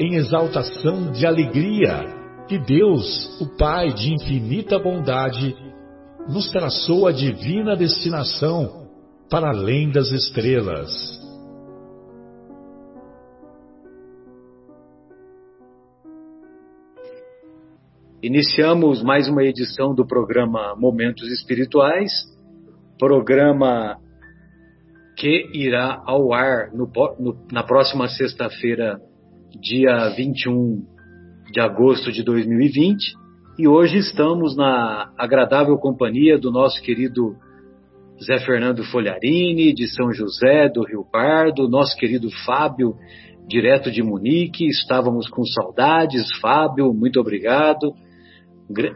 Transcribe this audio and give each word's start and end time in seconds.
em 0.00 0.14
exaltação 0.14 1.12
de 1.12 1.26
alegria 1.26 2.06
que 2.48 2.58
Deus, 2.58 3.38
o 3.38 3.54
Pai 3.58 3.92
de 3.92 4.14
infinita 4.14 4.78
bondade, 4.78 5.54
nos 6.26 6.50
traçou 6.50 7.06
a 7.06 7.12
divina 7.12 7.76
destinação 7.76 8.88
para 9.28 9.50
além 9.50 9.90
das 9.90 10.10
estrelas. 10.10 10.90
Iniciamos 18.22 19.02
mais 19.02 19.28
uma 19.28 19.44
edição 19.44 19.94
do 19.94 20.06
programa 20.06 20.74
Momentos 20.76 21.30
Espirituais, 21.30 22.10
programa 22.98 23.98
que 25.16 25.50
irá 25.54 26.02
ao 26.06 26.32
ar 26.32 26.70
no, 26.72 26.90
no, 27.18 27.46
na 27.52 27.62
próxima 27.62 28.08
sexta-feira, 28.08 28.98
dia 29.58 30.08
21 30.16 30.84
de 31.52 31.60
agosto 31.60 32.12
de 32.12 32.22
2020, 32.22 33.14
e 33.58 33.66
hoje 33.66 33.98
estamos 33.98 34.56
na 34.56 35.10
agradável 35.18 35.76
companhia 35.76 36.38
do 36.38 36.50
nosso 36.50 36.80
querido 36.82 37.34
Zé 38.24 38.38
Fernando 38.38 38.84
Folharini, 38.84 39.72
de 39.74 39.88
São 39.88 40.12
José 40.12 40.68
do 40.68 40.84
Rio 40.84 41.04
Pardo, 41.10 41.68
nosso 41.68 41.96
querido 41.96 42.28
Fábio, 42.44 42.94
direto 43.48 43.90
de 43.90 44.02
Munique. 44.02 44.66
Estávamos 44.66 45.28
com 45.28 45.42
saudades, 45.44 46.30
Fábio, 46.40 46.94
muito 46.94 47.18
obrigado. 47.18 47.92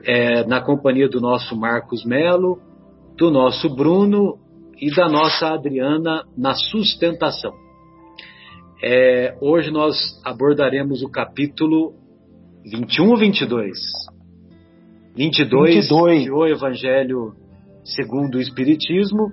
É, 0.06 0.46
na 0.46 0.60
companhia 0.60 1.08
do 1.08 1.20
nosso 1.20 1.56
Marcos 1.58 2.04
Melo, 2.04 2.58
do 3.16 3.30
nosso 3.30 3.68
Bruno 3.74 4.38
e 4.80 4.94
da 4.94 5.08
nossa 5.08 5.48
Adriana 5.48 6.22
na 6.38 6.54
sustentação. 6.54 7.63
É, 8.82 9.36
hoje 9.40 9.70
nós 9.70 9.96
abordaremos 10.24 11.02
o 11.02 11.08
capítulo 11.08 11.94
21 12.64 13.10
ou 13.10 13.16
22? 13.16 13.78
22, 15.16 15.74
22. 15.74 16.30
o 16.30 16.46
Evangelho 16.46 17.34
segundo 17.84 18.36
o 18.36 18.40
Espiritismo, 18.40 19.30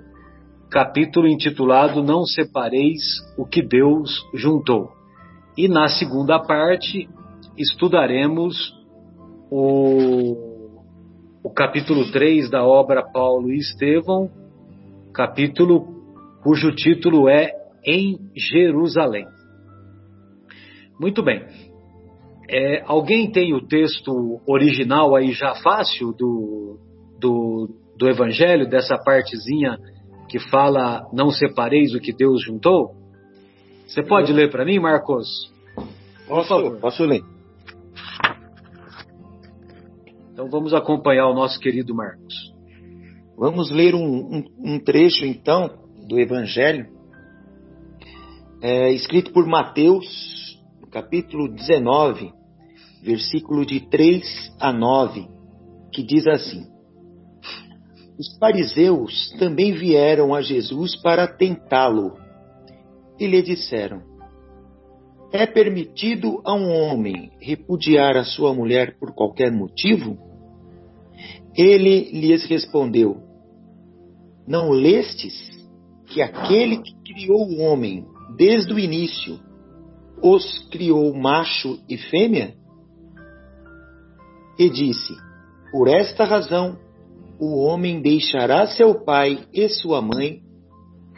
capítulo 0.70 1.26
intitulado 1.26 2.02
Não 2.02 2.24
Separeis 2.24 3.02
o 3.36 3.44
que 3.44 3.62
Deus 3.62 4.10
juntou. 4.34 4.90
E 5.56 5.68
na 5.68 5.88
segunda 5.88 6.38
parte 6.38 7.08
estudaremos 7.58 8.72
o, 9.50 10.36
o 11.42 11.50
capítulo 11.50 12.10
3 12.10 12.48
da 12.48 12.64
obra 12.64 13.02
Paulo 13.02 13.50
e 13.50 13.58
Estevão, 13.58 14.30
capítulo 15.12 16.02
cujo 16.42 16.74
título 16.74 17.28
é 17.28 17.50
Em 17.84 18.18
Jerusalém. 18.36 19.26
Muito 21.02 21.20
bem. 21.20 21.44
É, 22.48 22.84
alguém 22.86 23.28
tem 23.32 23.52
o 23.52 23.66
texto 23.66 24.40
original 24.46 25.16
aí 25.16 25.32
já 25.32 25.52
fácil 25.56 26.12
do, 26.12 26.78
do, 27.18 27.68
do 27.98 28.08
Evangelho, 28.08 28.70
dessa 28.70 28.96
partezinha 28.96 29.78
que 30.28 30.38
fala 30.38 31.02
não 31.12 31.28
separeis 31.30 31.92
o 31.92 31.98
que 31.98 32.12
Deus 32.12 32.44
juntou? 32.44 32.94
Você 33.84 34.00
pode 34.00 34.32
ler 34.32 34.48
para 34.48 34.64
mim, 34.64 34.78
Marcos? 34.78 35.52
Posso, 36.28 36.78
posso 36.80 37.02
ler. 37.02 37.24
Então 40.32 40.48
vamos 40.48 40.72
acompanhar 40.72 41.26
o 41.26 41.34
nosso 41.34 41.58
querido 41.58 41.92
Marcos. 41.96 42.54
Vamos 43.36 43.72
ler 43.72 43.96
um, 43.96 44.36
um, 44.36 44.44
um 44.74 44.78
trecho 44.78 45.26
então 45.26 45.68
do 46.06 46.20
Evangelho, 46.20 46.86
é, 48.62 48.92
escrito 48.92 49.32
por 49.32 49.44
Mateus, 49.48 50.41
capítulo 50.92 51.48
19, 51.48 52.30
versículo 53.02 53.64
de 53.64 53.80
3 53.88 54.22
a 54.60 54.70
9, 54.70 55.26
que 55.90 56.02
diz 56.02 56.26
assim: 56.26 56.66
Os 58.18 58.36
fariseus 58.38 59.34
também 59.38 59.72
vieram 59.72 60.34
a 60.34 60.42
Jesus 60.42 60.94
para 61.00 61.26
tentá-lo 61.26 62.12
e 63.18 63.26
lhe 63.26 63.40
disseram: 63.40 64.02
É 65.32 65.46
permitido 65.46 66.42
a 66.44 66.52
um 66.52 66.70
homem 66.70 67.32
repudiar 67.40 68.18
a 68.18 68.24
sua 68.24 68.52
mulher 68.52 68.98
por 68.98 69.14
qualquer 69.14 69.50
motivo? 69.50 70.18
Ele 71.56 72.10
lhes 72.12 72.44
respondeu: 72.44 73.16
Não 74.46 74.68
lestes 74.68 75.50
que 76.08 76.20
aquele 76.20 76.82
que 76.82 76.92
criou 77.02 77.48
o 77.48 77.60
homem 77.62 78.04
desde 78.36 78.74
o 78.74 78.78
início 78.78 79.40
os 80.22 80.58
criou 80.70 81.12
macho 81.14 81.80
e 81.88 81.98
fêmea? 81.98 82.54
E 84.58 84.70
disse: 84.70 85.14
Por 85.72 85.88
esta 85.88 86.24
razão, 86.24 86.78
o 87.40 87.58
homem 87.58 88.00
deixará 88.00 88.66
seu 88.68 89.04
pai 89.04 89.46
e 89.52 89.68
sua 89.68 90.00
mãe, 90.00 90.42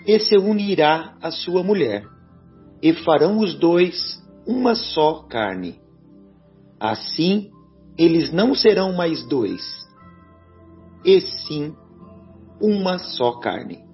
e 0.06 0.18
se 0.18 0.36
unirá 0.36 1.16
à 1.20 1.30
sua 1.30 1.62
mulher, 1.62 2.06
e 2.82 2.94
farão 2.94 3.38
os 3.38 3.54
dois 3.58 4.22
uma 4.46 4.74
só 4.74 5.22
carne. 5.24 5.80
Assim, 6.80 7.50
eles 7.98 8.32
não 8.32 8.54
serão 8.54 8.92
mais 8.94 9.26
dois, 9.28 9.62
e 11.04 11.20
sim 11.20 11.74
uma 12.60 12.98
só 12.98 13.38
carne. 13.38 13.84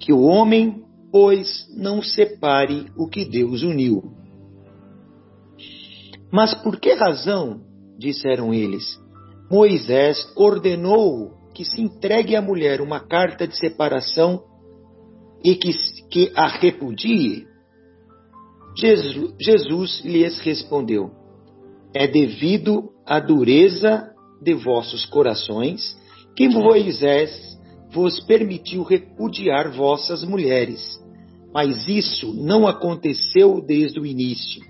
Que 0.00 0.12
o 0.12 0.22
homem 0.22 0.84
pois 1.10 1.66
não 1.76 2.02
separe 2.02 2.86
o 2.96 3.08
que 3.08 3.24
Deus 3.24 3.62
uniu. 3.62 4.02
Mas 6.32 6.54
por 6.62 6.78
que 6.78 6.94
razão, 6.94 7.60
disseram 7.98 8.54
eles, 8.54 8.98
Moisés 9.50 10.32
ordenou 10.36 11.32
que 11.52 11.64
se 11.64 11.80
entregue 11.80 12.36
à 12.36 12.42
mulher 12.42 12.80
uma 12.80 13.00
carta 13.00 13.46
de 13.46 13.56
separação 13.56 14.44
e 15.44 15.56
que, 15.56 15.70
que 16.08 16.32
a 16.36 16.46
repudie? 16.46 17.46
Jesus, 18.78 19.34
Jesus 19.40 20.04
lhes 20.04 20.38
respondeu: 20.38 21.10
É 21.92 22.06
devido 22.06 22.90
à 23.04 23.18
dureza 23.18 24.08
de 24.40 24.54
vossos 24.54 25.04
corações 25.06 25.98
que 26.36 26.48
Moisés 26.48 27.58
vos 27.90 28.20
permitiu 28.20 28.84
repudiar 28.84 29.72
vossas 29.72 30.22
mulheres 30.22 30.99
mas 31.52 31.88
isso 31.88 32.32
não 32.32 32.66
aconteceu 32.66 33.60
desde 33.60 33.98
o 33.98 34.06
início. 34.06 34.62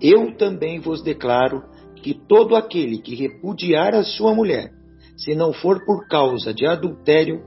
Eu 0.00 0.36
também 0.36 0.78
vos 0.78 1.02
declaro 1.02 1.64
que 1.96 2.12
todo 2.12 2.54
aquele 2.54 2.98
que 2.98 3.14
repudiar 3.14 3.94
a 3.94 4.04
sua 4.04 4.34
mulher, 4.34 4.70
se 5.16 5.34
não 5.34 5.52
for 5.52 5.84
por 5.86 6.06
causa 6.06 6.52
de 6.52 6.66
adultério, 6.66 7.42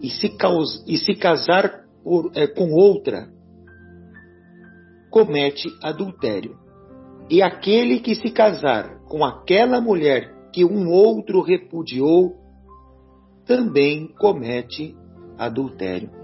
e 0.00 0.10
se, 0.10 0.34
e 0.86 0.98
se 0.98 1.14
casar 1.14 1.84
por, 2.02 2.30
é, 2.34 2.46
com 2.46 2.72
outra, 2.72 3.28
comete 5.10 5.68
adultério. 5.82 6.58
E 7.30 7.42
aquele 7.42 8.00
que 8.00 8.14
se 8.14 8.30
casar 8.30 8.98
com 9.06 9.24
aquela 9.24 9.80
mulher 9.80 10.34
que 10.52 10.64
um 10.64 10.90
outro 10.90 11.40
repudiou, 11.42 12.34
também 13.46 14.08
comete 14.18 14.96
adultério 15.38 16.23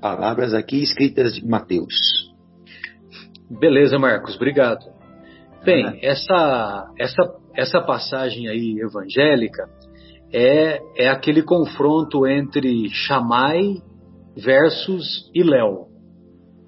palavras 0.00 0.54
aqui 0.54 0.82
escritas 0.82 1.34
de 1.34 1.46
Mateus. 1.46 1.94
Beleza, 3.48 3.98
Marcos, 3.98 4.36
obrigado. 4.36 4.84
Bem, 5.64 5.84
né? 5.84 5.98
essa, 6.02 6.92
essa, 6.98 7.22
essa 7.54 7.80
passagem 7.80 8.48
aí 8.48 8.78
evangélica 8.80 9.68
é, 10.32 10.80
é 10.96 11.08
aquele 11.08 11.42
confronto 11.42 12.26
entre 12.26 12.88
Shammai 12.90 13.82
versus 14.36 15.30
Iléu. 15.34 15.88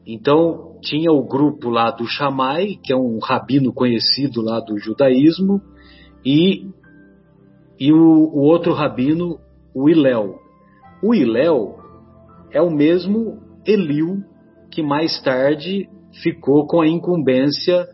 Então, 0.06 0.78
tinha 0.80 1.12
o 1.12 1.26
grupo 1.26 1.68
lá 1.68 1.90
do 1.90 2.06
Shammai, 2.06 2.76
que 2.82 2.92
é 2.92 2.96
um 2.96 3.18
rabino 3.18 3.72
conhecido 3.72 4.40
lá 4.40 4.60
do 4.60 4.78
judaísmo, 4.78 5.60
e, 6.24 6.66
e 7.78 7.92
o, 7.92 7.98
o 7.98 8.40
outro 8.40 8.72
rabino, 8.72 9.38
o 9.74 9.88
Iléu. 9.88 10.38
O 11.02 11.14
Iléu 11.14 11.77
é 12.52 12.60
o 12.60 12.70
mesmo 12.70 13.38
Eliu 13.66 14.22
que 14.70 14.82
mais 14.82 15.20
tarde 15.22 15.88
ficou 16.22 16.66
com 16.66 16.80
a 16.80 16.88
incumbência 16.88 17.86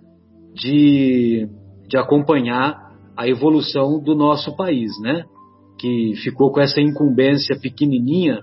de, 0.54 1.48
de 1.88 1.96
acompanhar 1.96 2.92
a 3.16 3.28
evolução 3.28 4.00
do 4.00 4.14
nosso 4.14 4.56
país, 4.56 4.92
né? 5.00 5.24
Que 5.78 6.14
ficou 6.22 6.52
com 6.52 6.60
essa 6.60 6.80
incumbência 6.80 7.58
pequenininha 7.58 8.40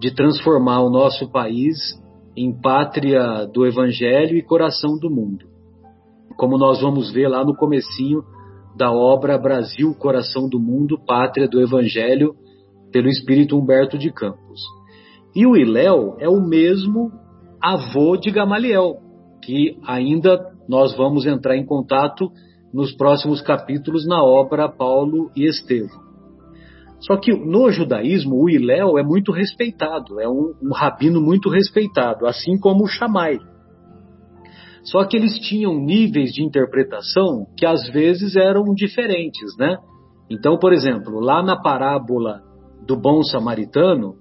de 0.00 0.14
transformar 0.14 0.80
o 0.80 0.90
nosso 0.90 1.30
país 1.30 1.76
em 2.36 2.52
pátria 2.52 3.46
do 3.46 3.66
evangelho 3.66 4.36
e 4.36 4.42
coração 4.42 4.98
do 4.98 5.10
mundo. 5.10 5.46
Como 6.36 6.56
nós 6.56 6.80
vamos 6.80 7.12
ver 7.12 7.28
lá 7.28 7.44
no 7.44 7.54
comecinho 7.54 8.22
da 8.76 8.90
obra 8.90 9.38
Brasil, 9.38 9.94
coração 9.94 10.48
do 10.48 10.58
mundo, 10.58 10.98
pátria 11.06 11.46
do 11.46 11.60
evangelho, 11.60 12.34
pelo 12.90 13.08
espírito 13.08 13.56
Humberto 13.56 13.98
de 13.98 14.10
Campos. 14.10 14.60
E 15.34 15.46
o 15.46 15.56
Iléu 15.56 16.16
é 16.18 16.28
o 16.28 16.40
mesmo 16.40 17.10
avô 17.60 18.16
de 18.16 18.30
Gamaliel, 18.30 18.98
que 19.42 19.78
ainda 19.86 20.38
nós 20.68 20.96
vamos 20.96 21.26
entrar 21.26 21.56
em 21.56 21.64
contato 21.64 22.30
nos 22.72 22.94
próximos 22.94 23.40
capítulos 23.40 24.06
na 24.06 24.22
obra 24.22 24.68
Paulo 24.68 25.30
e 25.36 25.46
Estevão. 25.46 26.00
Só 27.00 27.16
que 27.16 27.32
no 27.32 27.70
judaísmo, 27.70 28.36
o 28.36 28.48
Iléu 28.48 28.96
é 28.96 29.02
muito 29.02 29.32
respeitado, 29.32 30.20
é 30.20 30.28
um, 30.28 30.54
um 30.62 30.72
rabino 30.72 31.20
muito 31.20 31.48
respeitado, 31.48 32.26
assim 32.26 32.58
como 32.58 32.84
o 32.84 32.86
Shammai. 32.88 33.38
Só 34.84 35.04
que 35.04 35.16
eles 35.16 35.38
tinham 35.40 35.74
níveis 35.74 36.32
de 36.32 36.44
interpretação 36.44 37.46
que 37.56 37.66
às 37.66 37.88
vezes 37.88 38.36
eram 38.36 38.64
diferentes, 38.74 39.56
né? 39.58 39.78
Então, 40.30 40.58
por 40.58 40.72
exemplo, 40.72 41.20
lá 41.20 41.42
na 41.42 41.60
parábola 41.60 42.40
do 42.86 42.96
bom 42.96 43.22
samaritano, 43.22 44.14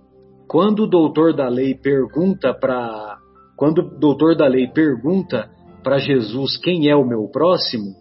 quando 0.51 0.83
o 0.83 0.87
doutor 0.87 1.33
da 1.33 1.47
lei 1.47 1.73
pergunta 1.73 2.53
para 2.53 3.17
quando 3.55 3.77
o 3.77 3.97
doutor 3.97 4.35
da 4.35 4.45
lei 4.47 4.67
pergunta 4.67 5.49
para 5.81 5.97
Jesus 5.97 6.57
quem 6.57 6.89
é 6.89 6.95
o 6.95 7.05
meu 7.05 7.29
próximo, 7.29 7.95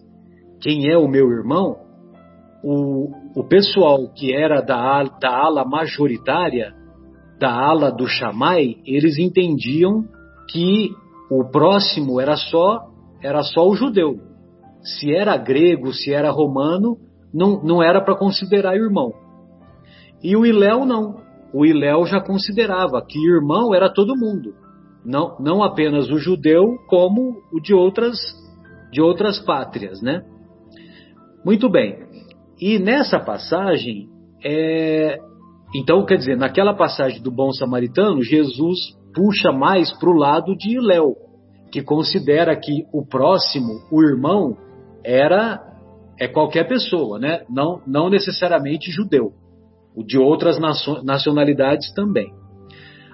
quem 0.61 0.91
é 0.91 0.99
o 0.99 1.06
meu 1.06 1.31
irmão, 1.31 1.76
o, 2.64 3.12
o 3.37 3.44
pessoal 3.44 4.08
que 4.12 4.35
era 4.35 4.61
da, 4.61 5.00
da 5.20 5.31
ala 5.31 5.64
majoritária, 5.64 6.75
da 7.38 7.52
ala 7.52 7.88
do 7.93 8.08
Chamai, 8.08 8.79
eles 8.85 9.17
entendiam 9.17 10.03
que 10.50 10.91
o 11.31 11.44
próximo 11.53 12.20
era 12.20 12.35
só 12.35 12.81
era 13.23 13.44
só 13.44 13.64
o 13.69 13.76
judeu. 13.76 14.19
Se 14.82 15.14
era 15.14 15.37
grego, 15.37 15.93
se 15.93 16.12
era 16.12 16.32
romano, 16.32 16.96
não, 17.32 17.62
não 17.62 17.81
era 17.81 18.00
para 18.00 18.17
considerar 18.17 18.75
irmão. 18.75 19.12
E 20.20 20.35
o 20.35 20.44
Iléu 20.44 20.85
não. 20.85 21.30
O 21.52 21.64
Iléu 21.64 22.06
já 22.06 22.20
considerava 22.20 23.05
que 23.05 23.19
irmão 23.19 23.75
era 23.75 23.93
todo 23.93 24.17
mundo. 24.17 24.55
Não, 25.05 25.37
não 25.41 25.62
apenas 25.62 26.11
o 26.11 26.19
judeu, 26.19 26.76
como 26.88 27.43
o 27.52 27.61
de 27.61 27.75
outras, 27.75 28.19
de 28.93 29.00
outras 29.00 29.38
pátrias, 29.38 30.00
né? 30.02 30.23
Muito 31.44 31.69
bem. 31.70 31.99
E 32.61 32.79
nessa 32.79 33.19
passagem, 33.19 34.08
é... 34.44 35.19
então, 35.75 36.05
quer 36.05 36.17
dizer, 36.17 36.37
naquela 36.37 36.75
passagem 36.75 37.23
do 37.23 37.31
bom 37.31 37.50
samaritano, 37.53 38.23
Jesus 38.23 38.79
puxa 39.14 39.50
mais 39.50 39.91
para 39.99 40.11
o 40.11 40.17
lado 40.17 40.55
de 40.56 40.76
Iléu, 40.76 41.17
que 41.73 41.82
considera 41.82 42.55
que 42.55 42.85
o 42.93 43.05
próximo, 43.05 43.81
o 43.91 44.03
irmão, 44.03 44.56
era 45.05 45.70
é 46.20 46.29
qualquer 46.29 46.69
pessoa, 46.69 47.19
né? 47.19 47.44
Não, 47.49 47.81
não 47.87 48.11
necessariamente 48.11 48.91
judeu, 48.91 49.32
de 49.96 50.19
outras 50.19 50.58
nacionalidades 51.02 51.92
também. 51.94 52.32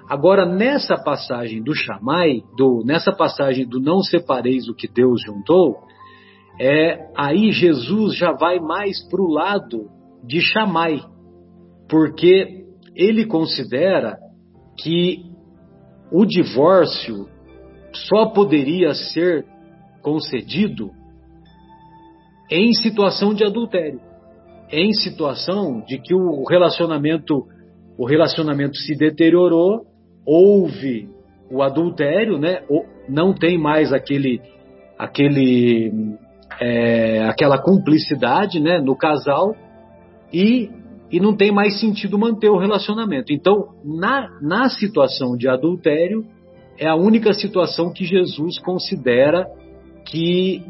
Agora, 0.09 0.45
nessa 0.45 0.95
passagem 0.95 1.61
do 1.61 1.75
chamai, 1.75 2.41
do, 2.55 2.81
nessa 2.85 3.11
passagem 3.11 3.67
do 3.67 3.79
não 3.79 3.99
separeis 4.01 4.69
o 4.69 4.73
que 4.73 4.87
Deus 4.87 5.21
juntou, 5.21 5.79
é, 6.59 7.11
aí 7.15 7.51
Jesus 7.51 8.15
já 8.15 8.31
vai 8.31 8.59
mais 8.59 9.03
para 9.09 9.21
o 9.21 9.27
lado 9.27 9.89
de 10.23 10.39
chamai, 10.39 11.01
porque 11.89 12.65
ele 12.95 13.25
considera 13.25 14.17
que 14.81 15.23
o 16.11 16.25
divórcio 16.25 17.27
só 17.93 18.27
poderia 18.27 18.93
ser 18.93 19.45
concedido 20.01 20.89
em 22.49 22.71
situação 22.73 23.33
de 23.33 23.43
adultério, 23.43 23.99
em 24.71 24.91
situação 24.93 25.81
de 25.81 25.97
que 25.99 26.13
o 26.13 26.43
relacionamento 26.43 27.45
o 27.97 28.05
relacionamento 28.05 28.77
se 28.77 28.95
deteriorou 28.95 29.85
houve 30.25 31.09
o 31.49 31.63
adultério, 31.63 32.37
né? 32.37 32.61
Não 33.07 33.33
tem 33.33 33.57
mais 33.57 33.93
aquele, 33.93 34.41
aquele, 34.99 36.17
é, 36.59 37.23
aquela 37.23 37.57
cumplicidade, 37.57 38.59
né? 38.59 38.79
No 38.79 38.95
casal 38.95 39.55
e 40.31 40.69
e 41.09 41.21
não 41.21 41.35
tem 41.35 41.53
mais 41.53 41.79
sentido 41.79 42.19
manter 42.19 42.49
o 42.49 42.57
relacionamento. 42.57 43.31
Então, 43.31 43.69
na, 43.83 44.27
na 44.41 44.69
situação 44.69 45.37
de 45.37 45.47
adultério, 45.47 46.25
é 46.77 46.85
a 46.85 46.95
única 46.95 47.33
situação 47.33 47.93
que 47.93 48.03
Jesus 48.03 48.59
considera 48.59 49.47
que, 50.05 50.61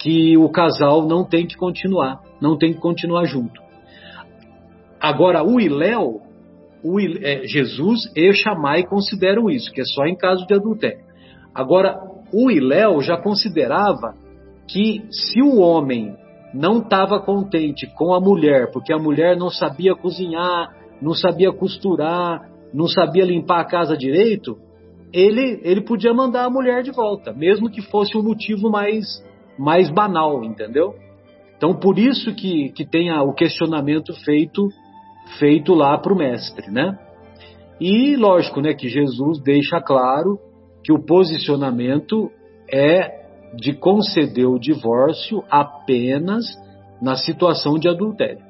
que 0.00 0.36
o 0.36 0.48
casal 0.48 1.06
não 1.06 1.24
tem 1.24 1.46
que 1.46 1.56
continuar, 1.56 2.20
não 2.40 2.56
tem 2.56 2.72
que 2.72 2.80
continuar 2.80 3.24
junto. 3.24 3.60
Agora, 5.00 5.44
o 5.44 5.60
Iléu, 5.60 6.20
o, 6.82 7.00
é, 7.00 7.46
Jesus 7.46 8.10
e 8.14 8.32
Shammai 8.32 8.84
consideram 8.84 9.50
isso, 9.50 9.72
que 9.72 9.80
é 9.80 9.84
só 9.84 10.04
em 10.06 10.16
caso 10.16 10.46
de 10.46 10.54
adultério. 10.54 11.04
Agora, 11.54 11.98
o 12.32 12.50
Iléu 12.50 13.00
já 13.00 13.16
considerava 13.16 14.14
que 14.68 15.04
se 15.10 15.40
o 15.42 15.58
homem 15.58 16.16
não 16.52 16.78
estava 16.78 17.20
contente 17.20 17.86
com 17.96 18.14
a 18.14 18.20
mulher, 18.20 18.70
porque 18.72 18.92
a 18.92 18.98
mulher 18.98 19.36
não 19.36 19.50
sabia 19.50 19.94
cozinhar, 19.94 20.74
não 21.00 21.14
sabia 21.14 21.52
costurar, 21.52 22.48
não 22.72 22.88
sabia 22.88 23.24
limpar 23.24 23.60
a 23.60 23.64
casa 23.64 23.96
direito, 23.96 24.58
ele, 25.12 25.60
ele 25.62 25.82
podia 25.82 26.12
mandar 26.12 26.44
a 26.44 26.50
mulher 26.50 26.82
de 26.82 26.90
volta, 26.90 27.32
mesmo 27.32 27.70
que 27.70 27.82
fosse 27.82 28.16
um 28.16 28.22
motivo 28.22 28.70
mais, 28.70 29.04
mais 29.58 29.90
banal, 29.90 30.42
entendeu? 30.44 30.94
Então, 31.56 31.74
por 31.74 31.98
isso 31.98 32.34
que, 32.34 32.70
que 32.70 32.84
tem 32.84 33.10
o 33.12 33.32
questionamento 33.32 34.12
feito 34.24 34.68
feito 35.38 35.74
lá 35.74 35.98
para 35.98 36.12
o 36.12 36.16
mestre, 36.16 36.70
né? 36.70 36.98
E 37.80 38.16
lógico, 38.16 38.60
né, 38.60 38.74
que 38.74 38.88
Jesus 38.88 39.42
deixa 39.42 39.80
claro 39.80 40.38
que 40.82 40.92
o 40.92 41.04
posicionamento 41.04 42.30
é 42.72 43.26
de 43.54 43.72
conceder 43.74 44.46
o 44.46 44.58
divórcio 44.58 45.42
apenas 45.50 46.44
na 47.02 47.16
situação 47.16 47.78
de 47.78 47.88
adultério. 47.88 48.44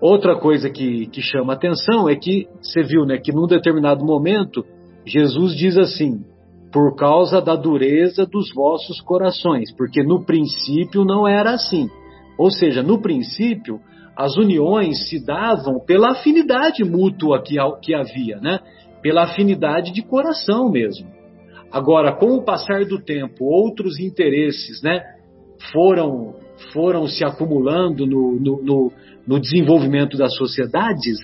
Outra 0.00 0.36
coisa 0.36 0.68
que, 0.68 1.06
que 1.06 1.20
chama 1.20 1.52
atenção 1.52 2.08
é 2.08 2.16
que 2.16 2.48
você 2.60 2.82
viu, 2.82 3.04
né, 3.04 3.18
que 3.18 3.32
num 3.32 3.46
determinado 3.46 4.04
momento 4.04 4.64
Jesus 5.04 5.56
diz 5.56 5.76
assim: 5.76 6.24
por 6.72 6.96
causa 6.96 7.40
da 7.40 7.54
dureza 7.54 8.24
dos 8.24 8.52
vossos 8.54 9.00
corações, 9.00 9.70
porque 9.76 10.02
no 10.02 10.24
princípio 10.24 11.04
não 11.04 11.28
era 11.28 11.52
assim. 11.52 11.88
Ou 12.38 12.50
seja, 12.50 12.82
no 12.82 13.00
princípio 13.00 13.78
as 14.16 14.36
uniões 14.36 15.08
se 15.08 15.24
davam 15.24 15.80
pela 15.86 16.12
afinidade 16.12 16.84
mútua 16.84 17.42
que, 17.42 17.56
que 17.82 17.94
havia, 17.94 18.38
né? 18.38 18.58
pela 19.02 19.24
afinidade 19.24 19.92
de 19.92 20.02
coração 20.02 20.70
mesmo. 20.70 21.08
Agora, 21.70 22.12
com 22.12 22.36
o 22.36 22.44
passar 22.44 22.84
do 22.84 23.02
tempo, 23.02 23.44
outros 23.44 23.98
interesses 23.98 24.82
né, 24.82 25.02
foram, 25.72 26.34
foram 26.72 27.06
se 27.06 27.24
acumulando 27.24 28.06
no, 28.06 28.38
no, 28.38 28.62
no, 28.62 28.92
no 29.26 29.40
desenvolvimento 29.40 30.16
das 30.16 30.36
sociedades 30.36 31.18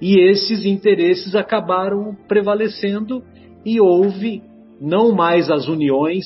e 0.00 0.18
esses 0.18 0.64
interesses 0.64 1.34
acabaram 1.34 2.16
prevalecendo 2.26 3.22
e 3.64 3.80
houve 3.80 4.42
não 4.80 5.12
mais 5.14 5.50
as 5.50 5.68
uniões 5.68 6.24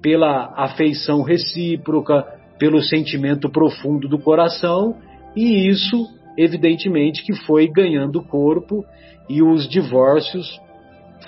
pela 0.00 0.52
afeição 0.56 1.22
recíproca, 1.22 2.24
pelo 2.58 2.82
sentimento 2.82 3.50
profundo 3.50 4.08
do 4.08 4.18
coração, 4.18 4.96
e 5.36 5.68
isso, 5.68 5.96
evidentemente, 6.36 7.24
que 7.24 7.34
foi 7.46 7.68
ganhando 7.68 8.22
corpo 8.22 8.84
e 9.28 9.42
os 9.42 9.68
divórcios 9.68 10.60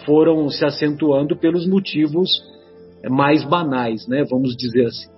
foram 0.04 0.48
se 0.48 0.64
acentuando 0.64 1.36
pelos 1.36 1.66
motivos 1.68 2.28
mais 3.08 3.44
banais, 3.44 4.06
né? 4.08 4.24
Vamos 4.28 4.56
dizer 4.56 4.86
assim. 4.86 5.08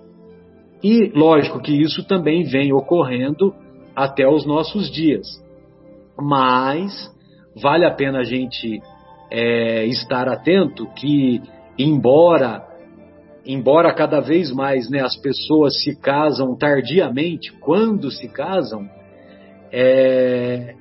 E 0.83 1.11
lógico 1.15 1.61
que 1.61 1.71
isso 1.71 2.05
também 2.05 2.43
vem 2.43 2.73
ocorrendo 2.73 3.53
até 3.95 4.27
os 4.27 4.45
nossos 4.45 4.91
dias. 4.91 5.27
Mas 6.19 6.91
vale 7.61 7.85
a 7.85 7.91
pena 7.91 8.19
a 8.19 8.23
gente 8.23 8.81
é, 9.33 9.85
estar 9.87 10.29
atento 10.29 10.85
que, 10.93 11.41
embora 11.77 12.71
embora 13.45 13.93
cada 13.93 14.21
vez 14.21 14.53
mais 14.53 14.89
né, 14.89 15.01
as 15.01 15.17
pessoas 15.17 15.81
se 15.81 15.99
casam 15.99 16.55
tardiamente, 16.55 17.51
quando 17.59 18.09
se 18.09 18.29
casam, 18.29 18.87
é, 19.69 20.75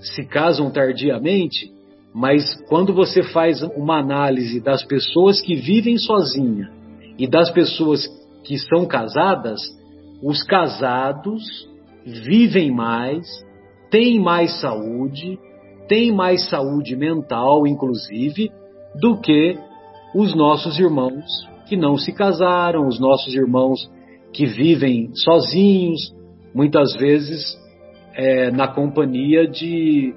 se 0.00 0.24
casam 0.24 0.72
tardiamente, 0.72 1.70
mas 2.12 2.42
quando 2.68 2.92
você 2.92 3.22
faz 3.22 3.62
uma 3.62 4.00
análise 4.00 4.60
das 4.60 4.82
pessoas 4.82 5.40
que 5.40 5.54
vivem 5.54 5.98
sozinha 5.98 6.68
e 7.16 7.28
das 7.28 7.48
pessoas 7.50 8.08
que 8.44 8.58
são 8.58 8.86
casadas, 8.86 9.60
os 10.20 10.42
casados 10.42 11.44
vivem 12.04 12.72
mais, 12.72 13.24
têm 13.88 14.18
mais 14.18 14.58
saúde, 14.60 15.38
têm 15.90 16.12
mais 16.12 16.48
saúde 16.48 16.94
mental, 16.94 17.66
inclusive, 17.66 18.52
do 18.94 19.20
que 19.20 19.58
os 20.14 20.36
nossos 20.36 20.78
irmãos 20.78 21.24
que 21.66 21.76
não 21.76 21.96
se 21.96 22.12
casaram, 22.12 22.86
os 22.86 23.00
nossos 23.00 23.34
irmãos 23.34 23.90
que 24.32 24.46
vivem 24.46 25.10
sozinhos, 25.16 26.14
muitas 26.54 26.94
vezes 26.94 27.58
é, 28.14 28.52
na 28.52 28.68
companhia 28.68 29.48
de, 29.48 30.14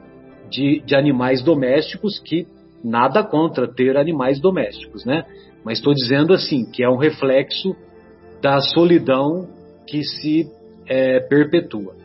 de, 0.47 0.79
de, 0.85 0.95
animais 0.95 1.41
domésticos, 1.41 2.19
que 2.19 2.45
nada 2.83 3.23
contra 3.23 3.67
ter 3.67 3.97
animais 3.97 4.39
domésticos, 4.39 5.03
né? 5.05 5.25
Mas 5.65 5.79
estou 5.79 5.93
dizendo 5.93 6.33
assim, 6.33 6.69
que 6.71 6.83
é 6.83 6.89
um 6.89 6.97
reflexo 6.97 7.75
da 8.43 8.59
solidão 8.59 9.47
que 9.87 10.03
se 10.03 10.47
é, 10.87 11.19
perpetua. 11.21 11.95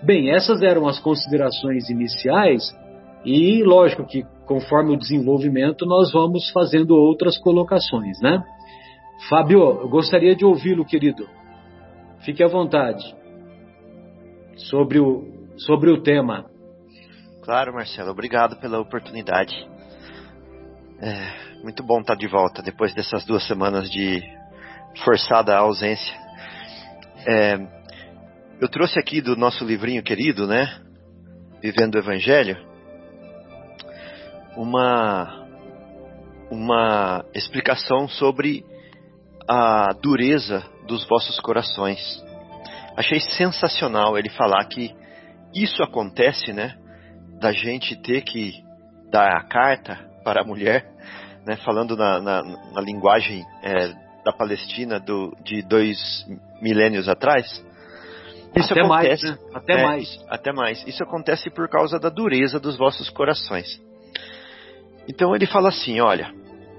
Bem, 0.00 0.30
essas 0.30 0.62
eram 0.62 0.86
as 0.86 1.00
considerações 1.00 1.88
iniciais 1.90 2.62
e 3.24 3.62
lógico 3.62 4.06
que 4.06 4.24
conforme 4.46 4.94
o 4.94 4.98
desenvolvimento 4.98 5.86
nós 5.86 6.12
vamos 6.12 6.50
fazendo 6.50 6.94
outras 6.94 7.38
colocações, 7.38 8.20
né? 8.20 8.42
Fábio, 9.28 9.60
eu 9.60 9.88
gostaria 9.88 10.34
de 10.36 10.44
ouvi-lo, 10.44 10.84
querido. 10.84 11.26
Fique 12.20 12.42
à 12.42 12.48
vontade 12.48 13.02
sobre 14.56 14.98
o, 14.98 15.24
sobre 15.56 15.90
o 15.90 16.02
tema. 16.02 16.44
Claro, 17.42 17.74
Marcelo, 17.74 18.10
obrigado 18.10 18.56
pela 18.60 18.80
oportunidade. 18.80 19.54
É 21.00 21.62
muito 21.62 21.82
bom 21.82 22.00
estar 22.00 22.14
de 22.14 22.26
volta 22.26 22.62
depois 22.62 22.94
dessas 22.94 23.24
duas 23.24 23.46
semanas 23.46 23.90
de 23.90 24.22
forçada 25.04 25.56
ausência. 25.56 26.14
É, 27.26 27.58
eu 28.60 28.68
trouxe 28.68 28.98
aqui 28.98 29.20
do 29.20 29.36
nosso 29.36 29.64
livrinho 29.64 30.02
querido, 30.02 30.46
né? 30.46 30.80
Vivendo 31.62 31.94
o 31.94 31.98
Evangelho, 31.98 32.56
uma, 34.56 35.46
uma 36.50 37.24
explicação 37.34 38.08
sobre 38.08 38.64
a 39.48 39.92
dureza 40.00 40.64
dos 40.86 41.06
vossos 41.06 41.38
corações. 41.40 42.22
Achei 42.96 43.20
sensacional 43.20 44.16
ele 44.16 44.30
falar 44.30 44.64
que 44.66 44.94
isso 45.54 45.82
acontece, 45.82 46.52
né? 46.52 46.76
Da 47.40 47.52
gente 47.52 47.96
ter 47.96 48.22
que 48.22 48.52
dar 49.10 49.36
a 49.36 49.44
carta 49.44 49.98
para 50.22 50.42
a 50.42 50.44
mulher, 50.44 50.84
né? 51.46 51.56
Falando 51.56 51.96
na, 51.96 52.20
na, 52.20 52.42
na 52.42 52.80
linguagem 52.80 53.44
é, 53.62 53.92
da 54.24 54.32
Palestina 54.32 54.98
do, 54.98 55.36
de 55.42 55.62
dois 55.62 55.98
milênios 56.60 57.08
atrás. 57.08 57.64
Isso 58.56 58.72
até 58.72 58.82
acontece, 58.82 59.24
mais, 59.26 59.38
né? 59.38 59.38
Até 59.52 59.72
é, 59.72 59.82
mais. 59.82 60.24
Até 60.28 60.52
mais. 60.52 60.86
Isso 60.86 61.02
acontece 61.02 61.50
por 61.50 61.68
causa 61.68 61.98
da 61.98 62.08
dureza 62.08 62.60
dos 62.60 62.76
vossos 62.76 63.10
corações. 63.10 63.82
Então 65.08 65.34
ele 65.34 65.46
fala 65.46 65.68
assim, 65.68 66.00
olha, 66.00 66.32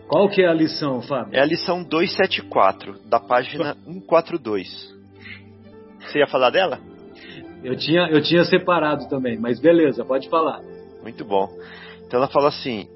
qual 0.07 0.29
que 0.29 0.41
é 0.41 0.47
a 0.47 0.53
lição, 0.53 1.01
Fábio? 1.01 1.35
É 1.35 1.41
a 1.41 1.45
lição 1.45 1.83
274, 1.83 2.99
da 3.07 3.19
página 3.19 3.75
142. 3.85 4.93
Você 5.99 6.19
ia 6.19 6.27
falar 6.27 6.51
dela? 6.51 6.79
Eu 7.63 7.75
tinha, 7.75 8.07
eu 8.09 8.21
tinha 8.21 8.45
separado 8.45 9.09
também, 9.09 9.39
mas 9.39 9.59
beleza, 9.59 10.05
pode 10.05 10.29
falar. 10.29 10.61
Muito 11.01 11.25
bom. 11.25 11.49
Então 12.05 12.19
ela 12.19 12.27
fala 12.27 12.49
assim: 12.49 12.87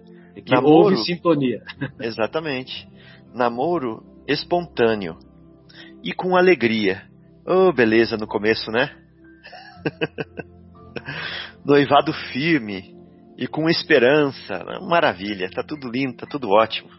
que 0.45 0.53
namoro, 0.53 0.91
houve 0.91 0.97
sintonia. 0.97 1.61
Exatamente. 1.99 2.87
Namoro 3.33 4.03
espontâneo 4.27 5.17
e 6.03 6.13
com 6.13 6.35
alegria. 6.35 7.01
Oh, 7.45 7.73
beleza 7.73 8.15
no 8.17 8.27
começo, 8.27 8.69
né? 8.71 8.95
Noivado 11.65 12.13
firme 12.31 12.98
e 13.39 13.47
com 13.47 13.69
esperança. 13.69 14.65
Maravilha, 14.81 15.49
tá 15.49 15.63
tudo 15.63 15.89
lindo, 15.89 16.17
tá 16.17 16.27
tudo 16.27 16.49
ótimo. 16.49 16.89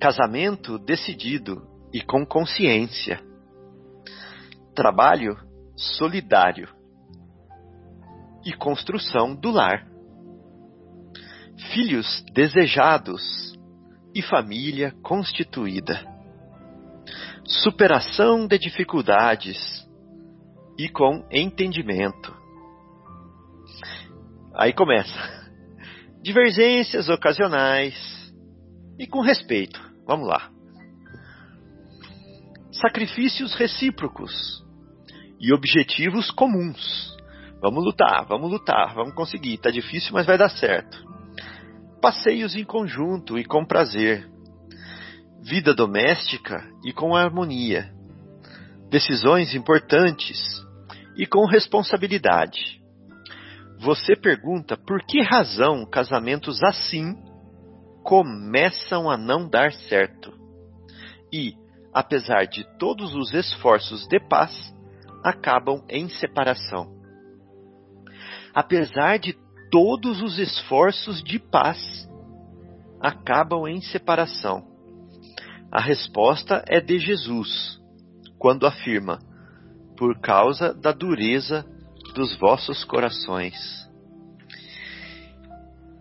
Casamento 0.00 0.78
decidido 0.78 1.62
e 1.92 2.00
com 2.00 2.24
consciência. 2.24 3.22
Trabalho 4.74 5.36
solidário. 5.76 6.70
E 8.46 8.54
construção 8.54 9.34
do 9.34 9.50
lar. 9.50 9.86
Filhos 11.74 12.24
desejados 12.32 13.52
e 14.14 14.22
família 14.22 14.92
constituída. 15.02 16.00
Superação 17.44 18.46
de 18.46 18.58
dificuldades 18.58 19.86
e 20.78 20.88
com 20.88 21.26
entendimento. 21.30 22.41
Aí 24.54 24.72
começa. 24.72 25.12
Divergências 26.22 27.08
ocasionais 27.08 27.94
e 28.98 29.06
com 29.06 29.20
respeito. 29.20 29.80
Vamos 30.06 30.28
lá. 30.28 30.50
Sacrifícios 32.72 33.54
recíprocos 33.54 34.62
e 35.40 35.52
objetivos 35.52 36.30
comuns. 36.30 37.12
Vamos 37.60 37.84
lutar, 37.84 38.26
vamos 38.26 38.50
lutar, 38.50 38.94
vamos 38.94 39.14
conseguir. 39.14 39.58
Tá 39.58 39.70
difícil, 39.70 40.12
mas 40.12 40.26
vai 40.26 40.36
dar 40.36 40.48
certo. 40.48 40.98
Passeios 42.00 42.56
em 42.56 42.64
conjunto 42.64 43.38
e 43.38 43.44
com 43.44 43.64
prazer. 43.64 44.28
Vida 45.42 45.74
doméstica 45.74 46.68
e 46.84 46.92
com 46.92 47.14
harmonia. 47.14 47.92
Decisões 48.90 49.54
importantes 49.54 50.40
e 51.16 51.26
com 51.26 51.46
responsabilidade. 51.46 52.81
Você 53.82 54.14
pergunta 54.14 54.76
por 54.76 55.04
que 55.04 55.20
razão 55.20 55.84
casamentos 55.84 56.62
assim 56.62 57.16
começam 58.04 59.10
a 59.10 59.16
não 59.16 59.48
dar 59.48 59.72
certo. 59.72 60.32
E, 61.32 61.54
apesar 61.92 62.46
de 62.46 62.62
todos 62.78 63.12
os 63.16 63.34
esforços 63.34 64.06
de 64.06 64.20
paz, 64.20 64.52
acabam 65.24 65.84
em 65.88 66.08
separação. 66.08 66.92
Apesar 68.54 69.18
de 69.18 69.34
todos 69.68 70.22
os 70.22 70.38
esforços 70.38 71.20
de 71.20 71.40
paz, 71.40 72.08
acabam 73.00 73.66
em 73.66 73.80
separação. 73.80 74.62
A 75.72 75.80
resposta 75.80 76.64
é 76.68 76.80
de 76.80 77.00
Jesus, 77.00 77.80
quando 78.38 78.64
afirma: 78.64 79.18
por 79.96 80.20
causa 80.20 80.72
da 80.72 80.92
dureza 80.92 81.66
dos 82.12 82.36
vossos 82.38 82.84
corações. 82.84 83.54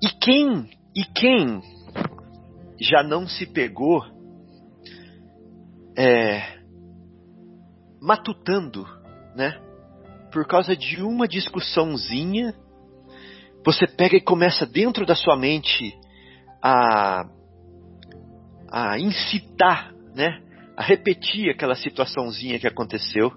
E 0.01 0.09
quem, 0.19 0.69
e 0.95 1.03
quem 1.03 1.61
já 2.79 3.03
não 3.03 3.27
se 3.27 3.45
pegou 3.45 4.03
é, 5.97 6.59
matutando, 8.01 8.87
né? 9.35 9.59
Por 10.31 10.47
causa 10.47 10.75
de 10.75 11.03
uma 11.03 11.27
discussãozinha, 11.27 12.55
você 13.63 13.85
pega 13.85 14.15
e 14.15 14.21
começa 14.21 14.65
dentro 14.65 15.05
da 15.05 15.13
sua 15.13 15.37
mente 15.37 15.95
a, 16.63 17.25
a 18.71 18.99
incitar, 18.99 19.93
né? 20.15 20.41
A 20.75 20.81
repetir 20.81 21.49
aquela 21.49 21.75
situaçãozinha 21.75 22.57
que 22.57 22.67
aconteceu. 22.67 23.31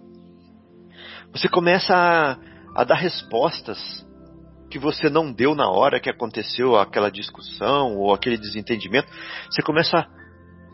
Você 1.32 1.48
começa 1.48 1.94
a, 1.94 2.38
a 2.74 2.84
dar 2.84 2.96
respostas 2.96 3.78
que 4.70 4.78
você 4.78 5.08
não 5.08 5.32
deu 5.32 5.54
na 5.54 5.70
hora 5.70 6.00
que 6.00 6.10
aconteceu 6.10 6.76
aquela 6.76 7.10
discussão 7.10 7.96
ou 7.96 8.12
aquele 8.12 8.36
desentendimento, 8.36 9.08
você 9.48 9.62
começa 9.62 9.98
a 9.98 10.08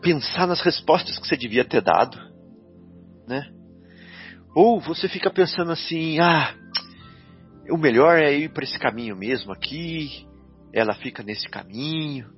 pensar 0.01 0.47
nas 0.47 0.61
respostas 0.61 1.19
que 1.19 1.27
você 1.27 1.37
devia 1.37 1.63
ter 1.63 1.81
dado, 1.81 2.17
né? 3.27 3.47
Ou 4.55 4.79
você 4.79 5.07
fica 5.07 5.29
pensando 5.29 5.71
assim, 5.71 6.19
ah, 6.19 6.53
o 7.69 7.77
melhor 7.77 8.17
é 8.17 8.33
ir 8.33 8.49
para 8.49 8.63
esse 8.63 8.77
caminho 8.79 9.15
mesmo 9.15 9.53
aqui, 9.53 10.27
ela 10.73 10.93
fica 10.93 11.21
nesse 11.21 11.47
caminho. 11.49 12.29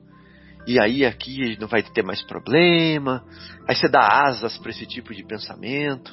e 0.67 0.79
aí 0.79 1.05
aqui 1.05 1.58
não 1.60 1.67
vai 1.67 1.84
ter 1.84 2.03
mais 2.03 2.22
problema. 2.24 3.24
Aí 3.67 3.75
você 3.75 3.88
dá 3.89 4.25
asas 4.27 4.58
para 4.58 4.72
esse 4.72 4.86
tipo 4.86 5.13
de 5.13 5.24
pensamento. 5.25 6.12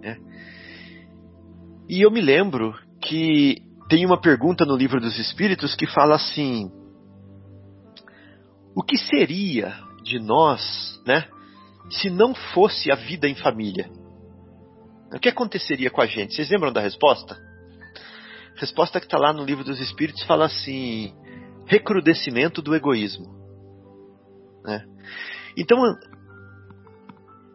Né? 0.00 0.16
E 1.88 2.02
eu 2.02 2.10
me 2.10 2.20
lembro 2.20 2.78
que 3.00 3.62
tem 3.88 4.04
uma 4.04 4.20
pergunta 4.20 4.66
no 4.66 4.76
livro 4.76 5.00
dos 5.00 5.18
Espíritos 5.18 5.74
que 5.74 5.86
fala 5.86 6.16
assim: 6.16 6.70
o 8.76 8.82
que 8.82 8.98
seria 8.98 9.74
de 10.02 10.18
nós, 10.18 11.00
né, 11.06 11.26
se 11.90 12.10
não 12.10 12.34
fosse 12.34 12.92
a 12.92 12.94
vida 12.94 13.26
em 13.26 13.34
família? 13.34 13.90
O 15.10 15.18
que 15.18 15.30
aconteceria 15.30 15.90
com 15.90 16.02
a 16.02 16.06
gente? 16.06 16.34
Vocês 16.34 16.50
lembram 16.50 16.70
da 16.70 16.82
resposta? 16.82 17.34
A 18.54 18.60
resposta 18.60 19.00
que 19.00 19.06
está 19.06 19.16
lá 19.16 19.32
no 19.32 19.44
livro 19.44 19.64
dos 19.64 19.80
Espíritos 19.80 20.22
fala 20.24 20.44
assim: 20.44 21.14
recrudescimento 21.64 22.60
do 22.60 22.74
egoísmo. 22.74 23.26
Né? 24.62 24.84
Então, 25.56 25.78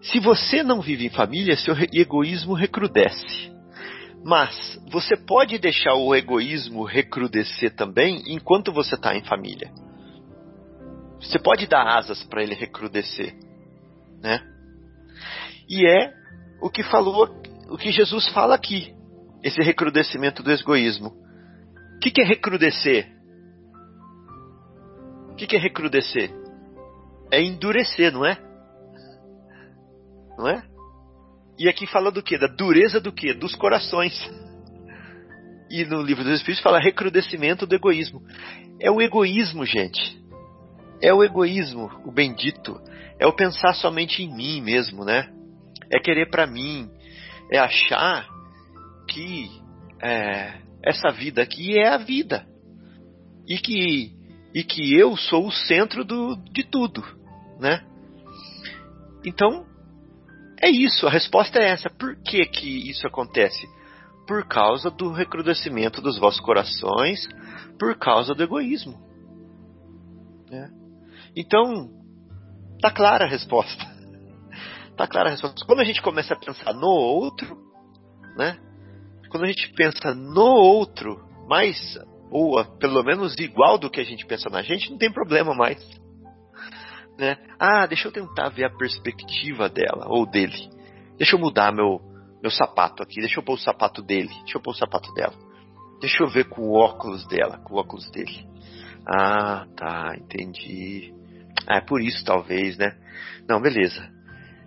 se 0.02 0.20
você 0.20 0.64
não 0.64 0.82
vive 0.82 1.06
em 1.06 1.12
família, 1.12 1.56
seu 1.56 1.76
egoísmo 1.94 2.56
recrudesce. 2.56 3.53
Mas 4.24 4.80
você 4.90 5.18
pode 5.18 5.58
deixar 5.58 5.96
o 5.96 6.16
egoísmo 6.16 6.86
recrudescer 6.86 7.76
também 7.76 8.24
enquanto 8.28 8.72
você 8.72 8.96
está 8.96 9.16
em 9.16 9.24
família. 9.24 9.70
Você 11.20 11.38
pode 11.40 11.68
dar 11.68 11.86
asas 11.98 12.24
para 12.24 12.42
ele 12.42 12.56
recrudescer, 12.56 13.36
né? 14.22 14.42
E 15.70 15.86
é 15.86 16.14
o 16.62 16.70
que 16.70 16.84
falou, 16.84 17.30
o 17.70 17.78
que 17.78 17.92
Jesus 17.92 18.28
fala 18.30 18.56
aqui, 18.56 18.94
esse 19.44 19.62
recrudescimento 19.62 20.42
do 20.42 20.52
egoísmo. 20.52 21.14
O 21.96 22.00
que, 22.00 22.12
que 22.12 22.22
é 22.22 22.26
recrudescer? 22.26 23.12
O 25.32 25.36
que, 25.36 25.48
que 25.48 25.56
é 25.56 25.60
recrudescer? 25.60 26.32
É 27.32 27.42
endurecer, 27.42 28.12
não 28.12 28.26
é? 28.26 28.38
Não 30.38 30.48
é? 30.48 30.73
E 31.58 31.70
aqui 31.70 31.86
fala 31.86 32.12
do 32.12 32.24
que? 32.24 32.38
Da 32.38 32.48
dureza 32.48 33.00
do 33.00 33.12
que? 33.12 33.34
Dos 33.34 33.56
corações. 33.56 34.14
E 35.70 35.86
no 35.86 36.02
livro 36.02 36.24
dos 36.24 36.36
Espíritos 36.36 36.64
fala 36.64 36.80
recrudescimento 36.80 37.66
do 37.66 37.76
egoísmo. 37.76 38.22
É 38.80 38.90
o 38.92 39.02
egoísmo, 39.02 39.66
gente. 39.66 40.22
É 41.02 41.14
o 41.14 41.24
egoísmo, 41.24 41.90
o 42.06 42.12
bendito. 42.12 42.80
É 43.20 43.28
o 43.28 43.34
pensar 43.34 43.74
somente 43.74 44.24
em 44.24 44.34
mim 44.34 44.62
mesmo, 44.62 45.04
né? 45.04 45.32
É 45.92 46.00
querer 46.00 46.30
para 46.30 46.48
mim. 46.48 46.90
É 47.52 47.60
achar 47.60 48.28
que 49.08 49.50
é, 50.02 50.54
essa 50.84 51.10
vida 51.12 51.42
aqui 51.42 51.78
é 51.78 51.88
a 51.88 51.98
vida. 51.98 52.46
E 53.48 53.58
que, 53.58 54.12
e 54.54 54.64
que 54.64 54.96
eu 54.98 55.16
sou 55.16 55.48
o 55.48 55.52
centro 55.52 56.04
do, 56.04 56.36
de 56.52 56.64
tudo, 56.64 57.04
né? 57.60 57.84
Então, 59.26 59.66
é 60.64 60.70
isso, 60.70 61.06
a 61.06 61.10
resposta 61.10 61.60
é 61.60 61.72
essa. 61.72 61.90
Por 61.90 62.16
que, 62.24 62.46
que 62.46 62.90
isso 62.90 63.06
acontece? 63.06 63.68
Por 64.26 64.48
causa 64.48 64.90
do 64.90 65.12
recrudescimento 65.12 66.02
dos 66.02 66.18
vossos 66.18 66.40
corações, 66.40 67.28
por 67.78 67.98
causa 67.98 68.34
do 68.34 68.44
egoísmo. 68.44 68.98
É. 70.50 70.70
Então, 71.36 71.90
tá 72.80 72.90
clara 72.90 73.26
a 73.26 73.30
resposta. 73.30 73.84
Tá 74.96 75.08
clara 75.08 75.30
a 75.30 75.32
resposta. 75.32 75.66
Quando 75.66 75.80
a 75.80 75.84
gente 75.84 76.04
começa 76.04 76.36
a 76.36 76.40
pensar 76.40 76.72
no 76.72 76.88
outro, 76.88 77.58
né? 78.38 78.60
Quando 79.28 79.46
a 79.46 79.48
gente 79.48 79.74
pensa 79.74 80.14
no 80.14 80.46
outro, 80.46 81.20
mais 81.48 81.98
ou 82.30 82.64
pelo 82.78 83.02
menos 83.04 83.36
igual 83.40 83.80
do 83.80 83.90
que 83.90 84.00
a 84.00 84.04
gente 84.04 84.24
pensa 84.28 84.52
na 84.52 84.62
gente, 84.62 84.92
não 84.92 85.00
tem 85.00 85.12
problema 85.12 85.56
mais 85.56 85.84
né? 87.18 87.38
Ah, 87.60 87.86
deixa 87.86 88.08
eu 88.08 88.12
tentar 88.12 88.50
ver 88.50 88.66
a 88.66 88.70
perspectiva 88.70 89.70
dela 89.70 90.06
ou 90.08 90.26
dele. 90.26 90.70
Deixa 91.18 91.36
eu 91.36 91.40
mudar 91.40 91.72
meu 91.72 92.02
meu 92.42 92.52
sapato 92.52 93.02
aqui, 93.02 93.22
deixa 93.22 93.40
eu 93.40 93.44
pôr 93.44 93.54
o 93.54 93.58
sapato 93.58 94.02
dele, 94.02 94.28
deixa 94.28 94.58
eu 94.58 94.62
pôr 94.62 94.72
o 94.72 94.78
sapato 94.78 95.14
dela. 95.14 95.34
Deixa 96.02 96.22
eu 96.22 96.28
ver 96.28 96.50
com 96.50 96.62
o 96.64 96.74
óculos 96.74 97.26
dela, 97.28 97.58
com 97.60 97.76
o 97.76 97.78
óculos 97.78 98.12
dele. 98.12 98.46
Ah, 99.08 99.66
tá, 99.78 100.14
entendi. 100.18 101.14
Ah, 101.66 101.78
é 101.78 101.82
por 101.82 102.02
isso 102.02 102.26
talvez, 102.26 102.78
né? 102.78 102.98
Não, 103.48 103.62
beleza. 103.62 104.06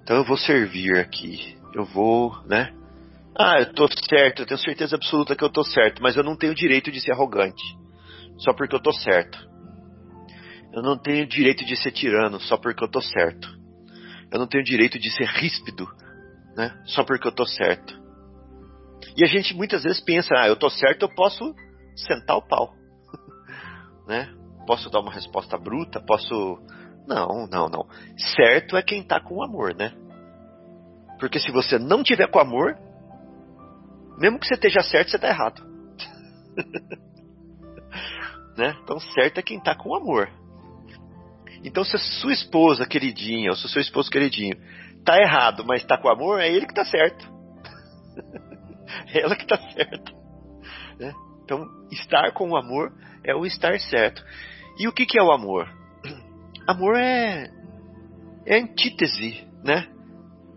Então 0.03 0.17
eu 0.17 0.25
vou 0.25 0.39
servir 0.39 0.97
aqui. 0.97 1.59
Eu 1.75 1.85
vou, 1.85 2.35
né? 2.47 2.73
Ah, 3.39 3.59
eu 3.59 3.75
tô 3.75 3.87
certo, 4.09 4.41
eu 4.41 4.47
tenho 4.47 4.59
certeza 4.59 4.97
absoluta 4.97 5.37
que 5.37 5.45
eu 5.45 5.51
tô 5.51 5.63
certo, 5.63 6.03
mas 6.03 6.17
eu 6.17 6.25
não 6.25 6.35
tenho 6.35 6.55
direito 6.55 6.91
de 6.91 7.03
ser 7.03 7.13
arrogante. 7.13 7.63
Só 8.39 8.55
porque 8.55 8.75
eu 8.75 8.81
tô 8.81 8.93
certo. 8.93 9.39
Eu 10.77 10.83
não 10.83 10.99
tenho 10.99 11.27
direito 11.27 11.65
de 11.65 11.75
ser 11.75 11.91
tirano 11.91 12.39
só 12.39 12.59
porque 12.59 12.85
eu 12.85 12.91
tô 12.91 13.01
certo. 13.01 13.49
Eu 14.31 14.39
não 14.39 14.47
tenho 14.47 14.63
direito 14.63 14.99
de 14.99 15.11
ser 15.11 15.27
ríspido, 15.27 15.89
né? 16.55 16.79
Só 16.85 17.03
porque 17.03 17.27
eu 17.27 17.33
tô 17.33 17.47
certo. 17.47 17.99
E 19.17 19.25
a 19.25 19.27
gente 19.27 19.55
muitas 19.55 19.85
vezes 19.85 20.03
pensa, 20.03 20.35
ah, 20.37 20.47
eu 20.47 20.55
tô 20.55 20.69
certo, 20.69 21.05
eu 21.05 21.15
posso 21.15 21.55
sentar 21.97 22.37
o 22.37 22.47
pau, 22.47 22.75
né? 24.07 24.31
Posso 24.67 24.91
dar 24.91 25.01
uma 25.01 25.11
resposta 25.11 25.57
bruta, 25.57 25.99
posso 25.99 26.59
não, 27.07 27.47
não, 27.47 27.71
não. 27.71 27.89
Certo 28.37 28.77
é 28.77 28.83
quem 28.83 29.03
tá 29.03 29.19
com 29.19 29.43
amor, 29.43 29.75
né? 29.75 29.95
Porque 31.19 31.39
se 31.39 31.51
você 31.51 31.79
não 31.79 32.03
tiver 32.03 32.31
com 32.31 32.39
amor, 32.39 32.77
mesmo 34.19 34.39
que 34.39 34.47
você 34.47 34.53
esteja 34.53 34.83
certo, 34.83 35.11
você 35.11 35.19
tá 35.19 35.29
errado. 35.29 35.63
né? 38.59 38.77
Então 38.83 39.01
certo 39.01 39.39
é 39.39 39.43
quem 39.43 39.59
tá 39.59 39.75
com 39.75 39.97
amor. 39.97 40.29
Então, 41.65 41.85
se 41.85 41.97
a 41.97 41.99
sua 41.99 42.33
esposa 42.33 42.87
queridinha, 42.87 43.51
ou 43.51 43.57
se 43.57 43.67
o 43.67 43.69
seu 43.69 43.81
esposo 43.81 44.11
queridinho 44.11 44.57
tá 45.05 45.21
errado, 45.21 45.65
mas 45.65 45.85
tá 45.85 45.97
com 45.97 46.09
amor, 46.09 46.41
é 46.41 46.51
ele 46.51 46.67
que 46.67 46.75
tá 46.75 46.85
certo. 46.85 47.27
é 49.15 49.21
ela 49.23 49.37
que 49.37 49.47
tá 49.47 49.57
certa. 49.73 50.13
Né? 50.99 51.13
Então, 51.45 51.65
estar 51.91 52.33
com 52.33 52.51
o 52.51 52.57
amor 52.57 52.93
é 53.25 53.35
o 53.35 53.47
estar 53.47 53.79
certo. 53.79 54.23
E 54.79 54.89
o 54.89 54.93
que, 54.93 55.07
que 55.07 55.19
é 55.19 55.23
o 55.23 55.33
amor? 55.33 55.69
Amor 56.69 56.97
é, 56.97 57.49
é 58.45 58.57
a 58.57 58.63
antítese, 58.63 59.47
né? 59.63 59.87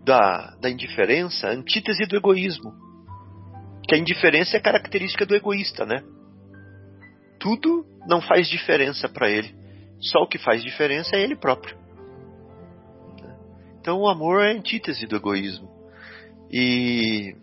Da, 0.04 0.56
da 0.60 0.68
indiferença, 0.68 1.46
a 1.46 1.52
antítese 1.52 2.04
do 2.06 2.16
egoísmo. 2.16 2.72
Que 3.86 3.94
a 3.94 3.98
indiferença 3.98 4.56
é 4.56 4.60
característica 4.60 5.24
do 5.24 5.36
egoísta, 5.36 5.86
né? 5.86 6.02
Tudo 7.38 7.86
não 8.08 8.20
faz 8.20 8.48
diferença 8.48 9.08
para 9.08 9.30
ele. 9.30 9.59
Só 10.00 10.20
o 10.20 10.26
que 10.26 10.38
faz 10.38 10.62
diferença 10.62 11.16
é 11.16 11.22
ele 11.22 11.36
próprio. 11.36 11.76
Então 13.80 13.98
o 14.00 14.08
amor 14.08 14.42
é 14.42 14.50
a 14.50 14.54
antítese 14.54 15.06
do 15.06 15.16
egoísmo. 15.16 15.68
E. 16.50 17.34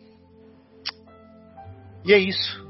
E 2.06 2.14
é 2.14 2.18
isso. 2.18 2.66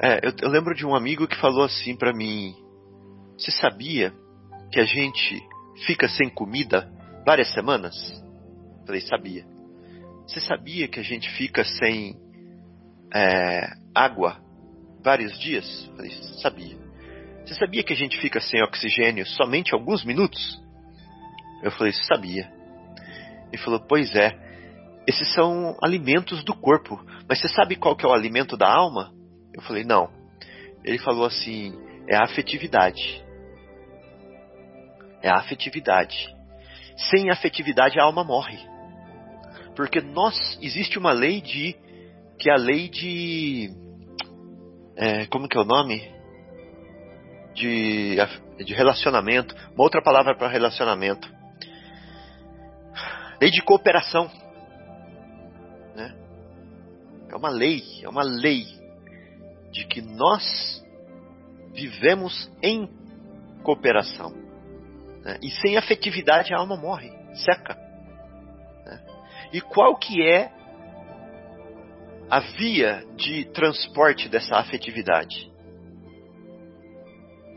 É, 0.00 0.26
eu, 0.26 0.32
eu 0.42 0.48
lembro 0.48 0.74
de 0.74 0.86
um 0.86 0.94
amigo 0.94 1.26
que 1.26 1.38
falou 1.40 1.64
assim 1.64 1.94
para 1.94 2.12
mim: 2.12 2.54
Você 3.36 3.50
sabia 3.50 4.14
que 4.72 4.80
a 4.80 4.84
gente 4.84 5.42
fica 5.86 6.08
sem 6.08 6.30
comida 6.30 6.90
várias 7.24 7.52
semanas? 7.52 7.94
Eu 8.80 8.86
falei: 8.86 9.00
Sabia. 9.02 9.44
Você 10.26 10.40
sabia 10.40 10.88
que 10.88 11.00
a 11.00 11.02
gente 11.02 11.28
fica 11.36 11.64
sem 11.64 12.16
é, 13.14 13.72
água 13.94 14.40
vários 15.02 15.38
dias? 15.38 15.86
Eu 15.90 15.96
falei: 15.96 16.12
Sabia. 16.40 16.79
Você 17.50 17.56
sabia 17.56 17.82
que 17.82 17.92
a 17.92 17.96
gente 17.96 18.16
fica 18.20 18.40
sem 18.40 18.62
oxigênio 18.62 19.26
somente 19.26 19.74
alguns 19.74 20.04
minutos? 20.04 20.62
Eu 21.64 21.72
falei, 21.72 21.92
sabia. 21.92 22.48
Ele 23.52 23.60
falou, 23.60 23.80
pois 23.80 24.14
é. 24.14 24.38
Esses 25.04 25.34
são 25.34 25.76
alimentos 25.82 26.44
do 26.44 26.54
corpo. 26.54 27.04
Mas 27.28 27.40
você 27.40 27.48
sabe 27.48 27.74
qual 27.74 27.96
que 27.96 28.06
é 28.06 28.08
o 28.08 28.12
alimento 28.12 28.56
da 28.56 28.72
alma? 28.72 29.12
Eu 29.52 29.60
falei, 29.62 29.82
não. 29.82 30.08
Ele 30.84 30.98
falou 30.98 31.26
assim, 31.26 31.76
é 32.08 32.14
a 32.14 32.22
afetividade. 32.22 33.20
É 35.20 35.28
a 35.28 35.38
afetividade. 35.38 36.32
Sem 37.10 37.32
afetividade 37.32 37.98
a 37.98 38.04
alma 38.04 38.22
morre. 38.22 38.60
Porque 39.74 40.00
nós 40.00 40.56
existe 40.62 41.00
uma 41.00 41.10
lei 41.10 41.40
de 41.40 41.74
que 42.38 42.48
é 42.48 42.52
a 42.52 42.56
lei 42.56 42.88
de 42.88 43.70
é, 44.94 45.26
como 45.26 45.48
que 45.48 45.58
é 45.58 45.60
o 45.60 45.64
nome? 45.64 46.19
De, 47.54 48.16
de 48.64 48.74
relacionamento, 48.74 49.54
uma 49.74 49.84
outra 49.84 50.02
palavra 50.02 50.36
para 50.36 50.48
relacionamento. 50.48 51.28
Lei 53.40 53.50
de 53.50 53.62
cooperação. 53.62 54.30
Né? 55.94 56.14
É 57.30 57.36
uma 57.36 57.48
lei, 57.48 57.82
é 58.02 58.08
uma 58.08 58.22
lei 58.22 58.66
de 59.70 59.86
que 59.86 60.02
nós 60.02 60.84
vivemos 61.72 62.50
em 62.62 62.88
cooperação. 63.62 64.32
Né? 65.22 65.38
E 65.42 65.50
sem 65.50 65.76
afetividade 65.76 66.52
a 66.52 66.58
alma 66.58 66.76
morre, 66.76 67.10
seca. 67.34 67.74
Né? 68.84 69.00
E 69.52 69.60
qual 69.60 69.96
que 69.96 70.22
é 70.22 70.52
a 72.28 72.40
via 72.40 73.04
de 73.16 73.46
transporte 73.46 74.28
dessa 74.28 74.56
afetividade? 74.56 75.50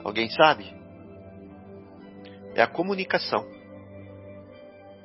Alguém 0.04 0.30
sabe? 0.30 0.74
É 2.56 2.62
a 2.62 2.68
comunicação. 2.68 3.46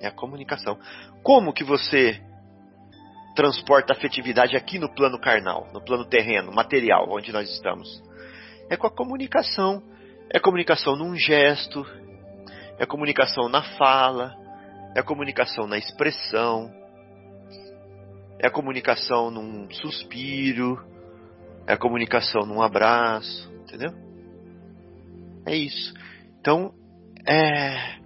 É 0.01 0.07
a 0.07 0.13
comunicação. 0.13 0.79
Como 1.23 1.53
que 1.53 1.65
você 1.65 2.21
transporta 3.35 3.93
afetividade 3.93 4.57
aqui 4.57 4.79
no 4.79 4.93
plano 4.93 5.19
carnal, 5.19 5.69
no 5.73 5.81
plano 5.81 6.05
terreno, 6.05 6.53
material, 6.53 7.07
onde 7.09 7.33
nós 7.33 7.49
estamos? 7.51 8.03
É 8.69 8.77
com 8.77 8.87
a 8.87 8.91
comunicação. 8.91 9.83
É 10.31 10.39
comunicação 10.39 10.95
num 10.95 11.17
gesto, 11.17 11.87
é 12.79 12.85
comunicação 12.85 13.49
na 13.49 13.63
fala, 13.63 14.37
é 14.95 15.03
comunicação 15.03 15.67
na 15.67 15.79
expressão, 15.79 16.71
é 18.39 18.51
comunicação 18.51 19.31
num 19.31 19.71
suspiro, 19.71 20.85
é 21.67 21.77
comunicação 21.79 22.43
num 22.43 22.61
abraço, 22.61 23.51
entendeu? 23.63 24.08
É 25.49 25.57
isso. 25.57 25.95
Então, 26.39 26.75
é, 27.27 27.99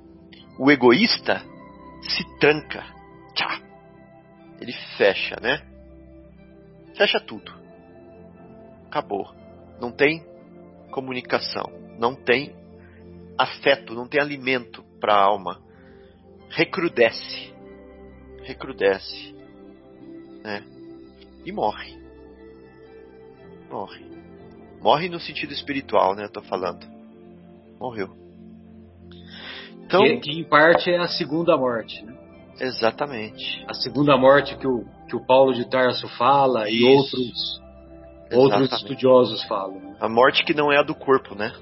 o 0.58 0.70
egoísta 0.70 1.42
se 2.02 2.38
tranca. 2.38 2.84
Tchá. 3.34 3.60
Ele 4.60 4.72
fecha, 4.96 5.36
né? 5.40 5.60
Fecha 6.96 7.18
tudo. 7.18 7.52
Acabou. 8.86 9.34
Não 9.80 9.90
tem 9.90 10.24
comunicação. 10.92 11.64
Não 11.98 12.14
tem 12.14 12.54
afeto, 13.36 13.92
não 13.92 14.06
tem 14.06 14.20
alimento 14.20 14.84
para 15.00 15.14
a 15.14 15.24
alma. 15.24 15.60
Recrudesce. 16.48 17.52
Recrudesce. 18.44 19.34
Né? 20.44 20.62
E 21.44 21.50
morre. 21.50 22.00
Morre. 23.68 24.04
Morre 24.80 25.08
no 25.08 25.18
sentido 25.18 25.52
espiritual, 25.52 26.14
né? 26.14 26.24
Eu 26.24 26.30
tô 26.30 26.42
falando. 26.42 26.91
Morreu. 27.82 28.10
Então, 29.84 30.04
que, 30.04 30.16
que, 30.18 30.30
em 30.30 30.44
parte 30.44 30.88
é 30.88 30.98
a 30.98 31.08
segunda 31.08 31.56
morte. 31.56 32.00
Né? 32.04 32.16
Exatamente. 32.60 33.64
A 33.68 33.74
segunda 33.74 34.16
morte 34.16 34.56
que 34.56 34.68
o, 34.68 34.84
que 35.08 35.16
o 35.16 35.26
Paulo 35.26 35.52
de 35.52 35.68
Tarso 35.68 36.06
fala 36.16 36.70
Isso. 36.70 36.78
e 36.78 36.84
outros, 36.84 37.62
outros 38.32 38.72
estudiosos 38.72 39.42
falam. 39.44 39.80
Né? 39.80 39.96
A 39.98 40.08
morte 40.08 40.44
que 40.44 40.54
não 40.54 40.70
é 40.70 40.78
a 40.78 40.84
do 40.84 40.94
corpo, 40.94 41.34
né? 41.34 41.52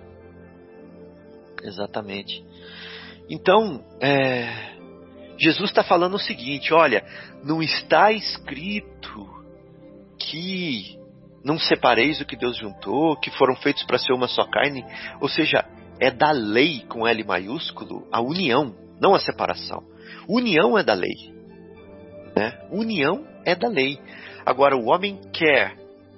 Exatamente. 1.62 2.44
Então, 3.30 3.82
é, 3.98 4.76
Jesus 5.38 5.70
está 5.70 5.82
falando 5.82 6.16
o 6.16 6.18
seguinte: 6.18 6.74
olha, 6.74 7.02
não 7.42 7.62
está 7.62 8.12
escrito 8.12 9.26
que 10.18 10.98
não 11.42 11.58
separeis 11.58 12.20
o 12.20 12.26
que 12.26 12.36
Deus 12.36 12.58
juntou, 12.58 13.16
que 13.16 13.30
foram 13.30 13.56
feitos 13.56 13.84
para 13.84 13.96
ser 13.96 14.12
uma 14.12 14.28
só 14.28 14.44
carne. 14.44 14.84
Ou 15.18 15.28
seja, 15.28 15.64
é 16.00 16.10
da 16.10 16.30
lei 16.30 16.82
com 16.88 17.06
L 17.06 17.24
maiúsculo 17.24 18.08
a 18.10 18.20
união, 18.20 18.74
não 19.00 19.14
a 19.14 19.20
separação. 19.20 19.84
União 20.26 20.78
é 20.78 20.82
da 20.82 20.94
lei. 20.94 21.32
Né? 22.34 22.58
União 22.70 23.26
é 23.44 23.54
da 23.54 23.68
lei. 23.68 23.98
Agora, 24.44 24.76
o 24.76 24.86
homem 24.86 25.20
quer 25.32 25.76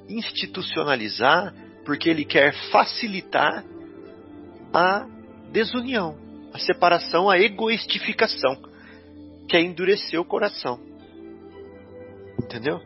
institucionalizar 0.09 1.53
porque 1.85 2.09
ele 2.09 2.25
quer 2.25 2.55
facilitar 2.71 3.65
a 4.73 5.07
desunião, 5.51 6.17
a 6.55 6.59
separação, 6.59 7.29
a 7.29 7.39
egoistificação, 7.39 8.63
que 9.49 9.57
é 9.57 9.61
endurecer 9.61 10.21
o 10.21 10.25
coração. 10.25 10.79
Entendeu? 12.41 12.81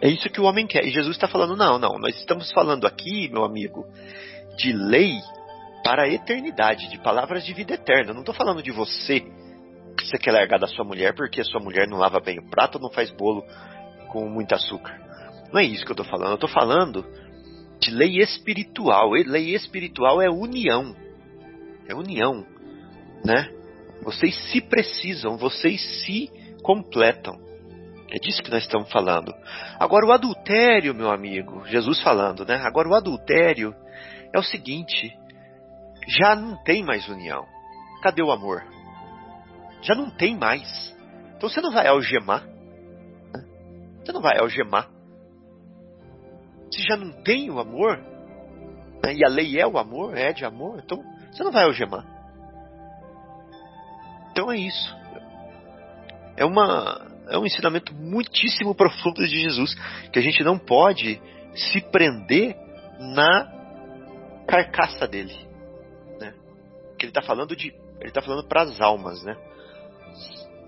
É 0.00 0.08
isso 0.08 0.28
que 0.30 0.40
o 0.40 0.44
homem 0.44 0.66
quer. 0.66 0.84
E 0.84 0.90
Jesus 0.90 1.16
está 1.16 1.28
falando: 1.28 1.56
não, 1.56 1.78
não, 1.78 1.98
nós 1.98 2.16
estamos 2.18 2.50
falando 2.52 2.86
aqui, 2.86 3.28
meu 3.28 3.44
amigo, 3.44 3.86
de 4.56 4.72
lei 4.72 5.18
para 5.84 6.04
a 6.04 6.08
eternidade, 6.08 6.88
de 6.88 6.98
palavras 6.98 7.44
de 7.44 7.52
vida 7.52 7.74
eterna. 7.74 8.10
Eu 8.10 8.14
não 8.14 8.22
estou 8.22 8.34
falando 8.34 8.62
de 8.62 8.70
você 8.70 9.20
que 9.20 10.06
você 10.06 10.16
quer 10.18 10.32
largar 10.32 10.58
da 10.58 10.66
sua 10.66 10.84
mulher 10.84 11.14
porque 11.14 11.40
a 11.40 11.44
sua 11.44 11.60
mulher 11.60 11.86
não 11.86 11.98
lava 11.98 12.18
bem 12.18 12.38
o 12.40 12.50
prato 12.50 12.80
não 12.80 12.90
faz 12.90 13.12
bolo 13.12 13.44
com 14.08 14.28
muito 14.28 14.54
açúcar. 14.54 14.98
Não 15.52 15.60
é 15.60 15.64
isso 15.64 15.84
que 15.84 15.92
eu 15.92 15.94
estou 15.94 16.06
falando. 16.06 16.30
Eu 16.30 16.34
estou 16.34 16.48
falando 16.48 17.06
de 17.78 17.90
lei 17.90 18.18
espiritual. 18.18 19.10
Lei 19.10 19.54
espiritual 19.54 20.20
é 20.20 20.28
união. 20.28 20.96
É 21.86 21.94
união, 21.94 22.44
né? 23.24 23.50
Vocês 24.02 24.34
se 24.50 24.60
precisam, 24.62 25.36
vocês 25.36 25.80
se 26.04 26.30
completam. 26.62 27.38
É 28.10 28.18
disso 28.18 28.42
que 28.42 28.50
nós 28.50 28.62
estamos 28.62 28.90
falando. 28.90 29.34
Agora 29.78 30.06
o 30.06 30.12
adultério, 30.12 30.94
meu 30.94 31.10
amigo, 31.10 31.64
Jesus 31.66 32.00
falando, 32.02 32.44
né? 32.44 32.56
Agora 32.64 32.88
o 32.88 32.94
adultério 32.94 33.74
é 34.32 34.38
o 34.38 34.42
seguinte: 34.42 35.12
já 36.06 36.34
não 36.36 36.56
tem 36.62 36.84
mais 36.84 37.08
união. 37.08 37.46
Cadê 38.02 38.22
o 38.22 38.30
amor? 38.30 38.64
Já 39.82 39.94
não 39.94 40.10
tem 40.10 40.36
mais. 40.36 40.94
Então 41.36 41.48
você 41.48 41.60
não 41.60 41.72
vai 41.72 41.86
algemar. 41.86 42.46
Você 44.04 44.12
não 44.12 44.20
vai 44.20 44.38
algemar. 44.38 44.88
Se 46.70 46.82
já 46.82 46.96
não 46.96 47.12
tem 47.22 47.50
o 47.50 47.58
amor, 47.58 47.98
né? 49.02 49.14
e 49.14 49.24
a 49.24 49.28
lei 49.28 49.58
é 49.58 49.66
o 49.66 49.78
amor, 49.78 50.16
é 50.16 50.32
de 50.32 50.44
amor, 50.44 50.80
então 50.84 51.02
você 51.30 51.42
não 51.42 51.52
vai 51.52 51.64
algemar. 51.64 52.04
Então 54.30 54.50
é 54.50 54.58
isso. 54.58 54.96
É, 56.36 56.44
uma, 56.44 57.06
é 57.28 57.38
um 57.38 57.46
ensinamento 57.46 57.94
muitíssimo 57.94 58.74
profundo 58.74 59.24
de 59.24 59.40
Jesus, 59.40 59.74
que 60.10 60.18
a 60.18 60.22
gente 60.22 60.42
não 60.42 60.58
pode 60.58 61.20
se 61.54 61.80
prender 61.80 62.56
na 62.98 63.52
carcaça 64.46 65.06
dele 65.06 65.43
que 67.04 67.10
ele 67.10 67.10
está 67.10 67.22
falando 67.22 67.54
de. 67.54 67.68
Ele 68.00 68.08
está 68.08 68.22
falando 68.22 68.46
para 68.46 68.62
as 68.62 68.80
almas, 68.80 69.22
né? 69.22 69.36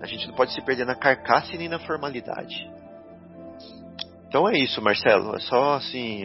A 0.00 0.06
gente 0.06 0.26
não 0.28 0.34
pode 0.34 0.52
se 0.52 0.60
perder 0.62 0.84
na 0.84 0.94
carcaça 0.94 1.54
e 1.54 1.58
nem 1.58 1.68
na 1.68 1.78
formalidade. 1.78 2.70
Então 4.28 4.48
é 4.48 4.58
isso, 4.58 4.82
Marcelo. 4.82 5.34
É 5.34 5.40
só 5.40 5.74
assim. 5.74 6.24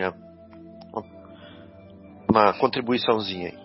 Uma 2.30 2.54
contribuiçãozinha 2.54 3.50
aí. 3.50 3.62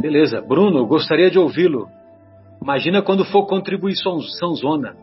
Beleza. 0.00 0.40
Bruno, 0.42 0.86
gostaria 0.86 1.30
de 1.30 1.38
ouvi-lo. 1.38 1.88
Imagina 2.62 3.02
quando 3.02 3.24
for 3.24 3.46
contribuição 3.46 4.20
zona. 4.56 4.96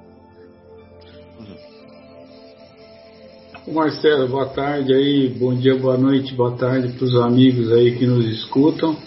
Marcelo, 3.67 4.27
boa 4.27 4.47
tarde 4.49 4.91
aí, 4.91 5.29
bom 5.29 5.53
dia, 5.53 5.77
boa 5.77 5.95
noite, 5.95 6.33
boa 6.33 6.57
tarde 6.57 6.93
para 6.93 7.05
os 7.05 7.15
amigos 7.15 7.71
aí 7.71 7.95
que 7.95 8.07
nos 8.07 8.25
escutam. 8.25 8.97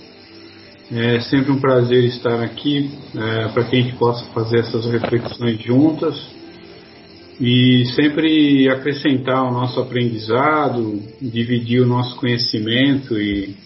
É 0.97 1.19
sempre 1.23 1.51
um 1.51 1.59
prazer 1.59 2.05
estar 2.05 2.41
aqui 2.41 2.89
é, 3.17 3.49
para 3.49 3.65
que 3.65 3.75
a 3.75 3.81
gente 3.81 3.97
possa 3.97 4.25
fazer 4.27 4.61
essas 4.61 4.87
reflexões 4.87 5.61
juntas 5.61 6.25
e 7.41 7.85
sempre 7.97 8.69
acrescentar 8.69 9.43
o 9.43 9.51
nosso 9.51 9.81
aprendizado, 9.81 11.03
dividir 11.21 11.81
o 11.81 11.87
nosso 11.87 12.15
conhecimento 12.15 13.21
e 13.21 13.57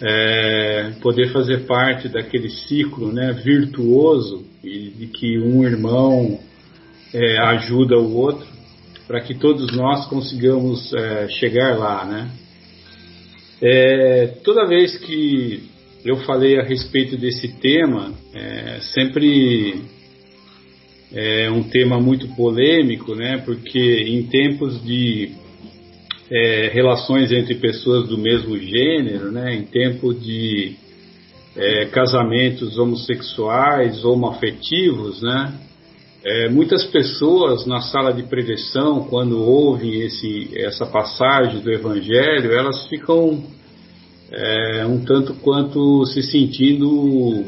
é, 0.00 0.94
poder 1.00 1.30
fazer 1.30 1.58
parte 1.58 2.08
daquele 2.08 2.50
ciclo 2.50 3.12
né, 3.12 3.32
virtuoso 3.34 4.44
e 4.64 4.90
de 4.98 5.06
que 5.06 5.38
um 5.38 5.62
irmão 5.62 6.40
é, 7.14 7.38
ajuda 7.38 7.96
o 7.96 8.16
outro 8.16 8.48
para 9.06 9.20
que 9.20 9.34
todos 9.34 9.76
nós 9.76 10.06
consigamos 10.06 10.92
é, 10.92 11.28
chegar 11.28 11.78
lá, 11.78 12.04
né? 12.04 12.28
É, 13.62 14.26
toda 14.42 14.66
vez 14.66 14.98
que 14.98 15.77
eu 16.04 16.16
falei 16.18 16.58
a 16.58 16.62
respeito 16.62 17.16
desse 17.16 17.48
tema, 17.60 18.12
é, 18.34 18.78
sempre 18.94 19.82
é 21.12 21.50
um 21.50 21.62
tema 21.62 21.98
muito 21.98 22.28
polêmico, 22.28 23.14
né? 23.14 23.38
Porque 23.38 23.78
em 23.78 24.24
tempos 24.24 24.82
de 24.84 25.32
é, 26.30 26.70
relações 26.72 27.32
entre 27.32 27.54
pessoas 27.54 28.08
do 28.08 28.18
mesmo 28.18 28.56
gênero, 28.58 29.32
né? 29.32 29.54
Em 29.54 29.62
tempo 29.62 30.14
de 30.14 30.76
é, 31.56 31.86
casamentos 31.86 32.78
homossexuais, 32.78 34.04
homoafetivos, 34.04 35.22
né? 35.22 35.54
É, 36.24 36.48
muitas 36.48 36.84
pessoas 36.84 37.64
na 37.66 37.80
sala 37.80 38.12
de 38.12 38.24
preleção, 38.24 39.04
quando 39.04 39.40
ouvem 39.40 40.02
esse, 40.02 40.50
essa 40.56 40.84
passagem 40.84 41.60
do 41.60 41.72
Evangelho, 41.72 42.52
elas 42.52 42.86
ficam 42.88 43.42
é, 44.30 44.86
um 44.86 45.04
tanto 45.04 45.34
quanto 45.34 46.04
se 46.06 46.22
sentindo 46.22 47.44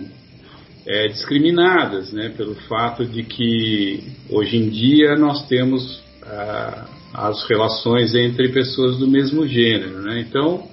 é, 0.87 1.09
discriminadas, 1.09 2.13
né, 2.13 2.31
pelo 2.37 2.55
fato 2.55 3.05
de 3.05 3.23
que 3.23 4.03
hoje 4.31 4.57
em 4.57 4.69
dia 4.71 5.15
nós 5.17 5.47
temos 5.47 6.03
ah, 6.23 6.87
as 7.13 7.45
relações 7.49 8.15
entre 8.15 8.49
pessoas 8.49 8.97
do 8.99 9.07
mesmo 9.07 9.47
gênero, 9.47 10.01
né? 10.03 10.21
Então, 10.21 10.69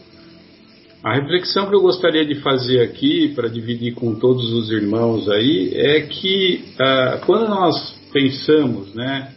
a 1.03 1.15
reflexão 1.15 1.67
que 1.67 1.75
eu 1.75 1.81
gostaria 1.81 2.25
de 2.25 2.35
fazer 2.35 2.81
aqui 2.81 3.29
para 3.29 3.47
dividir 3.47 3.93
com 3.93 4.15
todos 4.15 4.51
os 4.53 4.69
irmãos 4.69 5.29
aí 5.29 5.71
é 5.73 6.01
que 6.01 6.65
ah, 6.79 7.21
quando 7.25 7.49
nós 7.49 7.95
pensamos, 8.13 8.93
né, 8.93 9.33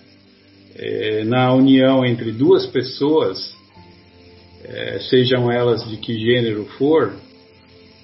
é, 0.77 1.25
na 1.25 1.53
união 1.53 2.05
entre 2.05 2.33
duas 2.33 2.67
pessoas 2.67 3.60
é, 4.71 5.01
sejam 5.01 5.51
elas 5.51 5.85
de 5.89 5.97
que 5.97 6.15
gênero 6.15 6.65
for, 6.79 7.13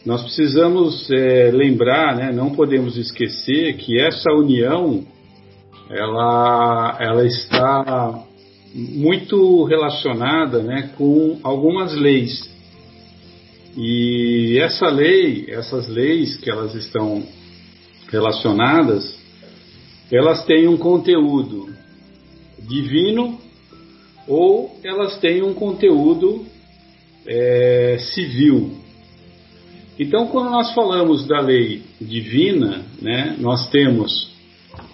nós 0.05 0.23
precisamos 0.23 1.09
é, 1.11 1.51
lembrar, 1.53 2.17
né, 2.17 2.33
não 2.33 2.51
podemos 2.51 2.97
esquecer 2.97 3.77
que 3.77 4.01
essa 4.01 4.33
união 4.33 5.05
ela, 5.89 6.97
ela 7.01 7.25
está 7.25 8.25
muito 8.75 9.65
relacionada 9.65 10.61
né, 10.63 10.91
com 10.97 11.39
algumas 11.43 11.95
leis. 11.95 12.51
E 13.77 14.59
essa 14.61 14.89
lei, 14.89 15.47
essas 15.49 15.87
leis 15.87 16.37
que 16.37 16.51
elas 16.51 16.75
estão 16.75 17.23
relacionadas, 18.09 19.17
elas 20.11 20.45
têm 20.45 20.67
um 20.67 20.77
conteúdo 20.77 21.69
divino 22.59 23.39
ou 24.27 24.77
elas 24.83 25.19
têm 25.19 25.43
um 25.43 25.55
conteúdo 25.55 26.45
é, 27.27 27.99
civil. 28.15 28.73
Então, 29.99 30.27
quando 30.29 30.51
nós 30.51 30.73
falamos 30.75 31.27
da 31.27 31.41
lei 31.41 31.83
divina, 32.01 32.83
né, 33.01 33.37
nós 33.39 33.69
temos 33.71 34.31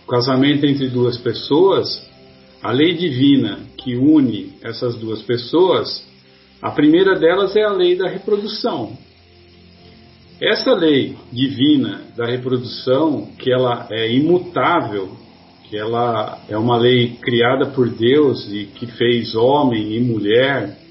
o 0.05 0.07
casamento 0.09 0.65
entre 0.65 0.89
duas 0.89 1.19
pessoas, 1.19 2.09
a 2.63 2.71
lei 2.71 2.95
divina 2.95 3.61
que 3.77 3.97
une 3.97 4.53
essas 4.63 4.95
duas 4.97 5.21
pessoas, 5.23 6.07
a 6.61 6.71
primeira 6.71 7.19
delas 7.19 7.57
é 7.57 7.65
a 7.65 7.73
lei 7.73 7.97
da 7.97 8.09
reprodução. 8.09 8.97
Essa 10.41 10.73
lei 10.73 11.17
divina 11.33 12.03
da 12.17 12.27
reprodução, 12.27 13.29
que 13.39 13.53
ela 13.53 13.89
é 13.91 14.13
imutável, 14.13 15.17
que 15.69 15.77
ela 15.77 16.41
é 16.49 16.57
uma 16.57 16.77
lei 16.77 17.17
criada 17.21 17.67
por 17.67 17.89
Deus 17.89 18.49
e 18.53 18.67
que 18.67 18.87
fez 18.87 19.35
homem 19.35 19.95
e 19.97 20.01
mulher 20.01 20.82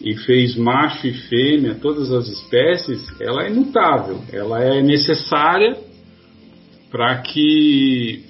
e 0.00 0.16
fez 0.16 0.56
macho 0.56 1.06
e 1.06 1.12
fêmea, 1.12 1.74
todas 1.74 2.12
as 2.12 2.28
espécies, 2.28 3.04
ela 3.20 3.44
é 3.44 3.50
imutável, 3.50 4.22
ela 4.32 4.62
é 4.62 4.80
necessária 4.80 5.76
para 6.90 7.18
que 7.22 8.24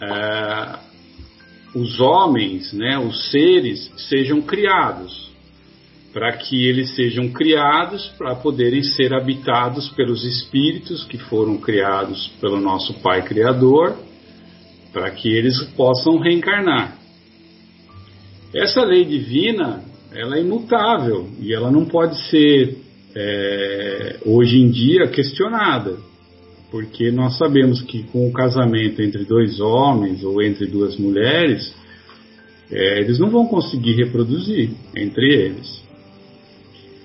é, 0.00 0.78
os 1.74 2.00
homens, 2.00 2.72
né, 2.72 2.98
os 2.98 3.30
seres, 3.30 3.92
sejam 4.08 4.40
criados, 4.40 5.30
para 6.12 6.32
que 6.32 6.66
eles 6.66 6.94
sejam 6.94 7.28
criados 7.28 8.06
para 8.16 8.34
poderem 8.34 8.82
ser 8.82 9.12
habitados 9.12 9.90
pelos 9.90 10.24
espíritos 10.24 11.04
que 11.04 11.18
foram 11.18 11.58
criados 11.58 12.28
pelo 12.40 12.58
nosso 12.58 12.94
Pai 12.94 13.22
Criador, 13.22 13.98
para 14.90 15.10
que 15.10 15.28
eles 15.28 15.62
possam 15.76 16.16
reencarnar. 16.18 16.96
Essa 18.54 18.80
lei 18.82 19.04
divina, 19.04 19.84
ela 20.16 20.36
é 20.36 20.40
imutável 20.40 21.28
e 21.40 21.52
ela 21.52 21.70
não 21.70 21.84
pode 21.84 22.20
ser 22.28 22.78
é, 23.14 24.16
hoje 24.24 24.58
em 24.58 24.70
dia 24.70 25.06
questionada 25.08 25.96
porque 26.70 27.10
nós 27.10 27.38
sabemos 27.38 27.80
que 27.82 28.02
com 28.04 28.28
o 28.28 28.32
casamento 28.32 29.00
entre 29.00 29.24
dois 29.24 29.60
homens 29.60 30.22
ou 30.24 30.42
entre 30.42 30.66
duas 30.66 30.96
mulheres, 30.96 31.74
é, 32.70 33.00
eles 33.00 33.18
não 33.18 33.30
vão 33.30 33.46
conseguir 33.46 33.94
reproduzir 33.94 34.70
entre 34.94 35.32
eles. 35.32 35.84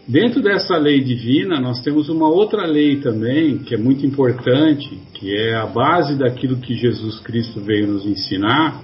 Dentro 0.08 0.41
dessa 0.41 0.76
lei 0.78 1.00
divina, 1.00 1.60
nós 1.60 1.80
temos 1.82 2.10
uma 2.10 2.28
outra 2.28 2.65
lei 2.65 2.97
também, 2.97 3.60
que 3.60 3.76
é 3.76 3.78
muito 3.78 4.06
importante, 4.06 4.89
que 5.13 5.34
é 5.34 5.54
a 5.54 5.65
base 5.67 6.15
daquilo 6.17 6.58
que 6.58 6.74
Jesus 6.74 7.19
Cristo 7.19 7.62
veio 7.62 7.88
nos 7.88 8.06
ensinar, 8.06 8.84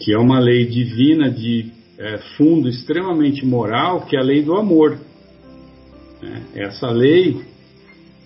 que 0.00 0.12
é 0.12 0.18
uma 0.18 0.38
lei 0.38 0.64
divina 0.64 1.28
de 1.28 1.75
é, 1.98 2.18
fundo 2.36 2.68
extremamente 2.68 3.44
moral, 3.44 4.02
que 4.02 4.16
é 4.16 4.20
a 4.20 4.22
lei 4.22 4.42
do 4.42 4.54
amor. 4.54 4.98
É, 6.22 6.64
essa 6.64 6.88
lei 6.90 7.40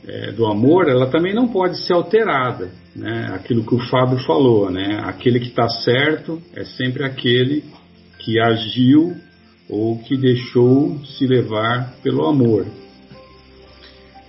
é, 0.07 0.33
do 0.33 0.47
amor, 0.47 0.89
ela 0.89 1.07
também 1.07 1.35
não 1.35 1.49
pode 1.49 1.79
ser 1.85 1.93
alterada. 1.93 2.71
Né? 2.95 3.31
Aquilo 3.35 3.65
que 3.65 3.75
o 3.75 3.79
Fábio 3.79 4.19
falou, 4.25 4.71
né? 4.71 5.01
aquele 5.05 5.39
que 5.39 5.49
está 5.49 5.69
certo 5.69 6.41
é 6.55 6.65
sempre 6.65 7.05
aquele 7.05 7.65
que 8.19 8.41
agiu 8.41 9.15
ou 9.69 9.99
que 9.99 10.17
deixou 10.17 10.99
se 11.05 11.27
levar 11.27 11.95
pelo 12.03 12.27
amor. 12.27 12.67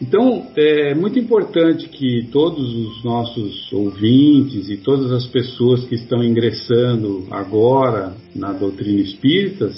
Então, 0.01 0.47
é 0.55 0.95
muito 0.95 1.19
importante 1.19 1.87
que 1.87 2.27
todos 2.31 2.75
os 2.75 3.03
nossos 3.03 3.71
ouvintes 3.71 4.67
e 4.67 4.77
todas 4.77 5.11
as 5.11 5.27
pessoas 5.27 5.85
que 5.85 5.93
estão 5.93 6.23
ingressando 6.23 7.27
agora 7.29 8.15
na 8.33 8.51
doutrina 8.51 8.99
espírita, 8.99 9.71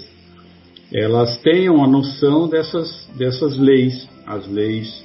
elas 0.93 1.37
tenham 1.41 1.83
a 1.83 1.87
noção 1.87 2.47
dessas, 2.47 3.09
dessas 3.17 3.57
leis, 3.57 4.07
as 4.25 4.47
leis 4.47 5.03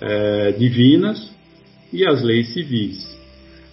é, 0.00 0.52
divinas 0.52 1.30
e 1.90 2.06
as 2.06 2.22
leis 2.22 2.52
civis. 2.52 3.08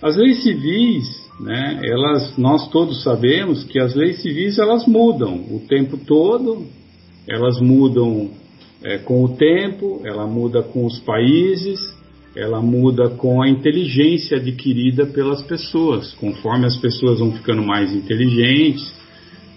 As 0.01 0.15
leis 0.15 0.43
civis, 0.43 1.29
né, 1.41 1.81
elas, 1.83 2.37
nós 2.37 2.69
todos 2.69 3.03
sabemos 3.03 3.65
que 3.65 3.81
as 3.81 3.93
leis 3.95 4.21
civis 4.21 4.57
elas 4.57 4.87
mudam 4.87 5.35
o 5.51 5.61
tempo 5.67 5.97
todo, 5.97 6.65
elas 7.27 7.59
mudam 7.59 8.31
é, 8.83 8.97
com 8.97 9.23
o 9.23 9.29
tempo, 9.29 10.01
ela 10.03 10.27
muda 10.27 10.61
com 10.61 10.85
os 10.85 10.99
países, 10.99 11.79
ela 12.35 12.61
muda 12.61 13.09
com 13.09 13.41
a 13.41 13.49
inteligência 13.49 14.37
adquirida 14.37 15.05
pelas 15.05 15.41
pessoas, 15.43 16.13
conforme 16.13 16.65
as 16.65 16.75
pessoas 16.75 17.19
vão 17.19 17.31
ficando 17.31 17.63
mais 17.63 17.93
inteligentes, 17.93 18.93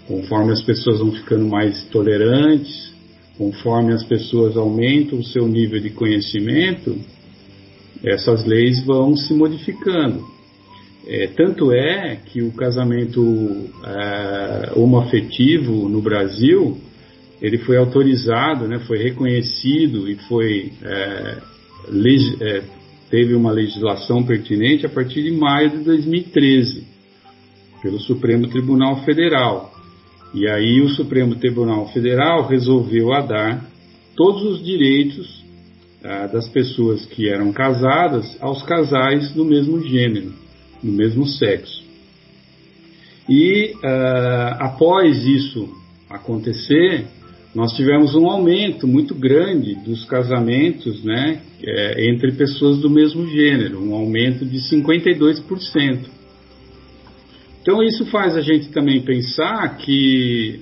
conforme 0.07 0.53
as 0.53 0.61
pessoas 0.61 0.99
vão 0.99 1.11
ficando 1.11 1.47
mais 1.47 1.83
tolerantes, 1.85 2.89
Conforme 3.39 3.93
as 3.93 4.03
pessoas 4.03 4.57
aumentam 4.57 5.17
o 5.17 5.23
seu 5.23 5.47
nível 5.47 5.79
de 5.79 5.91
conhecimento, 5.91 6.93
essas 8.03 8.45
leis 8.45 8.83
vão 8.83 9.15
se 9.15 9.33
modificando. 9.33 10.25
É, 11.07 11.25
tanto 11.27 11.71
é 11.71 12.17
que 12.17 12.41
o 12.41 12.51
casamento 12.51 13.23
é, 13.85 14.73
homoafetivo 14.75 15.87
no 15.87 16.01
Brasil 16.01 16.77
ele 17.41 17.57
foi 17.59 17.77
autorizado, 17.77 18.67
né, 18.67 18.79
foi 18.79 18.97
reconhecido 18.97 20.09
e 20.09 20.15
foi 20.27 20.73
é, 20.81 21.37
é, 22.41 22.63
teve 23.09 23.33
uma 23.33 23.51
legislação 23.51 24.23
pertinente 24.23 24.85
a 24.85 24.89
partir 24.89 25.23
de 25.23 25.31
maio 25.31 25.71
de 25.71 25.77
2013 25.79 26.83
pelo 27.81 27.99
Supremo 27.99 28.47
Tribunal 28.47 29.03
Federal. 29.03 29.73
E 30.33 30.47
aí 30.47 30.81
o 30.81 30.89
Supremo 30.89 31.35
Tribunal 31.35 31.87
Federal 31.87 32.47
resolveu 32.47 33.13
a 33.13 33.21
dar 33.21 33.65
todos 34.15 34.43
os 34.43 34.63
direitos 34.63 35.43
ah, 36.03 36.27
das 36.27 36.47
pessoas 36.49 37.05
que 37.05 37.27
eram 37.27 37.51
casadas 37.51 38.37
aos 38.39 38.61
casais 38.63 39.31
do 39.33 39.43
mesmo 39.43 39.81
gênero, 39.81 40.33
do 40.83 40.91
mesmo 40.91 41.25
sexo. 41.25 41.83
E 43.27 43.73
ah, 43.83 44.57
após 44.59 45.25
isso 45.25 45.69
acontecer, 46.09 47.07
nós 47.53 47.73
tivemos 47.73 48.15
um 48.15 48.27
aumento 48.27 48.87
muito 48.87 49.15
grande 49.15 49.73
dos 49.83 50.05
casamentos 50.05 51.03
né, 51.03 51.41
é, 51.63 52.09
entre 52.09 52.31
pessoas 52.33 52.77
do 52.79 52.89
mesmo 52.89 53.27
gênero, 53.27 53.83
um 53.83 53.93
aumento 53.95 54.45
de 54.45 54.57
52%. 54.57 55.99
Então 57.61 57.83
isso 57.83 58.05
faz 58.05 58.37
a 58.37 58.41
gente 58.41 58.69
também 58.69 59.01
pensar 59.01 59.77
que, 59.77 60.61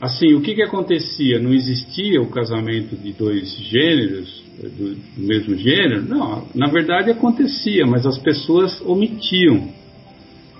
assim, 0.00 0.32
o 0.32 0.40
que, 0.40 0.54
que 0.54 0.62
acontecia? 0.62 1.38
Não 1.38 1.52
existia 1.52 2.20
o 2.20 2.30
casamento 2.30 2.96
de 2.96 3.12
dois 3.12 3.54
gêneros, 3.70 4.42
do, 4.58 4.94
do 4.94 5.22
mesmo 5.22 5.54
gênero? 5.56 6.02
Não, 6.02 6.48
na 6.54 6.68
verdade 6.68 7.10
acontecia, 7.10 7.86
mas 7.86 8.06
as 8.06 8.18
pessoas 8.18 8.80
omitiam. 8.80 9.68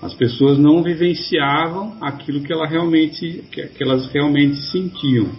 As 0.02 0.14
pessoas 0.14 0.58
não 0.58 0.82
vivenciavam 0.82 1.96
aquilo 2.00 2.42
que, 2.42 2.52
ela 2.52 2.66
realmente, 2.66 3.44
que, 3.50 3.68
que 3.68 3.82
elas 3.82 4.06
realmente 4.12 4.56
sentiam. 4.70 5.30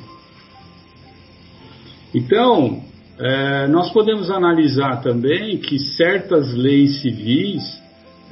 Então, 2.14 2.82
é, 3.20 3.68
nós 3.68 3.92
podemos 3.92 4.30
analisar 4.30 5.02
também 5.02 5.58
que 5.58 5.80
certas 5.80 6.54
leis 6.54 7.02
civis 7.02 7.84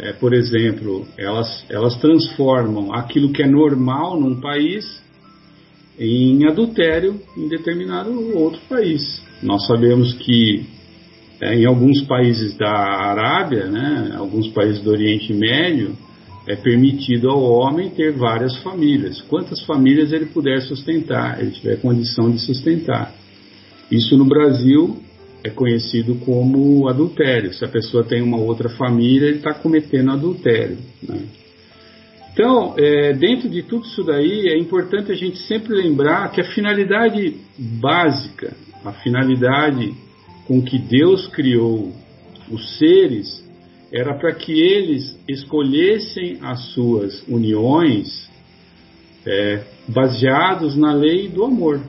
é, 0.01 0.13
por 0.13 0.33
exemplo, 0.33 1.05
elas, 1.15 1.63
elas 1.69 1.95
transformam 1.97 2.91
aquilo 2.91 3.31
que 3.31 3.43
é 3.43 3.47
normal 3.47 4.19
num 4.19 4.41
país 4.41 4.99
em 5.99 6.47
adultério 6.47 7.21
em 7.37 7.47
determinado 7.47 8.35
outro 8.35 8.59
país. 8.67 9.21
Nós 9.43 9.67
sabemos 9.67 10.13
que 10.13 10.65
é, 11.39 11.55
em 11.55 11.65
alguns 11.65 12.01
países 12.01 12.57
da 12.57 12.71
Arábia, 12.71 13.65
né, 13.65 14.15
alguns 14.17 14.47
países 14.47 14.81
do 14.81 14.89
Oriente 14.89 15.33
Médio, 15.33 15.95
é 16.47 16.55
permitido 16.55 17.29
ao 17.29 17.43
homem 17.43 17.91
ter 17.91 18.11
várias 18.11 18.57
famílias. 18.63 19.21
Quantas 19.21 19.61
famílias 19.61 20.11
ele 20.11 20.25
puder 20.25 20.61
sustentar, 20.61 21.39
ele 21.39 21.51
tiver 21.51 21.79
condição 21.79 22.31
de 22.31 22.39
sustentar. 22.39 23.13
Isso 23.91 24.17
no 24.17 24.25
Brasil 24.25 24.97
é 25.43 25.49
conhecido 25.49 26.15
como 26.23 26.87
adultério. 26.87 27.53
Se 27.53 27.65
a 27.65 27.67
pessoa 27.67 28.03
tem 28.03 28.21
uma 28.21 28.37
outra 28.37 28.69
família, 28.69 29.27
ele 29.27 29.37
está 29.37 29.53
cometendo 29.53 30.11
adultério. 30.11 30.77
Né? 31.03 31.23
Então, 32.33 32.73
é, 32.77 33.11
dentro 33.13 33.49
de 33.49 33.63
tudo 33.63 33.85
isso 33.85 34.03
daí, 34.03 34.47
é 34.47 34.57
importante 34.57 35.11
a 35.11 35.15
gente 35.15 35.37
sempre 35.39 35.73
lembrar 35.73 36.31
que 36.31 36.39
a 36.39 36.45
finalidade 36.45 37.35
básica, 37.57 38.53
a 38.85 38.93
finalidade 38.93 39.93
com 40.47 40.61
que 40.61 40.77
Deus 40.77 41.27
criou 41.27 41.93
os 42.49 42.77
seres 42.77 43.41
era 43.91 44.13
para 44.13 44.33
que 44.33 44.53
eles 44.53 45.19
escolhessem 45.27 46.37
as 46.41 46.71
suas 46.73 47.21
uniões 47.27 48.29
é, 49.25 49.63
baseados 49.87 50.77
na 50.77 50.93
lei 50.93 51.27
do 51.27 51.43
amor, 51.43 51.81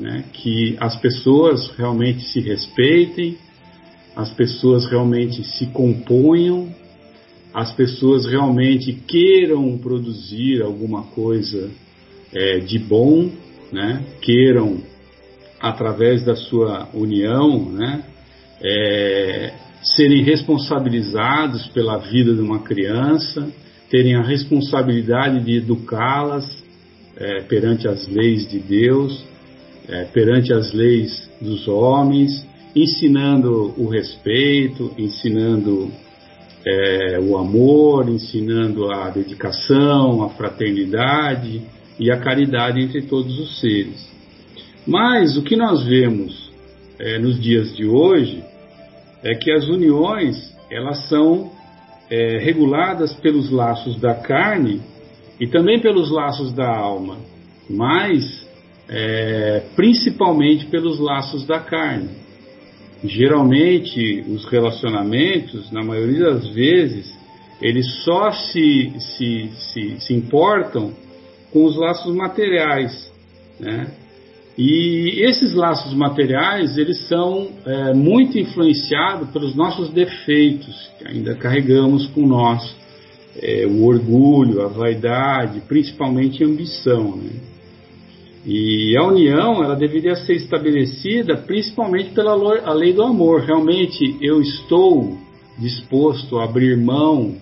né? 0.00 0.24
que 0.32 0.76
as 0.80 0.96
pessoas 0.96 1.70
realmente 1.76 2.22
se 2.24 2.40
respeitem, 2.40 3.36
as 4.16 4.30
pessoas 4.30 4.86
realmente 4.86 5.44
se 5.44 5.66
componham, 5.66 6.74
as 7.54 7.72
pessoas 7.72 8.26
realmente 8.26 8.92
queiram 8.92 9.78
produzir 9.78 10.62
alguma 10.62 11.04
coisa 11.04 11.70
é, 12.32 12.58
de 12.58 12.78
bom, 12.78 13.30
né? 13.72 14.04
queiram 14.20 14.80
através 15.60 16.24
da 16.24 16.34
sua 16.34 16.88
união, 16.94 17.70
né? 17.70 18.02
É, 18.62 19.52
serem 19.82 20.22
responsabilizados 20.22 21.66
pela 21.68 21.98
vida 21.98 22.34
de 22.34 22.40
uma 22.40 22.60
criança, 22.60 23.50
terem 23.90 24.14
a 24.14 24.22
responsabilidade 24.22 25.44
de 25.44 25.56
educá-las 25.56 26.62
é, 27.16 27.42
perante 27.42 27.88
as 27.88 28.06
leis 28.06 28.48
de 28.48 28.58
Deus, 28.58 29.24
é, 29.90 30.04
perante 30.04 30.52
as 30.52 30.72
leis 30.72 31.28
dos 31.40 31.66
homens, 31.66 32.46
ensinando 32.74 33.74
o 33.76 33.88
respeito, 33.88 34.92
ensinando 34.96 35.90
é, 36.64 37.18
o 37.20 37.36
amor, 37.36 38.08
ensinando 38.08 38.90
a 38.92 39.10
dedicação, 39.10 40.22
a 40.22 40.30
fraternidade 40.30 41.62
e 41.98 42.10
a 42.10 42.18
caridade 42.18 42.80
entre 42.80 43.02
todos 43.02 43.38
os 43.38 43.60
seres. 43.60 44.08
Mas 44.86 45.36
o 45.36 45.42
que 45.42 45.56
nós 45.56 45.84
vemos 45.84 46.50
é, 46.98 47.18
nos 47.18 47.40
dias 47.40 47.74
de 47.74 47.86
hoje 47.86 48.42
é 49.22 49.34
que 49.34 49.50
as 49.50 49.66
uniões 49.66 50.54
elas 50.70 51.08
são 51.08 51.50
é, 52.08 52.38
reguladas 52.38 53.12
pelos 53.14 53.50
laços 53.50 53.98
da 54.00 54.14
carne 54.14 54.80
e 55.40 55.46
também 55.46 55.80
pelos 55.80 56.10
laços 56.10 56.52
da 56.52 56.68
alma, 56.68 57.18
mas 57.68 58.39
é, 58.90 59.62
principalmente 59.76 60.66
pelos 60.66 60.98
laços 60.98 61.46
da 61.46 61.60
carne. 61.60 62.08
Geralmente, 63.04 64.24
os 64.28 64.44
relacionamentos, 64.44 65.70
na 65.70 65.82
maioria 65.82 66.34
das 66.34 66.48
vezes, 66.48 67.16
eles 67.62 67.86
só 68.04 68.32
se, 68.32 68.92
se, 68.98 69.50
se, 69.54 70.00
se 70.00 70.12
importam 70.12 70.92
com 71.52 71.64
os 71.64 71.76
laços 71.76 72.14
materiais, 72.14 73.10
né? 73.58 73.92
E 74.58 75.22
esses 75.24 75.54
laços 75.54 75.94
materiais, 75.94 76.76
eles 76.76 77.08
são 77.08 77.48
é, 77.64 77.94
muito 77.94 78.38
influenciados 78.38 79.30
pelos 79.30 79.54
nossos 79.54 79.88
defeitos, 79.90 80.90
que 80.98 81.08
ainda 81.08 81.34
carregamos 81.34 82.06
com 82.08 82.26
nós. 82.26 82.76
É, 83.40 83.64
o 83.64 83.84
orgulho, 83.84 84.60
a 84.60 84.66
vaidade, 84.66 85.60
principalmente 85.60 86.42
a 86.42 86.46
ambição. 86.46 87.16
Né? 87.16 87.30
E 88.44 88.96
a 88.96 89.06
união, 89.06 89.62
ela 89.62 89.76
deveria 89.76 90.16
ser 90.16 90.34
estabelecida 90.34 91.36
principalmente 91.36 92.10
pela 92.10 92.34
lei 92.72 92.92
do 92.92 93.02
amor. 93.02 93.42
Realmente, 93.42 94.16
eu 94.20 94.40
estou 94.40 95.18
disposto 95.58 96.38
a 96.38 96.44
abrir 96.44 96.76
mão 96.76 97.36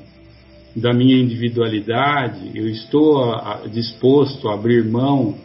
da 0.74 0.92
minha 0.92 1.16
individualidade, 1.16 2.50
eu 2.54 2.68
estou 2.68 3.22
a, 3.24 3.62
a, 3.64 3.66
disposto 3.68 4.48
a 4.48 4.54
abrir 4.54 4.84
mão 4.84 5.36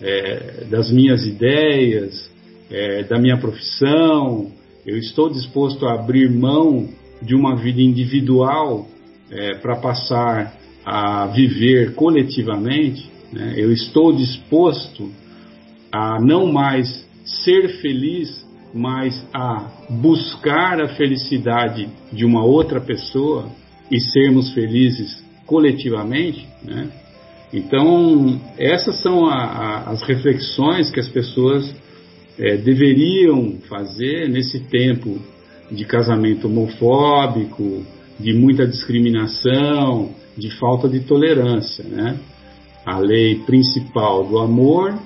é, 0.00 0.64
das 0.70 0.90
minhas 0.90 1.24
ideias, 1.24 2.30
é, 2.70 3.02
da 3.04 3.18
minha 3.18 3.38
profissão, 3.38 4.50
eu 4.86 4.96
estou 4.98 5.28
disposto 5.30 5.86
a 5.86 5.94
abrir 5.94 6.30
mão 6.30 6.88
de 7.22 7.34
uma 7.34 7.56
vida 7.56 7.80
individual 7.80 8.86
é, 9.30 9.54
para 9.54 9.76
passar 9.76 10.54
a 10.84 11.26
viver 11.26 11.94
coletivamente, 11.94 13.10
né? 13.32 13.54
eu 13.56 13.72
estou 13.72 14.12
disposto 14.12 15.10
a 15.92 16.20
não 16.20 16.52
mais 16.52 17.06
ser 17.24 17.80
feliz, 17.80 18.46
mas 18.74 19.24
a 19.32 19.70
buscar 19.88 20.80
a 20.80 20.88
felicidade 20.88 21.88
de 22.12 22.24
uma 22.24 22.44
outra 22.44 22.80
pessoa 22.80 23.48
e 23.90 24.00
sermos 24.00 24.52
felizes 24.52 25.24
coletivamente, 25.46 26.46
né? 26.62 26.90
Então, 27.52 28.40
essas 28.58 29.00
são 29.00 29.26
a, 29.26 29.36
a, 29.36 29.90
as 29.90 30.02
reflexões 30.02 30.90
que 30.90 30.98
as 30.98 31.08
pessoas 31.08 31.74
é, 32.38 32.56
deveriam 32.56 33.58
fazer 33.68 34.28
nesse 34.28 34.60
tempo 34.60 35.18
de 35.70 35.84
casamento 35.84 36.48
homofóbico, 36.48 37.84
de 38.18 38.32
muita 38.32 38.66
discriminação, 38.66 40.10
de 40.36 40.50
falta 40.58 40.88
de 40.88 41.00
tolerância, 41.00 41.84
né? 41.84 42.18
A 42.86 42.98
lei 42.98 43.40
principal 43.40 44.24
do 44.24 44.38
amor 44.38 44.96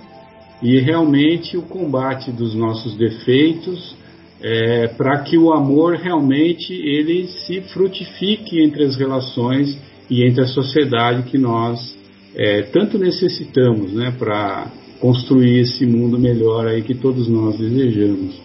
e 0.63 0.79
realmente 0.79 1.57
o 1.57 1.63
combate 1.63 2.31
dos 2.31 2.55
nossos 2.55 2.95
defeitos 2.97 3.97
é, 4.43 4.89
para 4.89 5.19
que 5.23 5.37
o 5.37 5.53
amor 5.53 5.97
realmente 5.97 6.73
ele 6.73 7.27
se 7.27 7.61
frutifique 7.63 8.63
entre 8.63 8.85
as 8.85 8.97
relações 8.97 9.79
e 10.09 10.23
entre 10.23 10.43
a 10.43 10.47
sociedade 10.47 11.31
que 11.31 11.39
nós 11.39 11.99
é, 12.35 12.63
tanto 12.63 12.99
necessitamos 12.99 13.93
né, 13.93 14.15
para 14.19 14.71
construir 15.01 15.61
esse 15.61 15.87
mundo 15.87 16.19
melhor 16.19 16.67
aí 16.67 16.83
que 16.83 16.95
todos 16.95 17.29
nós 17.29 17.59
desejamos. 17.59 18.41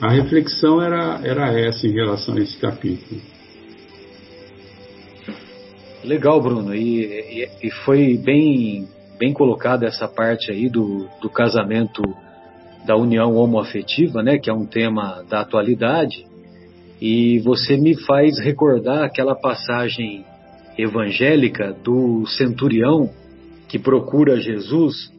A 0.00 0.10
reflexão 0.10 0.80
era, 0.80 1.20
era 1.22 1.52
essa 1.52 1.86
em 1.86 1.92
relação 1.92 2.34
a 2.36 2.40
esse 2.40 2.56
capítulo. 2.56 3.20
Legal, 6.02 6.40
Bruno, 6.40 6.74
e, 6.74 7.04
e, 7.04 7.48
e 7.62 7.70
foi 7.84 8.16
bem, 8.16 8.88
bem 9.18 9.34
colocada 9.34 9.86
essa 9.86 10.08
parte 10.08 10.50
aí 10.50 10.68
do, 10.68 11.06
do 11.20 11.28
casamento 11.28 12.02
da 12.86 12.96
união 12.96 13.34
homoafetiva, 13.34 14.22
né, 14.22 14.38
que 14.38 14.48
é 14.48 14.52
um 14.52 14.64
tema 14.64 15.22
da 15.28 15.40
atualidade, 15.40 16.24
e 17.00 17.38
você 17.40 17.76
me 17.76 17.94
faz 17.94 18.38
recordar 18.38 19.04
aquela 19.04 19.34
passagem 19.34 20.24
evangélica 20.78 21.72
do 21.72 22.26
centurião 22.26 23.10
que 23.68 23.78
procura 23.78 24.40
Jesus 24.40 25.12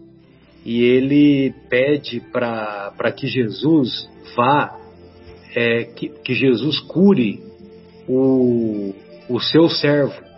e 0.65 0.83
ele 0.83 1.53
pede 1.69 2.19
para 2.31 3.11
que 3.15 3.27
Jesus 3.27 4.09
vá, 4.35 4.77
é, 5.55 5.83
que, 5.83 6.09
que 6.09 6.33
Jesus 6.33 6.79
cure 6.79 7.41
o, 8.07 8.93
o 9.29 9.39
seu 9.39 9.69
servo. 9.69 10.30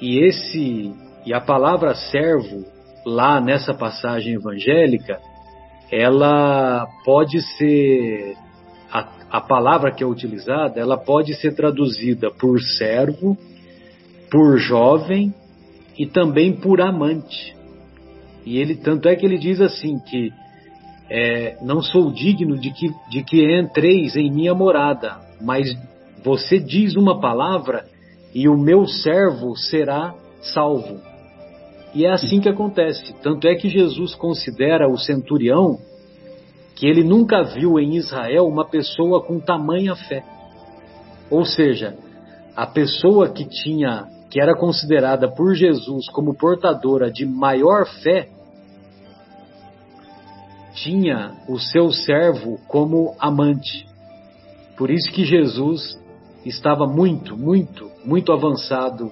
E 0.00 0.24
esse 0.24 0.92
e 1.24 1.34
a 1.34 1.40
palavra 1.40 1.94
servo 1.94 2.64
lá 3.04 3.40
nessa 3.40 3.74
passagem 3.74 4.34
evangélica, 4.34 5.18
ela 5.90 6.86
pode 7.04 7.40
ser 7.56 8.36
a, 8.90 9.08
a 9.30 9.40
palavra 9.40 9.92
que 9.92 10.02
é 10.02 10.06
utilizada, 10.06 10.80
ela 10.80 10.96
pode 10.96 11.34
ser 11.34 11.54
traduzida 11.54 12.30
por 12.30 12.60
servo 12.60 13.36
por 14.30 14.58
jovem 14.58 15.32
e 15.98 16.06
também 16.06 16.52
por 16.52 16.80
amante. 16.80 17.56
E 18.44 18.58
ele 18.58 18.76
tanto 18.76 19.08
é 19.08 19.16
que 19.16 19.26
ele 19.26 19.38
diz 19.38 19.60
assim 19.60 19.98
que 19.98 20.30
é, 21.10 21.56
não 21.62 21.82
sou 21.82 22.12
digno 22.12 22.58
de 22.58 22.70
que, 22.70 22.90
de 23.10 23.22
que 23.22 23.58
entreis 23.58 24.16
em 24.16 24.30
minha 24.30 24.54
morada, 24.54 25.18
mas 25.40 25.66
você 26.22 26.58
diz 26.58 26.94
uma 26.94 27.20
palavra 27.20 27.86
e 28.34 28.48
o 28.48 28.56
meu 28.56 28.86
servo 28.86 29.56
será 29.56 30.14
salvo. 30.40 31.00
E 31.94 32.04
é 32.04 32.12
assim 32.12 32.40
que 32.40 32.48
acontece. 32.48 33.14
Tanto 33.22 33.48
é 33.48 33.54
que 33.54 33.68
Jesus 33.68 34.14
considera 34.14 34.88
o 34.88 34.98
centurião 34.98 35.78
que 36.74 36.86
ele 36.86 37.02
nunca 37.02 37.42
viu 37.42 37.78
em 37.78 37.96
Israel 37.96 38.46
uma 38.46 38.64
pessoa 38.64 39.22
com 39.22 39.40
tamanha 39.40 39.96
fé. 39.96 40.22
Ou 41.30 41.44
seja, 41.44 41.96
a 42.54 42.66
pessoa 42.66 43.30
que 43.30 43.44
tinha 43.44 44.06
que 44.30 44.40
era 44.40 44.54
considerada 44.54 45.28
por 45.28 45.54
Jesus 45.54 46.08
como 46.10 46.34
portadora 46.34 47.10
de 47.10 47.24
maior 47.24 47.86
fé, 48.02 48.28
tinha 50.74 51.32
o 51.48 51.58
seu 51.58 51.90
servo 51.90 52.58
como 52.68 53.14
amante. 53.18 53.86
Por 54.76 54.90
isso 54.90 55.10
que 55.10 55.24
Jesus 55.24 55.98
estava 56.44 56.86
muito, 56.86 57.36
muito, 57.36 57.90
muito 58.04 58.32
avançado 58.32 59.10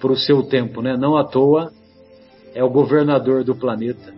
para 0.00 0.12
o 0.12 0.16
seu 0.16 0.42
tempo, 0.42 0.82
né? 0.82 0.96
Não 0.96 1.16
à 1.16 1.24
toa 1.24 1.72
é 2.54 2.62
o 2.62 2.70
governador 2.70 3.42
do 3.44 3.54
planeta. 3.54 4.12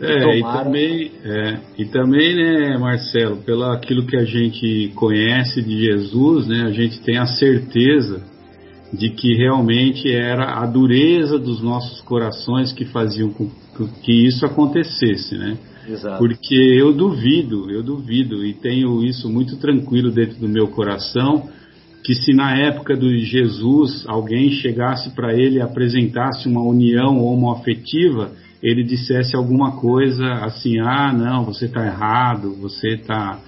É, 0.00 0.38
e 0.38 0.42
também, 0.42 1.12
é, 1.24 1.58
e 1.76 1.84
também, 1.86 2.36
né, 2.36 2.78
Marcelo, 2.78 3.38
pelo 3.38 3.64
aquilo 3.64 4.06
que 4.06 4.16
a 4.16 4.24
gente 4.24 4.92
conhece 4.94 5.60
de 5.60 5.86
Jesus, 5.86 6.46
né, 6.46 6.62
a 6.66 6.70
gente 6.70 7.00
tem 7.00 7.18
a 7.18 7.26
certeza 7.26 8.22
de 8.92 9.10
que 9.10 9.34
realmente 9.34 10.10
era 10.10 10.62
a 10.62 10.66
dureza 10.66 11.36
dos 11.36 11.60
nossos 11.60 12.00
corações 12.02 12.72
que 12.72 12.84
faziam 12.84 13.30
com 13.30 13.50
que 14.02 14.26
isso 14.26 14.46
acontecesse, 14.46 15.36
né? 15.36 15.58
Exato. 15.88 16.18
Porque 16.18 16.54
eu 16.54 16.92
duvido, 16.92 17.70
eu 17.70 17.82
duvido, 17.82 18.44
e 18.44 18.52
tenho 18.52 19.04
isso 19.04 19.28
muito 19.28 19.56
tranquilo 19.56 20.10
dentro 20.10 20.38
do 20.38 20.48
meu 20.48 20.68
coração, 20.68 21.48
que 22.08 22.14
se 22.14 22.32
na 22.32 22.56
época 22.56 22.96
do 22.96 23.14
Jesus 23.18 24.06
alguém 24.08 24.48
chegasse 24.48 25.10
para 25.10 25.34
ele 25.34 25.56
e 25.56 25.60
apresentasse 25.60 26.48
uma 26.48 26.62
união 26.62 27.22
homoafetiva, 27.22 28.32
ele 28.62 28.82
dissesse 28.82 29.36
alguma 29.36 29.72
coisa 29.78 30.24
assim, 30.36 30.78
ah, 30.78 31.12
não, 31.12 31.44
você 31.44 31.66
está 31.66 31.84
errado, 31.84 32.54
você 32.54 32.94
está 32.94 33.38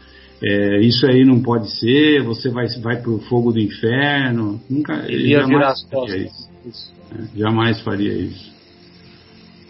é, 0.45 0.79
isso 0.83 1.07
aí 1.07 1.25
não 1.25 1.41
pode 1.41 1.71
ser, 1.71 2.23
você 2.23 2.51
vai, 2.51 2.67
vai 2.83 3.01
para 3.01 3.11
o 3.11 3.21
fogo 3.21 3.51
do 3.51 3.59
inferno. 3.59 4.61
Nunca, 4.69 5.07
ele 5.09 5.29
ia 5.29 5.47
virar 5.47 5.71
as 5.71 5.83
costas. 5.85 6.21
Isso. 6.21 6.51
Isso. 6.67 6.95
É, 7.13 7.39
jamais 7.39 7.81
faria 7.81 8.13
isso. 8.13 8.53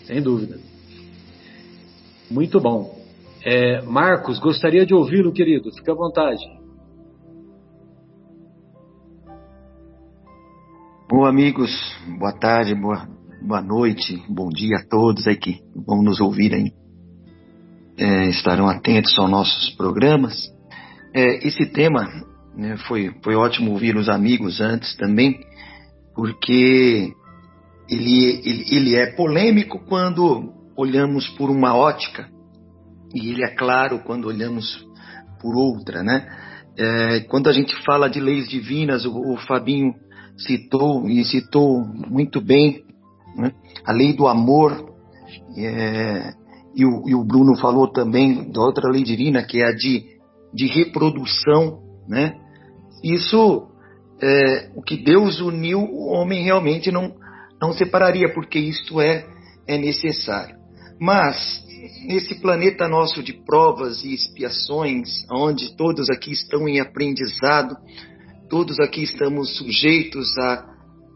Sem 0.03 0.21
dúvida. 0.21 0.59
Muito 2.29 2.59
bom. 2.59 2.99
É, 3.45 3.83
Marcos, 3.83 4.41
gostaria 4.41 4.85
de 4.85 4.93
ouvi-lo, 4.93 5.33
querido. 5.33 5.71
Fique 5.73 5.89
à 5.89 5.95
vontade. 5.95 6.43
Bom, 11.11 11.27
amigos, 11.27 11.73
boa 12.21 12.33
tarde, 12.33 12.73
boa, 12.73 13.05
boa 13.43 13.61
noite, 13.61 14.23
bom 14.29 14.49
dia 14.49 14.77
a 14.77 14.89
todos 14.89 15.27
aí 15.27 15.37
que 15.37 15.59
vão 15.85 16.05
nos 16.05 16.21
ouvir 16.21 16.55
aí. 16.55 16.71
É, 17.99 18.29
estarão 18.29 18.69
atentos 18.69 19.19
aos 19.19 19.29
nossos 19.29 19.71
programas. 19.71 20.37
É, 21.13 21.45
esse 21.45 21.67
tema 21.73 22.07
né, 22.55 22.77
foi, 22.87 23.13
foi 23.25 23.35
ótimo 23.35 23.73
ouvir 23.73 23.97
os 23.97 24.09
amigos 24.09 24.61
antes 24.61 24.97
também, 24.99 25.41
porque 26.15 27.13
ele, 27.89 28.41
ele, 28.45 28.65
ele 28.71 28.95
é 28.95 29.11
polêmico 29.17 29.81
quando 29.89 30.55
olhamos 30.77 31.27
por 31.31 31.51
uma 31.51 31.75
ótica 31.75 32.29
e 33.13 33.31
ele 33.31 33.43
é 33.45 33.53
claro 33.57 33.99
quando 34.05 34.29
olhamos 34.29 34.87
por 35.43 35.57
outra, 35.57 36.05
né? 36.05 36.25
É, 36.79 37.21
quando 37.29 37.49
a 37.49 37.53
gente 37.53 37.75
fala 37.85 38.09
de 38.09 38.21
leis 38.21 38.49
divinas, 38.49 39.05
o, 39.05 39.33
o 39.33 39.37
Fabinho 39.39 39.93
citou 40.41 41.09
e 41.09 41.25
citou 41.25 41.85
muito 42.09 42.41
bem 42.41 42.85
né? 43.37 43.53
a 43.85 43.93
lei 43.93 44.13
do 44.13 44.27
amor 44.27 44.93
é, 45.57 46.33
e, 46.75 46.85
o, 46.85 47.09
e, 47.09 47.15
o, 47.15 47.25
Bruno 47.25 47.57
falou 47.57 47.89
também 47.89 48.51
da 48.51 48.61
outra 48.61 48.89
lei 48.91 49.03
divina 49.03 49.43
que 49.43 49.61
é 49.61 49.67
a 49.67 49.73
de, 49.73 50.05
de 50.53 50.67
reprodução, 50.67 51.81
né? 52.09 52.35
Isso 53.03 53.69
é, 54.23 54.71
o 54.75 54.83
que 54.83 54.97
Deus 54.97 55.41
uniu 55.41 55.81
o 55.81 56.09
homem 56.13 56.45
realmente 56.45 56.91
não 56.91 57.15
não 57.61 57.73
separaria 57.73 58.33
porque 58.33 58.59
isto 58.59 59.01
é 59.01 59.27
é 59.67 59.79
necessário. 59.79 60.57
Mas 61.01 61.65
nesse 62.07 62.41
planeta 62.41 62.89
nosso 62.89 63.23
de 63.23 63.33
provas 63.33 64.05
e 64.05 64.15
expiações, 64.15 65.09
onde 65.33 65.77
todos 65.77 66.09
aqui 66.11 66.33
estão 66.33 66.69
em 66.69 66.81
aprendizado, 66.81 67.77
todos 68.51 68.81
aqui 68.81 69.05
estamos 69.05 69.57
sujeitos 69.57 70.37
a, 70.39 70.65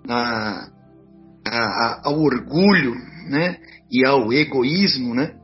a, 0.08 0.68
a, 1.44 2.00
ao 2.04 2.20
orgulho, 2.20 2.94
né, 3.28 3.58
e 3.90 4.06
ao 4.06 4.32
egoísmo, 4.32 5.14
né? 5.14 5.34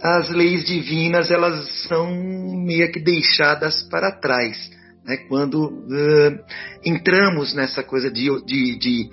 As 0.00 0.28
leis 0.30 0.64
divinas 0.64 1.30
elas 1.30 1.86
são 1.88 2.14
meio 2.64 2.90
que 2.92 3.00
deixadas 3.00 3.82
para 3.88 4.12
trás, 4.12 4.70
né? 5.04 5.16
Quando 5.28 5.66
uh, 5.66 6.38
entramos 6.84 7.54
nessa 7.54 7.82
coisa 7.82 8.10
de, 8.10 8.28
de, 8.44 8.78
de, 8.78 9.10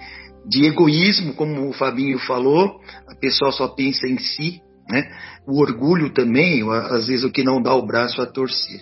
de 0.47 0.65
egoísmo, 0.65 1.33
como 1.33 1.69
o 1.69 1.73
Fabinho 1.73 2.19
falou, 2.19 2.79
a 3.07 3.15
pessoa 3.15 3.51
só 3.51 3.67
pensa 3.69 4.07
em 4.07 4.19
si, 4.19 4.61
né? 4.89 5.09
O 5.47 5.59
orgulho 5.59 6.13
também, 6.13 6.61
às 6.69 7.07
vezes 7.07 7.23
o 7.23 7.31
que 7.31 7.43
não 7.43 7.61
dá 7.61 7.73
o 7.73 7.85
braço 7.85 8.21
a 8.21 8.25
torcer. 8.25 8.81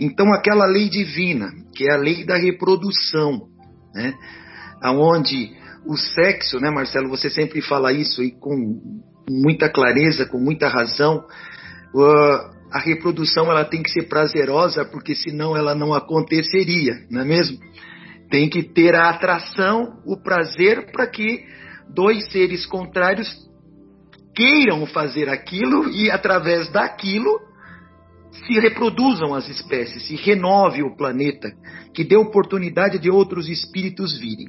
Então 0.00 0.32
aquela 0.32 0.66
lei 0.66 0.88
divina, 0.88 1.50
que 1.74 1.88
é 1.88 1.94
a 1.94 1.98
lei 1.98 2.24
da 2.24 2.36
reprodução, 2.36 3.48
né? 3.94 4.14
Aonde 4.80 5.56
o 5.86 5.96
sexo, 5.96 6.60
né, 6.60 6.70
Marcelo, 6.70 7.08
você 7.08 7.30
sempre 7.30 7.60
fala 7.60 7.92
isso 7.92 8.22
e 8.22 8.30
com 8.30 8.54
muita 9.28 9.68
clareza, 9.68 10.26
com 10.26 10.38
muita 10.38 10.68
razão, 10.68 11.24
a 12.70 12.78
reprodução 12.78 13.50
ela 13.50 13.64
tem 13.64 13.82
que 13.82 13.90
ser 13.90 14.08
prazerosa, 14.08 14.84
porque 14.84 15.14
senão 15.14 15.56
ela 15.56 15.74
não 15.74 15.94
aconteceria, 15.94 17.06
não 17.10 17.22
é 17.22 17.24
mesmo? 17.24 17.58
Tem 18.30 18.48
que 18.48 18.62
ter 18.62 18.94
a 18.94 19.08
atração, 19.08 20.00
o 20.04 20.22
prazer 20.22 20.92
para 20.92 21.06
que 21.06 21.42
dois 21.88 22.30
seres 22.30 22.66
contrários 22.66 23.28
queiram 24.34 24.86
fazer 24.86 25.28
aquilo 25.28 25.88
e 25.88 26.10
através 26.10 26.70
daquilo 26.70 27.47
se 28.32 28.58
reproduzam 28.58 29.34
as 29.34 29.48
espécies, 29.48 30.06
se 30.06 30.16
renove 30.16 30.82
o 30.82 30.96
planeta, 30.96 31.50
que 31.94 32.04
dê 32.04 32.16
oportunidade 32.16 32.98
de 32.98 33.10
outros 33.10 33.48
espíritos 33.48 34.18
virem. 34.18 34.48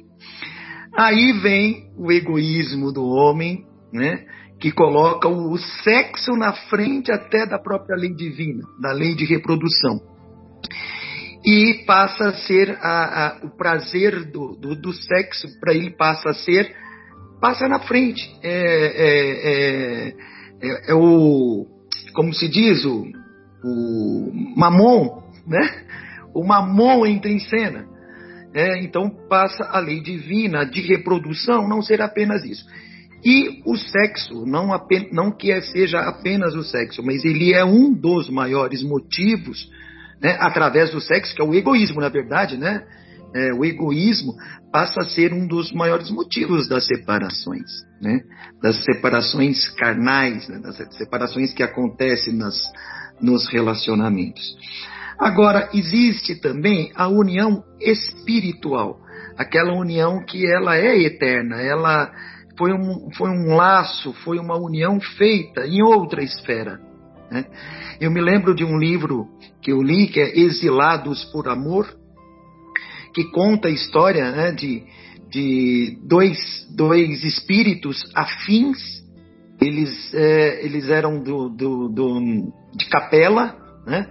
Aí 0.96 1.32
vem 1.32 1.90
o 1.96 2.10
egoísmo 2.10 2.92
do 2.92 3.04
homem, 3.04 3.64
né, 3.92 4.24
que 4.60 4.70
coloca 4.70 5.28
o 5.28 5.56
sexo 5.56 6.32
na 6.32 6.52
frente 6.52 7.10
até 7.10 7.46
da 7.46 7.58
própria 7.58 7.96
lei 7.96 8.14
divina, 8.14 8.62
da 8.80 8.92
lei 8.92 9.14
de 9.14 9.24
reprodução. 9.24 10.00
E 11.44 11.84
passa 11.86 12.28
a 12.28 12.32
ser 12.34 12.76
a, 12.82 13.26
a, 13.26 13.46
o 13.46 13.56
prazer 13.56 14.30
do, 14.30 14.54
do, 14.56 14.76
do 14.76 14.92
sexo, 14.92 15.48
para 15.58 15.72
ele 15.72 15.90
passa 15.90 16.30
a 16.30 16.34
ser, 16.34 16.74
passa 17.40 17.66
na 17.66 17.80
frente. 17.80 18.30
É, 18.42 18.52
é, 18.52 19.48
é, 19.48 20.14
é, 20.60 20.90
é 20.90 20.94
o, 20.94 21.66
como 22.12 22.34
se 22.34 22.46
diz, 22.46 22.84
o, 22.84 23.06
o 23.64 24.30
mamon, 24.56 25.22
né? 25.46 25.84
O 26.34 26.44
mamon 26.44 27.06
entra 27.06 27.30
em 27.30 27.38
cena. 27.38 27.86
É, 28.52 28.82
então 28.82 29.08
passa 29.28 29.64
a 29.64 29.78
lei 29.78 30.00
divina 30.00 30.64
de 30.64 30.80
reprodução 30.80 31.68
não 31.68 31.82
ser 31.82 32.02
apenas 32.02 32.44
isso. 32.44 32.64
E 33.24 33.62
o 33.66 33.76
sexo, 33.76 34.46
não, 34.46 34.72
apenas, 34.72 35.12
não 35.12 35.30
que 35.30 35.52
é, 35.52 35.60
seja 35.60 36.00
apenas 36.00 36.54
o 36.54 36.64
sexo, 36.64 37.02
mas 37.04 37.24
ele 37.24 37.52
é 37.52 37.64
um 37.64 37.92
dos 37.92 38.30
maiores 38.30 38.82
motivos, 38.82 39.68
né, 40.20 40.36
através 40.40 40.90
do 40.90 41.00
sexo, 41.00 41.34
que 41.34 41.42
é 41.42 41.44
o 41.44 41.54
egoísmo, 41.54 42.00
na 42.00 42.08
verdade, 42.08 42.56
né? 42.56 42.82
É, 43.34 43.52
o 43.52 43.64
egoísmo 43.64 44.34
passa 44.72 45.02
a 45.02 45.04
ser 45.04 45.32
um 45.32 45.46
dos 45.46 45.72
maiores 45.72 46.10
motivos 46.10 46.68
das 46.68 46.86
separações, 46.86 47.70
né? 48.00 48.20
das 48.60 48.82
separações 48.84 49.68
carnais, 49.68 50.48
né? 50.48 50.58
das 50.58 50.76
separações 50.96 51.52
que 51.52 51.62
acontecem 51.62 52.34
nas, 52.34 52.60
nos 53.20 53.48
relacionamentos. 53.48 54.56
Agora, 55.18 55.68
existe 55.74 56.40
também 56.40 56.90
a 56.94 57.06
união 57.08 57.62
espiritual, 57.78 58.98
aquela 59.36 59.74
união 59.74 60.24
que 60.24 60.46
ela 60.46 60.76
é 60.76 60.98
eterna, 61.02 61.60
ela 61.60 62.10
foi 62.56 62.72
um, 62.72 63.10
foi 63.16 63.30
um 63.30 63.54
laço, 63.54 64.12
foi 64.24 64.38
uma 64.38 64.56
união 64.56 65.00
feita 65.00 65.66
em 65.66 65.82
outra 65.82 66.22
esfera. 66.22 66.80
Né? 67.30 67.44
Eu 68.00 68.10
me 68.10 68.20
lembro 68.20 68.54
de 68.54 68.64
um 68.64 68.78
livro 68.78 69.28
que 69.62 69.72
eu 69.72 69.82
li, 69.82 70.08
que 70.08 70.20
é 70.20 70.38
Exilados 70.38 71.24
por 71.26 71.48
Amor, 71.48 71.86
que 73.14 73.24
conta 73.30 73.68
a 73.68 73.70
história 73.70 74.30
né, 74.30 74.52
de, 74.52 74.84
de 75.30 75.98
dois, 76.06 76.38
dois 76.74 77.24
espíritos 77.24 78.10
afins, 78.14 78.78
eles, 79.60 80.14
é, 80.14 80.64
eles 80.64 80.88
eram 80.88 81.22
do, 81.22 81.48
do, 81.50 81.88
do, 81.88 82.52
de 82.74 82.88
capela, 82.88 83.56
né? 83.86 84.06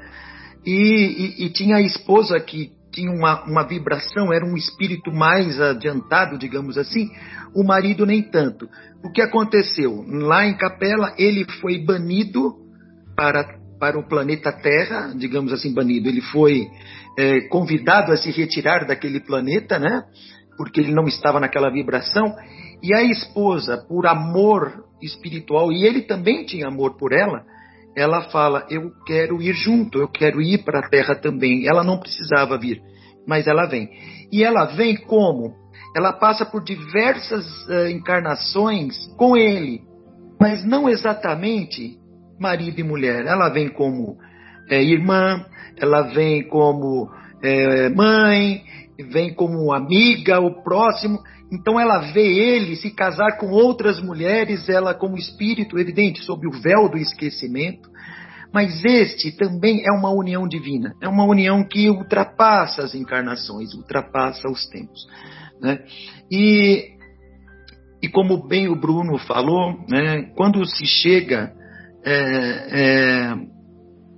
E, 0.65 0.71
e, 0.71 1.45
e, 1.45 1.49
tinha 1.49 1.77
a 1.77 1.81
esposa 1.81 2.39
que 2.39 2.71
tinha 2.91 3.11
uma, 3.11 3.43
uma 3.45 3.67
vibração, 3.67 4.33
era 4.33 4.45
um 4.45 4.57
espírito 4.57 5.11
mais 5.11 5.59
adiantado, 5.59 6.37
digamos 6.37 6.77
assim, 6.77 7.09
o 7.53 7.63
marido 7.63 8.05
nem 8.05 8.21
tanto. 8.21 8.67
O 9.03 9.11
que 9.11 9.21
aconteceu? 9.21 10.03
Lá 10.07 10.45
em 10.45 10.57
Capela, 10.57 11.13
ele 11.17 11.45
foi 11.61 11.83
banido 11.83 12.55
para, 13.15 13.57
para 13.79 13.97
o 13.97 14.07
planeta 14.07 14.51
Terra, 14.51 15.13
digamos 15.15 15.53
assim, 15.53 15.73
banido. 15.73 16.09
Ele 16.09 16.21
foi 16.21 16.67
é, 17.17 17.41
convidado 17.47 18.11
a 18.11 18.17
se 18.17 18.31
retirar 18.31 18.85
daquele 18.85 19.19
planeta, 19.19 19.79
né? 19.79 20.03
Porque 20.57 20.81
ele 20.81 20.93
não 20.93 21.05
estava 21.05 21.39
naquela 21.39 21.71
vibração. 21.71 22.35
E 22.83 22.93
a 22.93 23.03
esposa, 23.03 23.77
por 23.87 24.05
amor 24.07 24.85
espiritual, 25.01 25.71
e 25.71 25.85
ele 25.85 26.01
também 26.01 26.45
tinha 26.45 26.67
amor 26.67 26.97
por 26.97 27.13
ela, 27.13 27.45
ela 27.95 28.23
fala: 28.29 28.65
Eu 28.69 28.91
quero 29.05 29.41
ir 29.41 29.53
junto, 29.53 29.99
eu 29.99 30.07
quero 30.07 30.41
ir 30.41 30.63
para 30.63 30.79
a 30.79 30.89
terra 30.89 31.15
também. 31.15 31.67
Ela 31.67 31.83
não 31.83 31.99
precisava 31.99 32.57
vir, 32.57 32.81
mas 33.27 33.47
ela 33.47 33.65
vem. 33.65 33.89
E 34.31 34.43
ela 34.43 34.65
vem 34.65 34.95
como? 34.95 35.53
Ela 35.95 36.13
passa 36.13 36.45
por 36.45 36.63
diversas 36.63 37.45
uh, 37.67 37.87
encarnações 37.89 38.95
com 39.17 39.35
ele, 39.35 39.81
mas 40.39 40.63
não 40.63 40.87
exatamente 40.87 41.97
marido 42.39 42.79
e 42.79 42.83
mulher. 42.83 43.25
Ela 43.25 43.49
vem 43.49 43.69
como 43.69 44.17
é, 44.69 44.81
irmã, 44.83 45.45
ela 45.77 46.03
vem 46.03 46.47
como 46.47 47.09
é, 47.43 47.89
mãe, 47.89 48.63
vem 49.11 49.33
como 49.33 49.73
amiga, 49.73 50.39
o 50.39 50.63
próximo. 50.63 51.19
Então 51.51 51.79
ela 51.79 51.99
vê 52.11 52.27
ele 52.27 52.75
se 52.75 52.91
casar 52.91 53.37
com 53.37 53.47
outras 53.47 53.99
mulheres, 54.01 54.69
ela 54.69 54.93
como 54.93 55.17
espírito 55.17 55.79
evidente 55.79 56.23
sob 56.23 56.47
o 56.47 56.61
véu 56.61 56.89
do 56.89 56.97
esquecimento, 56.97 57.89
Mas 58.51 58.83
este 58.83 59.31
também 59.31 59.83
é 59.85 59.91
uma 59.91 60.09
união 60.09 60.47
divina, 60.47 60.95
é 61.01 61.07
uma 61.07 61.23
união 61.23 61.63
que 61.63 61.89
ultrapassa 61.89 62.83
as 62.83 62.95
encarnações, 62.95 63.73
ultrapassa 63.75 64.49
os 64.49 64.67
tempos. 64.67 65.07
Né? 65.61 65.79
E, 66.31 66.93
e 68.01 68.09
como 68.09 68.47
bem 68.47 68.67
o 68.67 68.75
Bruno 68.75 69.19
falou, 69.19 69.85
né, 69.87 70.31
quando 70.35 70.65
se 70.65 70.85
chega, 70.87 71.53
é, 72.03 72.13
é, 72.71 73.33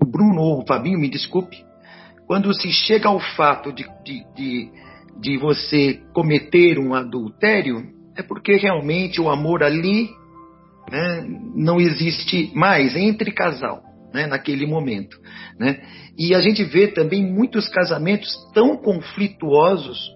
o 0.01 0.05
Bruno 0.05 0.41
ou 0.41 0.61
o 0.61 0.65
Fabinho, 0.65 0.99
me 0.99 1.09
desculpe, 1.09 1.57
quando 2.25 2.53
se 2.53 2.71
chega 2.71 3.09
ao 3.09 3.19
fato 3.19 3.73
de, 3.73 3.83
de, 4.05 4.23
de, 4.33 4.71
de 5.21 5.37
você 5.37 6.01
cometer 6.13 6.79
um 6.79 6.93
adultério, 6.93 7.83
é 8.17 8.23
porque 8.23 8.55
realmente 8.55 9.21
o 9.21 9.29
amor 9.29 9.63
ali 9.63 10.09
né, 10.91 11.25
não 11.55 11.79
existe 11.79 12.51
mais 12.55 12.95
entre 12.95 13.31
casal, 13.31 13.81
né, 14.13 14.25
naquele 14.27 14.65
momento. 14.65 15.17
Né? 15.59 15.81
E 16.17 16.33
a 16.33 16.41
gente 16.41 16.63
vê 16.63 16.87
também 16.87 17.23
muitos 17.23 17.69
casamentos 17.69 18.29
tão 18.53 18.77
conflituosos 18.77 20.09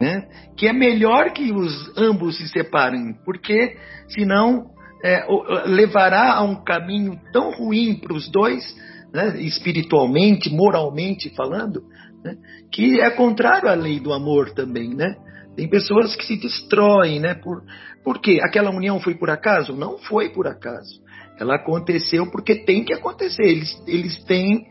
né, 0.00 0.26
que 0.56 0.66
é 0.66 0.72
melhor 0.72 1.30
que 1.32 1.52
os 1.52 1.96
ambos 1.96 2.38
se 2.38 2.48
separem, 2.48 3.14
porque 3.24 3.76
senão 4.08 4.70
é, 5.04 5.24
levará 5.66 6.34
a 6.34 6.42
um 6.42 6.64
caminho 6.64 7.20
tão 7.32 7.52
ruim 7.52 7.94
para 7.94 8.14
os 8.14 8.28
dois, 8.30 8.64
né, 9.12 9.40
espiritualmente, 9.42 10.50
moralmente 10.50 11.28
falando, 11.36 11.82
né, 12.24 12.36
que 12.72 13.00
é 13.00 13.10
contrário 13.10 13.68
à 13.68 13.74
lei 13.74 14.00
do 14.00 14.12
amor 14.12 14.50
também, 14.50 14.94
né? 14.94 15.16
Tem 15.56 15.68
pessoas 15.68 16.14
que 16.16 16.24
se 16.24 16.36
destroem, 16.36 17.20
né? 17.20 17.34
Por, 17.34 17.62
por 18.04 18.20
quê? 18.20 18.40
Aquela 18.42 18.70
união 18.70 19.00
foi 19.00 19.14
por 19.14 19.30
acaso? 19.30 19.74
Não 19.74 19.98
foi 19.98 20.30
por 20.30 20.46
acaso. 20.46 21.00
Ela 21.38 21.56
aconteceu 21.56 22.30
porque 22.30 22.64
tem 22.64 22.84
que 22.84 22.94
acontecer. 22.94 23.42
Eles, 23.42 23.82
eles 23.86 24.22
têm 24.24 24.64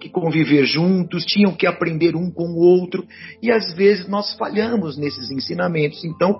que 0.00 0.10
conviver 0.10 0.66
juntos, 0.66 1.24
tinham 1.24 1.54
que 1.54 1.66
aprender 1.66 2.14
um 2.14 2.30
com 2.30 2.44
o 2.44 2.58
outro, 2.58 3.06
e 3.42 3.50
às 3.50 3.72
vezes 3.72 4.06
nós 4.06 4.34
falhamos 4.36 4.98
nesses 4.98 5.30
ensinamentos. 5.30 6.04
Então, 6.04 6.38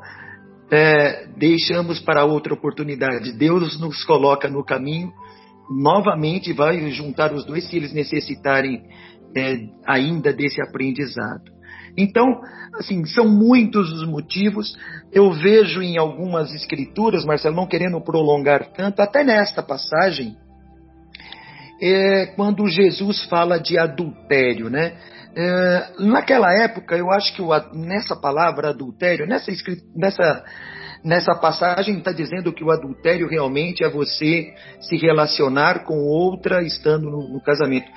é, 0.71 1.27
deixamos 1.39 2.01
para 2.01 2.25
outra 2.25 2.53
oportunidade. 2.53 3.33
Deus 3.33 3.81
nos 3.81 4.05
coloca 4.05 4.49
no 4.51 4.65
caminho, 4.65 5.11
novamente 5.71 6.53
vai 6.53 6.91
juntar 6.91 7.33
os 7.33 7.45
dois 7.47 7.65
se 7.69 7.77
eles 7.77 7.93
necessitarem 7.93 8.83
é, 9.37 9.59
ainda 9.87 10.33
desse 10.33 10.61
aprendizado. 10.63 11.53
Então, 11.97 12.41
assim, 12.75 13.05
são 13.07 13.29
muitos 13.29 13.93
os 13.93 14.07
motivos. 14.07 14.77
Eu 15.13 15.33
vejo 15.33 15.81
em 15.81 15.97
algumas 15.97 16.53
escrituras, 16.53 17.25
Marcelo, 17.25 17.57
não 17.57 17.67
querendo 17.67 18.01
prolongar 18.01 18.73
tanto, 18.73 19.01
até 19.01 19.23
nesta 19.23 19.63
passagem, 19.63 20.37
é, 21.81 22.27
quando 22.35 22.69
Jesus 22.69 23.25
fala 23.25 23.59
de 23.59 23.79
adultério, 23.79 24.69
né? 24.69 24.97
É, 25.37 25.93
naquela 25.99 26.49
época, 26.63 26.97
eu 26.97 27.11
acho 27.11 27.35
que 27.35 27.43
o, 27.43 27.51
nessa 27.73 28.15
palavra 28.15 28.71
adultério, 28.71 29.27
nessa, 29.27 29.51
nessa, 29.97 30.45
nessa 31.05 31.35
passagem 31.35 31.99
está 31.99 32.13
dizendo 32.13 32.53
que 32.53 32.65
o 32.65 32.71
adultério 32.71 33.29
realmente 33.29 33.85
é 33.85 33.89
você 33.89 34.55
se 34.81 34.97
relacionar 34.97 35.85
com 35.85 35.99
outra 35.99 36.63
estando 36.63 37.11
no, 37.11 37.29
no 37.29 37.41
casamento. 37.43 37.91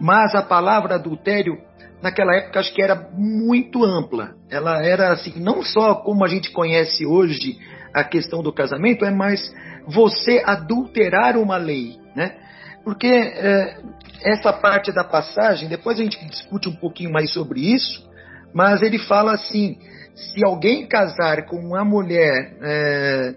Mas 0.00 0.34
a 0.34 0.42
palavra 0.42 0.94
adultério 0.94 1.58
naquela 2.02 2.34
época 2.34 2.60
acho 2.60 2.74
que 2.74 2.82
era 2.82 3.08
muito 3.12 3.84
ampla. 3.84 4.34
Ela 4.50 4.84
era 4.84 5.12
assim, 5.12 5.38
não 5.38 5.62
só 5.62 5.94
como 5.96 6.24
a 6.24 6.28
gente 6.28 6.50
conhece 6.50 7.04
hoje 7.04 7.58
a 7.92 8.02
questão 8.02 8.42
do 8.42 8.52
casamento, 8.52 9.04
é 9.04 9.10
mais 9.10 9.54
você 9.86 10.42
adulterar 10.44 11.36
uma 11.36 11.56
lei, 11.56 11.98
né? 12.16 12.36
Porque 12.82 13.06
é, 13.06 13.78
essa 14.22 14.52
parte 14.52 14.92
da 14.92 15.04
passagem, 15.04 15.68
depois 15.68 15.98
a 15.98 16.02
gente 16.02 16.22
discute 16.26 16.68
um 16.68 16.74
pouquinho 16.74 17.12
mais 17.12 17.32
sobre 17.32 17.60
isso, 17.60 18.04
mas 18.52 18.82
ele 18.82 18.98
fala 18.98 19.32
assim: 19.32 19.78
se 20.14 20.44
alguém 20.44 20.86
casar 20.86 21.46
com 21.46 21.56
uma 21.56 21.84
mulher 21.84 22.56
é, 22.62 23.34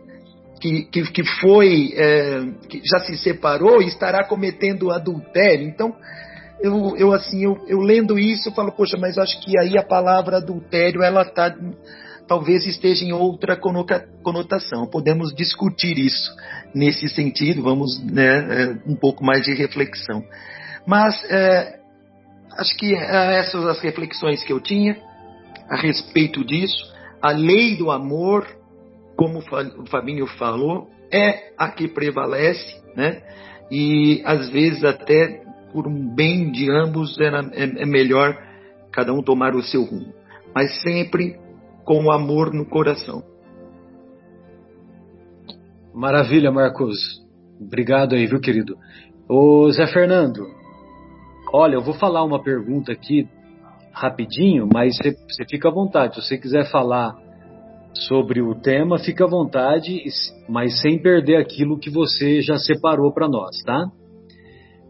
que, 0.60 0.84
que, 0.84 1.12
que, 1.12 1.24
foi, 1.42 1.94
é, 1.96 2.46
que 2.70 2.82
já 2.86 3.00
se 3.00 3.18
separou, 3.18 3.82
estará 3.82 4.24
cometendo 4.24 4.92
adultério. 4.92 5.68
Então, 5.68 5.96
eu, 6.60 6.96
eu 6.98 7.14
assim, 7.14 7.44
eu, 7.44 7.58
eu 7.68 7.80
lendo 7.80 8.18
isso, 8.18 8.50
eu 8.50 8.54
falo, 8.54 8.72
poxa, 8.72 8.98
mas 9.00 9.18
acho 9.18 9.40
que 9.42 9.58
aí 9.60 9.78
a 9.78 9.84
palavra 9.84 10.38
adultério, 10.38 11.02
ela 11.02 11.26
tá, 11.26 11.56
talvez 12.28 12.66
esteja 12.66 13.06
em 13.06 13.14
outra 13.14 13.58
conotação. 14.24 14.88
Podemos 14.88 15.34
discutir 15.34 15.98
isso 15.98 16.32
nesse 16.74 17.08
sentido, 17.10 17.64
vamos, 17.64 18.04
né, 18.04 18.26
é, 18.26 18.90
um 18.90 18.96
pouco 18.96 19.24
mais 19.24 19.46
de 19.46 19.54
reflexão. 19.54 20.24
Mas 20.86 21.16
é, 21.30 21.80
acho 22.58 22.76
que 22.78 22.96
é, 22.96 23.40
essas 23.40 23.66
as 23.66 23.80
reflexões 23.80 24.44
que 24.44 24.54
eu 24.54 24.60
tinha 24.60 25.07
a 25.70 25.76
respeito 25.76 26.44
disso. 26.46 26.94
A 27.22 27.32
lei 27.32 27.76
do 27.78 27.92
amor, 27.92 28.48
como 29.16 29.40
o 29.40 29.86
Fabinho 29.88 30.28
falou, 30.28 30.90
é 31.12 31.54
a 31.58 31.70
que 31.70 31.88
prevalece, 31.88 32.82
né? 32.96 33.22
E 33.72 34.22
às 34.26 34.50
vezes 34.50 34.84
até 34.84 35.44
por 35.72 35.88
um 35.88 36.16
bem 36.16 36.52
de 36.52 36.72
ambos, 36.72 37.18
é, 37.20 37.28
é 37.82 37.86
melhor 37.86 38.38
cada 38.92 39.14
um 39.14 39.22
tomar 39.22 39.56
o 39.56 39.62
seu 39.62 39.84
rumo, 39.84 40.14
mas 40.56 40.82
sempre 40.82 41.38
com 41.84 42.06
o 42.06 42.12
amor 42.12 42.54
no 42.54 42.66
coração. 42.66 43.24
Maravilha, 45.94 46.52
Marcos. 46.52 46.98
Obrigado 47.60 48.14
aí, 48.14 48.28
viu, 48.28 48.40
querido? 48.40 48.78
Ô 49.28 49.70
Zé 49.72 49.88
Fernando, 49.88 50.48
olha, 51.52 51.76
eu 51.76 51.82
vou 51.82 51.94
falar 51.94 52.24
uma 52.24 52.42
pergunta 52.42 52.92
aqui 52.92 53.28
rapidinho, 53.98 54.68
mas 54.72 54.96
você 54.98 55.46
fica 55.50 55.70
à 55.70 55.72
vontade. 55.72 56.16
Se 56.16 56.22
você 56.22 56.38
quiser 56.38 56.70
falar 56.70 57.16
sobre 57.94 58.42
o 58.42 58.54
tema, 58.56 59.00
fica 59.00 59.26
à 59.26 59.28
vontade, 59.28 60.04
mas 60.48 60.80
sem 60.82 61.02
perder 61.02 61.38
aquilo 61.38 61.80
que 61.80 61.90
você 61.90 62.42
já 62.42 62.58
separou 62.58 63.12
para 63.12 63.28
nós, 63.28 63.62
tá? 63.64 63.86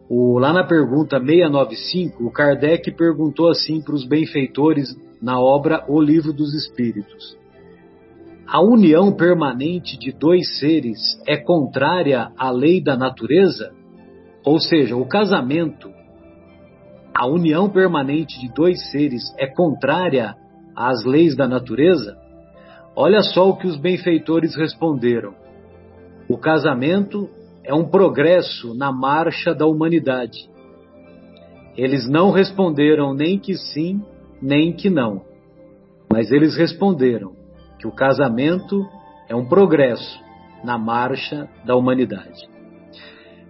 O, 0.09 0.39
lá 0.39 0.53
na 0.53 0.63
pergunta 0.63 1.19
695, 1.19 2.23
o 2.23 2.31
Kardec 2.31 2.91
perguntou 2.91 3.49
assim 3.49 3.81
para 3.81 3.95
os 3.95 4.05
benfeitores 4.05 4.95
na 5.21 5.39
obra 5.39 5.83
O 5.87 6.01
Livro 6.01 6.33
dos 6.33 6.53
Espíritos: 6.53 7.37
A 8.47 8.61
união 8.61 9.11
permanente 9.13 9.97
de 9.97 10.11
dois 10.11 10.59
seres 10.59 10.99
é 11.27 11.37
contrária 11.37 12.31
à 12.37 12.49
lei 12.49 12.81
da 12.81 12.95
natureza? 12.95 13.71
Ou 14.45 14.59
seja, 14.59 14.95
o 14.95 15.05
casamento, 15.05 15.89
a 17.17 17.25
união 17.25 17.67
permanente 17.67 18.39
de 18.39 18.47
dois 18.53 18.91
seres 18.91 19.23
é 19.39 19.47
contrária 19.47 20.35
às 20.75 21.03
leis 21.03 21.35
da 21.35 21.47
natureza? 21.47 22.15
Olha 22.95 23.23
só 23.23 23.49
o 23.49 23.57
que 23.57 23.65
os 23.65 23.75
benfeitores 23.75 24.55
responderam. 24.55 25.33
O 26.29 26.37
casamento 26.37 27.27
é 27.63 27.73
um 27.73 27.89
progresso 27.89 28.75
na 28.75 28.91
marcha 28.91 29.55
da 29.55 29.65
humanidade. 29.65 30.47
Eles 31.75 32.07
não 32.07 32.29
responderam 32.29 33.15
nem 33.15 33.39
que 33.39 33.55
sim, 33.55 33.99
nem 34.39 34.71
que 34.71 34.87
não. 34.87 35.23
Mas 36.11 36.31
eles 36.31 36.55
responderam 36.55 37.33
que 37.79 37.87
o 37.87 37.91
casamento 37.91 38.85
é 39.27 39.35
um 39.35 39.47
progresso 39.47 40.19
na 40.63 40.77
marcha 40.77 41.49
da 41.65 41.75
humanidade. 41.75 42.47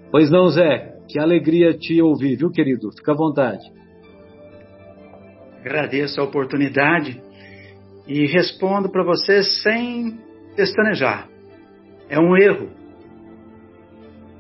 Pois 0.10 0.32
não, 0.32 0.48
Zé, 0.48 0.97
que 1.08 1.20
alegria 1.20 1.74
te 1.78 2.02
ouvir, 2.02 2.38
viu, 2.38 2.50
querido? 2.50 2.92
Fica 2.92 3.12
à 3.12 3.16
vontade. 3.16 3.64
Agradeço 5.60 6.20
a 6.22 6.24
oportunidade 6.24 7.22
e 8.08 8.26
respondo 8.26 8.90
para 8.90 9.04
vocês 9.04 9.62
sem 9.62 10.20
pestanejar. 10.56 11.28
É 12.10 12.20
um 12.20 12.38
erro 12.38 12.78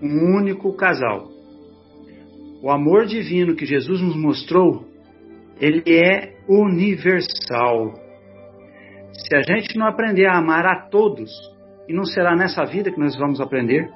um 0.01 0.35
único 0.37 0.73
casal. 0.73 1.29
O 2.61 2.69
amor 2.69 3.05
divino 3.05 3.55
que 3.55 3.65
Jesus 3.65 4.01
nos 4.01 4.15
mostrou, 4.15 4.85
ele 5.59 5.83
é 5.87 6.35
universal. 6.47 7.93
Se 9.13 9.35
a 9.35 9.41
gente 9.41 9.77
não 9.77 9.87
aprender 9.87 10.27
a 10.27 10.37
amar 10.37 10.65
a 10.65 10.87
todos, 10.89 11.31
e 11.87 11.93
não 11.93 12.03
será 12.03 12.35
nessa 12.35 12.65
vida 12.65 12.91
que 12.91 12.99
nós 12.99 13.17
vamos 13.17 13.39
aprender, 13.39 13.89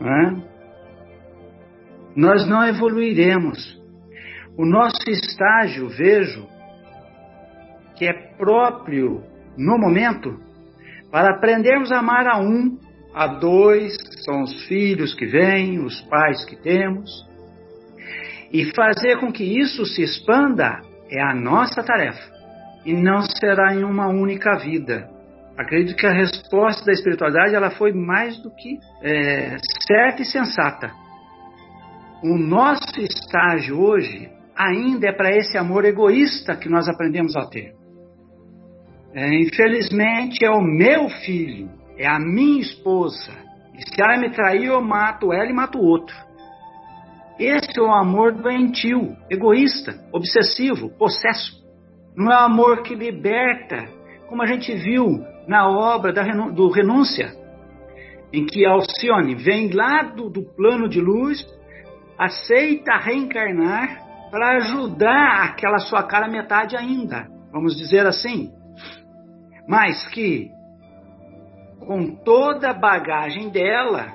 né? 0.00 0.42
Nós 2.20 2.46
não 2.46 2.62
evoluiremos. 2.66 3.80
O 4.58 4.66
nosso 4.66 5.08
estágio, 5.08 5.88
vejo, 5.88 6.46
que 7.96 8.04
é 8.04 8.12
próprio 8.36 9.22
no 9.56 9.78
momento, 9.78 10.38
para 11.10 11.34
aprendermos 11.34 11.90
a 11.90 11.98
amar 11.98 12.26
a 12.26 12.38
um 12.38 12.78
a 13.14 13.26
dois, 13.26 13.96
são 14.24 14.42
os 14.42 14.66
filhos 14.66 15.14
que 15.14 15.24
vêm, 15.24 15.80
os 15.80 16.00
pais 16.02 16.44
que 16.44 16.56
temos. 16.56 17.10
E 18.52 18.70
fazer 18.74 19.18
com 19.18 19.32
que 19.32 19.42
isso 19.42 19.86
se 19.86 20.02
expanda 20.02 20.78
é 21.10 21.22
a 21.22 21.34
nossa 21.34 21.82
tarefa. 21.82 22.30
E 22.84 22.92
não 22.92 23.22
será 23.22 23.74
em 23.74 23.82
uma 23.82 24.08
única 24.08 24.56
vida. 24.58 25.08
Acredito 25.56 25.96
que 25.96 26.06
a 26.06 26.12
resposta 26.12 26.84
da 26.84 26.92
espiritualidade 26.92 27.54
ela 27.54 27.70
foi 27.70 27.92
mais 27.92 28.38
do 28.42 28.50
que 28.50 28.78
é, 29.02 29.56
certa 29.86 30.22
e 30.22 30.24
sensata. 30.26 30.90
O 32.22 32.36
nosso 32.36 33.00
estágio 33.00 33.80
hoje 33.80 34.30
ainda 34.56 35.08
é 35.08 35.12
para 35.12 35.30
esse 35.30 35.56
amor 35.56 35.84
egoísta 35.84 36.54
que 36.56 36.68
nós 36.68 36.88
aprendemos 36.88 37.34
a 37.36 37.46
ter. 37.46 37.74
É, 39.14 39.34
infelizmente, 39.34 40.44
é 40.44 40.50
o 40.50 40.60
meu 40.60 41.08
filho, 41.08 41.70
é 41.96 42.06
a 42.06 42.18
minha 42.18 42.60
esposa. 42.60 43.32
E 43.74 43.82
se 43.82 44.02
ela 44.02 44.18
me 44.18 44.30
trair, 44.30 44.66
eu 44.66 44.80
mato 44.82 45.32
ela 45.32 45.48
e 45.48 45.52
mato 45.52 45.78
o 45.78 45.84
outro. 45.84 46.14
Esse 47.38 47.78
é 47.78 47.82
o 47.82 47.90
amor 47.90 48.32
doentio, 48.32 49.16
egoísta, 49.30 49.94
obsessivo, 50.12 50.90
possesso. 50.90 51.58
Não 52.14 52.30
é 52.30 52.36
o 52.36 52.44
amor 52.44 52.82
que 52.82 52.94
liberta, 52.94 53.88
como 54.28 54.42
a 54.42 54.46
gente 54.46 54.74
viu 54.74 55.24
na 55.48 55.66
obra 55.68 56.12
do 56.52 56.68
Renúncia, 56.70 57.32
em 58.30 58.44
que 58.44 58.66
Alcione 58.66 59.34
vem 59.34 59.72
lá 59.72 60.02
do, 60.02 60.28
do 60.28 60.42
plano 60.54 60.86
de 60.86 61.00
luz, 61.00 61.44
aceita 62.20 62.98
reencarnar 62.98 64.28
para 64.30 64.58
ajudar 64.58 65.44
aquela 65.44 65.78
sua 65.78 66.02
cara 66.02 66.28
metade 66.28 66.76
ainda, 66.76 67.26
vamos 67.50 67.74
dizer 67.76 68.06
assim. 68.06 68.52
Mas 69.66 70.06
que, 70.08 70.50
com 71.80 72.14
toda 72.22 72.70
a 72.70 72.74
bagagem 72.74 73.48
dela, 73.48 74.12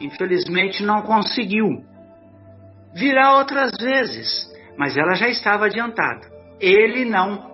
infelizmente 0.00 0.82
não 0.82 1.02
conseguiu 1.02 1.86
virá 2.94 3.36
outras 3.36 3.70
vezes, 3.78 4.50
mas 4.76 4.96
ela 4.96 5.14
já 5.14 5.28
estava 5.28 5.66
adiantada. 5.66 6.26
Ele 6.60 7.04
não. 7.04 7.46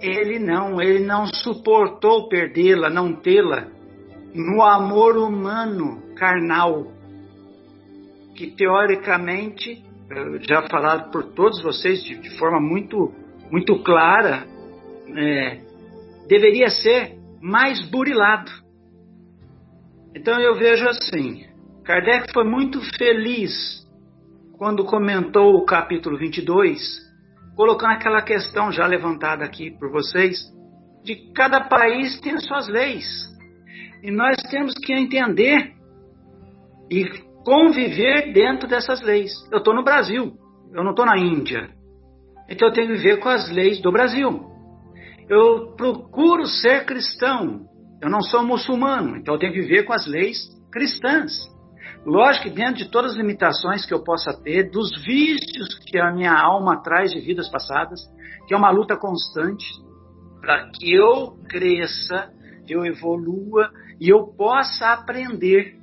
Ele 0.00 0.38
não, 0.38 0.82
ele 0.82 1.02
não 1.02 1.26
suportou 1.26 2.28
perdê-la, 2.28 2.90
não 2.90 3.14
tê-la 3.14 3.68
no 4.34 4.60
amor 4.62 5.16
humano 5.16 6.02
carnal, 6.16 6.88
que 8.34 8.48
teoricamente, 8.48 9.82
já 10.48 10.62
falado 10.68 11.10
por 11.10 11.32
todos 11.32 11.62
vocês 11.62 12.02
de, 12.02 12.16
de 12.16 12.36
forma 12.38 12.60
muito, 12.60 13.12
muito 13.50 13.82
clara, 13.82 14.46
é, 15.16 15.60
deveria 16.28 16.68
ser 16.68 17.16
mais 17.40 17.80
burilado. 17.88 18.50
Então 20.14 20.38
eu 20.40 20.54
vejo 20.56 20.86
assim, 20.88 21.44
Kardec 21.84 22.32
foi 22.32 22.44
muito 22.44 22.80
feliz 22.96 23.84
quando 24.56 24.84
comentou 24.84 25.54
o 25.56 25.64
capítulo 25.64 26.16
22, 26.16 26.80
colocando 27.56 27.92
aquela 27.92 28.22
questão 28.22 28.70
já 28.72 28.86
levantada 28.86 29.44
aqui 29.44 29.70
por 29.70 29.90
vocês, 29.90 30.38
de 31.02 31.32
cada 31.34 31.60
país 31.64 32.18
tem 32.20 32.32
as 32.32 32.44
suas 32.44 32.68
leis. 32.68 33.06
E 34.02 34.10
nós 34.10 34.36
temos 34.50 34.74
que 34.74 34.92
entender 34.92 35.74
e 36.90 37.04
conviver 37.44 38.32
dentro 38.32 38.68
dessas 38.68 39.00
leis. 39.02 39.32
Eu 39.52 39.58
estou 39.58 39.74
no 39.74 39.84
Brasil, 39.84 40.32
eu 40.72 40.82
não 40.82 40.90
estou 40.90 41.06
na 41.06 41.18
Índia. 41.18 41.70
Então 42.48 42.68
eu 42.68 42.74
tenho 42.74 42.88
que 42.88 42.94
viver 42.94 43.18
com 43.18 43.28
as 43.28 43.50
leis 43.50 43.80
do 43.80 43.92
Brasil. 43.92 44.50
Eu 45.28 45.74
procuro 45.76 46.46
ser 46.46 46.84
cristão, 46.84 47.66
eu 48.02 48.10
não 48.10 48.20
sou 48.20 48.44
muçulmano, 48.44 49.16
então 49.16 49.34
eu 49.34 49.40
tenho 49.40 49.52
que 49.52 49.60
viver 49.60 49.84
com 49.84 49.92
as 49.92 50.06
leis 50.06 50.38
cristãs. 50.72 51.32
Lógico 52.04 52.48
que 52.48 52.54
dentro 52.54 52.74
de 52.74 52.90
todas 52.90 53.12
as 53.12 53.16
limitações 53.16 53.86
que 53.86 53.94
eu 53.94 54.04
possa 54.04 54.32
ter, 54.42 54.70
dos 54.70 54.90
vícios 55.02 55.78
que 55.86 55.98
a 55.98 56.12
minha 56.12 56.34
alma 56.34 56.82
traz 56.82 57.12
de 57.12 57.20
vidas 57.20 57.48
passadas, 57.48 58.00
que 58.46 58.52
é 58.52 58.56
uma 58.56 58.70
luta 58.70 58.94
constante, 58.96 59.64
para 60.40 60.68
que 60.70 60.92
eu 60.92 61.38
cresça, 61.48 62.30
eu 62.68 62.84
evolua 62.84 63.70
e 63.98 64.10
eu 64.10 64.26
possa 64.36 64.92
aprender 64.92 65.76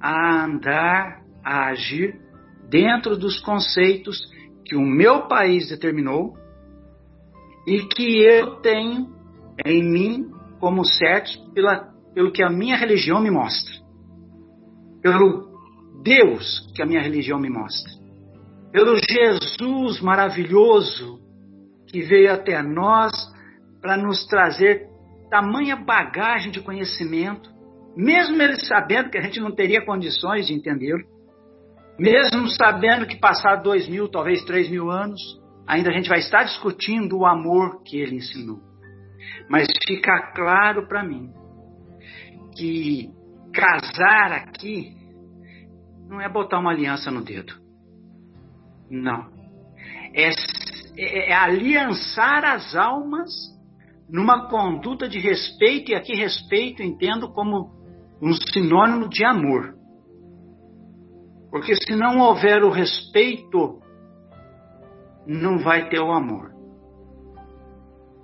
a 0.00 0.44
andar, 0.44 1.22
a 1.44 1.66
agir 1.68 2.20
dentro 2.68 3.16
dos 3.16 3.40
conceitos 3.40 4.18
que 4.64 4.76
o 4.76 4.82
meu 4.82 5.26
país 5.26 5.68
determinou 5.68 6.36
e 7.66 7.82
que 7.82 8.22
eu 8.22 8.56
tenho 8.56 9.08
em 9.64 9.82
mim 9.82 10.30
como 10.60 10.84
certos 10.84 11.36
pela, 11.54 11.92
pelo 12.14 12.30
que 12.32 12.42
a 12.42 12.50
minha 12.50 12.76
religião 12.76 13.20
me 13.20 13.30
mostra 13.30 13.78
pelo 15.02 15.48
Deus 16.02 16.70
que 16.74 16.82
a 16.82 16.86
minha 16.86 17.00
religião 17.00 17.38
me 17.38 17.50
mostra, 17.50 17.92
pelo 18.72 18.96
Jesus 18.96 20.00
maravilhoso 20.00 21.18
que 21.86 22.02
veio 22.02 22.32
até 22.32 22.62
nós 22.62 23.12
para 23.80 23.96
nos 23.96 24.26
trazer 24.26 24.86
tamanha 25.30 25.76
bagagem 25.76 26.50
de 26.50 26.60
conhecimento, 26.60 27.50
mesmo 27.96 28.40
ele 28.40 28.58
sabendo 28.60 29.10
que 29.10 29.18
a 29.18 29.22
gente 29.22 29.40
não 29.40 29.50
teria 29.50 29.84
condições 29.84 30.46
de 30.46 30.54
entendê-lo, 30.54 31.04
mesmo 31.98 32.48
sabendo 32.48 33.06
que 33.06 33.18
passado 33.18 33.62
dois 33.62 33.88
mil, 33.88 34.08
talvez 34.08 34.44
três 34.44 34.70
mil 34.70 34.90
anos, 34.90 35.20
ainda 35.66 35.90
a 35.90 35.92
gente 35.92 36.08
vai 36.08 36.18
estar 36.18 36.44
discutindo 36.44 37.18
o 37.18 37.26
amor 37.26 37.82
que 37.82 37.98
ele 37.98 38.16
ensinou. 38.16 38.60
Mas 39.50 39.66
fica 39.86 40.32
claro 40.34 40.86
para 40.86 41.02
mim 41.02 41.30
que 42.56 43.10
casar 43.52 44.32
aqui 44.32 44.96
não 46.08 46.20
é 46.20 46.28
botar 46.28 46.58
uma 46.58 46.70
aliança 46.70 47.10
no 47.10 47.22
dedo. 47.22 47.52
Não. 48.90 49.30
É, 50.14 50.30
é, 50.96 51.30
é 51.30 51.34
aliançar 51.34 52.44
as 52.44 52.74
almas 52.74 53.30
numa 54.08 54.48
conduta 54.48 55.06
de 55.06 55.18
respeito, 55.18 55.90
e 55.90 55.94
aqui 55.94 56.14
respeito 56.14 56.82
entendo 56.82 57.30
como 57.32 57.77
um 58.20 58.32
sinônimo 58.32 59.08
de 59.08 59.24
amor. 59.24 59.74
Porque 61.50 61.74
se 61.74 61.96
não 61.96 62.18
houver 62.18 62.62
o 62.62 62.70
respeito, 62.70 63.80
não 65.26 65.58
vai 65.58 65.88
ter 65.88 66.00
o 66.00 66.12
amor. 66.12 66.52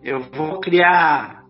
Eu 0.03 0.21
vou 0.31 0.61
criar 0.61 1.45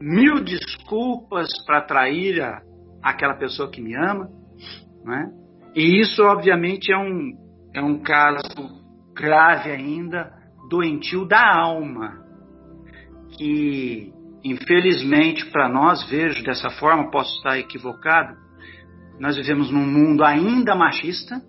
mil 0.00 0.42
desculpas 0.44 1.48
para 1.64 1.78
atrair 1.78 2.40
a, 2.40 2.62
aquela 3.02 3.34
pessoa 3.34 3.70
que 3.70 3.80
me 3.80 3.94
ama, 3.96 4.28
né? 5.04 5.32
E 5.74 6.00
isso, 6.00 6.22
obviamente, 6.22 6.92
é 6.92 6.96
um, 6.96 7.32
é 7.74 7.82
um 7.82 7.98
caso 7.98 8.86
grave 9.14 9.70
ainda, 9.70 10.32
doentio 10.68 11.26
da 11.26 11.54
alma, 11.54 12.24
que, 13.36 14.12
infelizmente, 14.44 15.46
para 15.46 15.68
nós, 15.68 16.02
vejo 16.08 16.42
dessa 16.42 16.70
forma, 16.70 17.10
posso 17.10 17.36
estar 17.36 17.58
equivocado, 17.58 18.36
nós 19.18 19.36
vivemos 19.36 19.70
num 19.70 19.86
mundo 19.86 20.24
ainda 20.24 20.74
machista, 20.74 21.40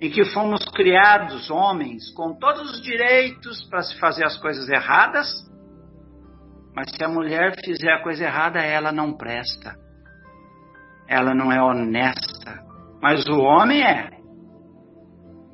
em 0.00 0.10
que 0.10 0.24
fomos 0.26 0.64
criados 0.66 1.50
homens 1.50 2.10
com 2.14 2.38
todos 2.38 2.72
os 2.72 2.82
direitos 2.82 3.64
para 3.68 3.82
se 3.82 3.98
fazer 3.98 4.24
as 4.24 4.36
coisas 4.36 4.68
erradas, 4.68 5.26
mas 6.74 6.90
se 6.94 7.02
a 7.02 7.08
mulher 7.08 7.54
fizer 7.64 7.92
a 7.92 8.02
coisa 8.02 8.24
errada, 8.24 8.60
ela 8.60 8.92
não 8.92 9.16
presta 9.16 9.88
ela 11.08 11.34
não 11.34 11.50
é 11.50 11.60
honesta. 11.60 12.62
Mas 13.00 13.26
o 13.26 13.40
homem 13.40 13.82
é. 13.82 14.10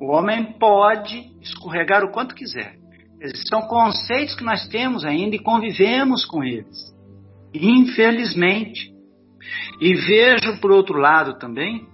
O 0.00 0.10
homem 0.10 0.58
pode 0.58 1.16
escorregar 1.40 2.04
o 2.04 2.10
quanto 2.10 2.34
quiser. 2.34 2.74
São 3.48 3.62
conceitos 3.62 4.34
que 4.34 4.44
nós 4.44 4.68
temos 4.68 5.04
ainda 5.04 5.36
e 5.36 5.42
convivemos 5.42 6.24
com 6.24 6.42
eles. 6.44 6.94
Infelizmente. 7.54 8.92
E 9.80 9.94
vejo 9.94 10.60
por 10.60 10.70
outro 10.70 10.98
lado 10.98 11.38
também, 11.38 11.86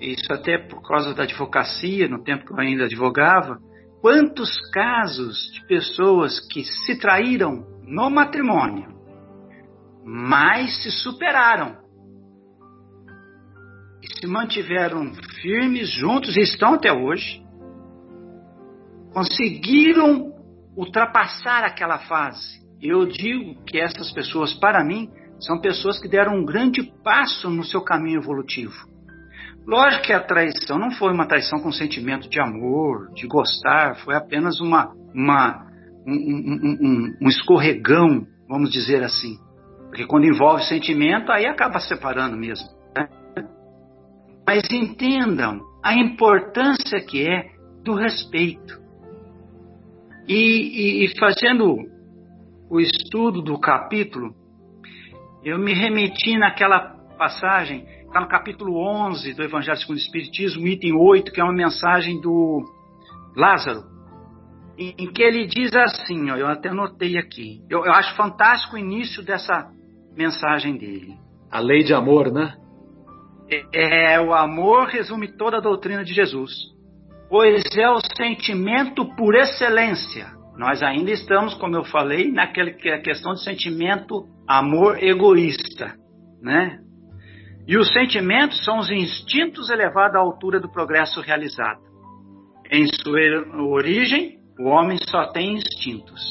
isso 0.00 0.32
até 0.32 0.58
por 0.58 0.82
causa 0.82 1.14
da 1.14 1.22
advocacia, 1.22 2.08
no 2.08 2.22
tempo 2.22 2.44
que 2.44 2.52
eu 2.52 2.60
ainda 2.60 2.84
advogava, 2.84 3.58
quantos 4.00 4.50
casos 4.70 5.50
de 5.52 5.66
pessoas 5.66 6.40
que 6.48 6.64
se 6.64 6.98
traíram 6.98 7.64
no 7.86 8.10
matrimônio, 8.10 8.94
mas 10.04 10.82
se 10.82 10.90
superaram 10.90 11.84
se 14.24 14.26
mantiveram 14.26 15.12
firmes 15.42 15.90
juntos 15.90 16.36
e 16.36 16.40
estão 16.40 16.74
até 16.74 16.92
hoje, 16.92 17.42
conseguiram 19.12 20.33
ultrapassar 20.76 21.64
aquela 21.64 21.98
fase. 21.98 22.62
Eu 22.80 23.06
digo 23.06 23.62
que 23.64 23.78
essas 23.78 24.10
pessoas, 24.12 24.52
para 24.54 24.84
mim, 24.84 25.08
são 25.40 25.60
pessoas 25.60 26.00
que 26.00 26.08
deram 26.08 26.36
um 26.36 26.44
grande 26.44 26.82
passo 27.02 27.50
no 27.50 27.64
seu 27.64 27.80
caminho 27.80 28.20
evolutivo. 28.20 28.74
Lógico 29.66 30.04
que 30.04 30.12
a 30.12 30.20
traição 30.20 30.78
não 30.78 30.90
foi 30.90 31.12
uma 31.12 31.26
traição 31.26 31.60
com 31.60 31.72
sentimento 31.72 32.28
de 32.28 32.38
amor, 32.38 33.10
de 33.14 33.26
gostar, 33.26 33.96
foi 33.96 34.14
apenas 34.14 34.60
uma, 34.60 34.92
uma 35.14 35.66
um, 36.06 36.12
um, 36.12 36.76
um, 36.80 37.16
um 37.22 37.28
escorregão, 37.28 38.26
vamos 38.46 38.70
dizer 38.70 39.02
assim. 39.02 39.38
Porque 39.86 40.06
quando 40.06 40.26
envolve 40.26 40.64
sentimento, 40.64 41.32
aí 41.32 41.46
acaba 41.46 41.78
separando 41.78 42.36
mesmo. 42.36 42.68
Mas 44.46 44.62
entendam 44.70 45.60
a 45.82 45.94
importância 45.94 47.00
que 47.00 47.26
é 47.26 47.46
do 47.82 47.94
respeito. 47.94 48.83
E, 50.26 50.34
e, 50.34 51.04
e 51.04 51.18
fazendo 51.18 51.76
o 52.70 52.80
estudo 52.80 53.42
do 53.42 53.58
capítulo, 53.58 54.34
eu 55.44 55.58
me 55.58 55.74
remeti 55.74 56.36
naquela 56.38 56.94
passagem 57.18 57.86
está 58.14 58.20
no 58.20 58.28
capítulo 58.28 58.76
11 58.76 59.34
do 59.34 59.42
Evangelho 59.42 59.76
segundo 59.76 59.96
o 59.96 60.00
Espiritismo, 60.00 60.68
item 60.68 60.94
8, 60.94 61.32
que 61.32 61.40
é 61.40 61.44
uma 61.44 61.52
mensagem 61.52 62.20
do 62.20 62.62
Lázaro, 63.36 63.82
em, 64.78 64.94
em 64.96 65.12
que 65.12 65.20
ele 65.20 65.46
diz 65.46 65.74
assim, 65.74 66.30
ó, 66.30 66.36
eu 66.36 66.46
até 66.46 66.68
anotei 66.68 67.18
aqui, 67.18 67.60
eu, 67.68 67.84
eu 67.84 67.90
acho 67.90 68.14
fantástico 68.14 68.76
o 68.76 68.78
início 68.78 69.20
dessa 69.24 69.68
mensagem 70.16 70.78
dele. 70.78 71.16
A 71.50 71.58
lei 71.58 71.82
de 71.82 71.92
amor, 71.92 72.30
né? 72.32 72.54
É, 73.50 74.14
é, 74.14 74.20
o 74.20 74.32
amor 74.32 74.86
resume 74.86 75.36
toda 75.36 75.56
a 75.56 75.60
doutrina 75.60 76.04
de 76.04 76.14
Jesus, 76.14 76.52
pois 77.34 77.64
é 77.76 77.90
o 77.90 77.98
sentimento 78.16 79.04
por 79.16 79.34
excelência. 79.34 80.30
Nós 80.56 80.84
ainda 80.84 81.10
estamos, 81.10 81.52
como 81.54 81.74
eu 81.74 81.82
falei, 81.82 82.30
naquela 82.30 82.70
é 82.70 82.98
questão 82.98 83.34
de 83.34 83.42
sentimento 83.42 84.28
amor 84.46 85.02
egoísta, 85.02 85.96
né? 86.40 86.78
E 87.66 87.76
os 87.76 87.92
sentimentos 87.92 88.64
são 88.64 88.78
os 88.78 88.88
instintos 88.88 89.68
elevados 89.68 90.14
à 90.14 90.20
altura 90.20 90.60
do 90.60 90.70
progresso 90.70 91.20
realizado. 91.20 91.80
Em 92.70 92.86
sua 93.02 93.18
origem, 93.64 94.38
o 94.56 94.68
homem 94.68 94.96
só 95.10 95.26
tem 95.32 95.54
instintos. 95.54 96.22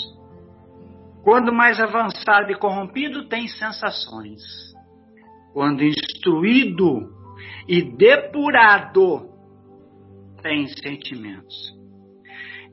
Quando 1.21 1.51
mais 1.51 1.81
avançado 1.81 2.49
e 2.49 2.55
corrompido, 2.55 3.27
tem 3.27 3.49
sensações. 3.49 4.41
Quando 5.51 5.83
instruído 5.83 7.09
e 7.67 7.81
depurado, 7.81 9.32
tem 10.43 10.67
sentimentos. 10.67 11.55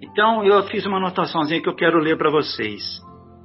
Então, 0.02 0.44
eu 0.44 0.62
fiz 0.64 0.84
uma 0.84 0.96
anotaçãozinha 0.96 1.62
que 1.62 1.68
eu 1.68 1.74
quero 1.74 1.98
ler 1.98 2.18
para 2.18 2.30
vocês. 2.30 2.82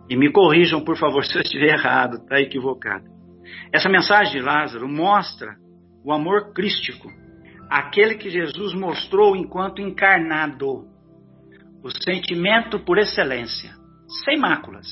E 0.09 0.17
me 0.17 0.31
corrijam, 0.31 0.83
por 0.83 0.97
favor, 0.97 1.23
se 1.25 1.37
eu 1.37 1.41
estiver 1.41 1.73
errado, 1.73 2.17
está 2.17 2.41
equivocado. 2.41 3.05
Essa 3.71 3.87
mensagem 3.87 4.33
de 4.33 4.41
Lázaro 4.41 4.89
mostra 4.89 5.55
o 6.03 6.11
amor 6.11 6.53
crístico, 6.53 7.07
aquele 7.69 8.15
que 8.15 8.29
Jesus 8.29 8.73
mostrou 8.73 9.35
enquanto 9.35 9.81
encarnado, 9.81 10.85
o 11.83 11.89
sentimento 12.03 12.79
por 12.79 12.97
excelência, 12.97 13.71
sem 14.23 14.39
máculas, 14.39 14.87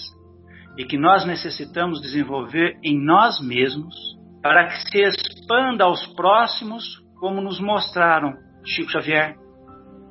e 0.78 0.86
que 0.86 0.98
nós 0.98 1.26
necessitamos 1.26 2.02
desenvolver 2.02 2.78
em 2.84 3.00
nós 3.04 3.40
mesmos 3.42 3.96
para 4.42 4.68
que 4.68 4.78
se 4.90 5.02
expanda 5.02 5.86
aos 5.86 6.06
próximos, 6.16 6.84
como 7.20 7.42
nos 7.42 7.60
mostraram 7.60 8.34
Chico 8.66 8.92
Xavier, 8.92 9.36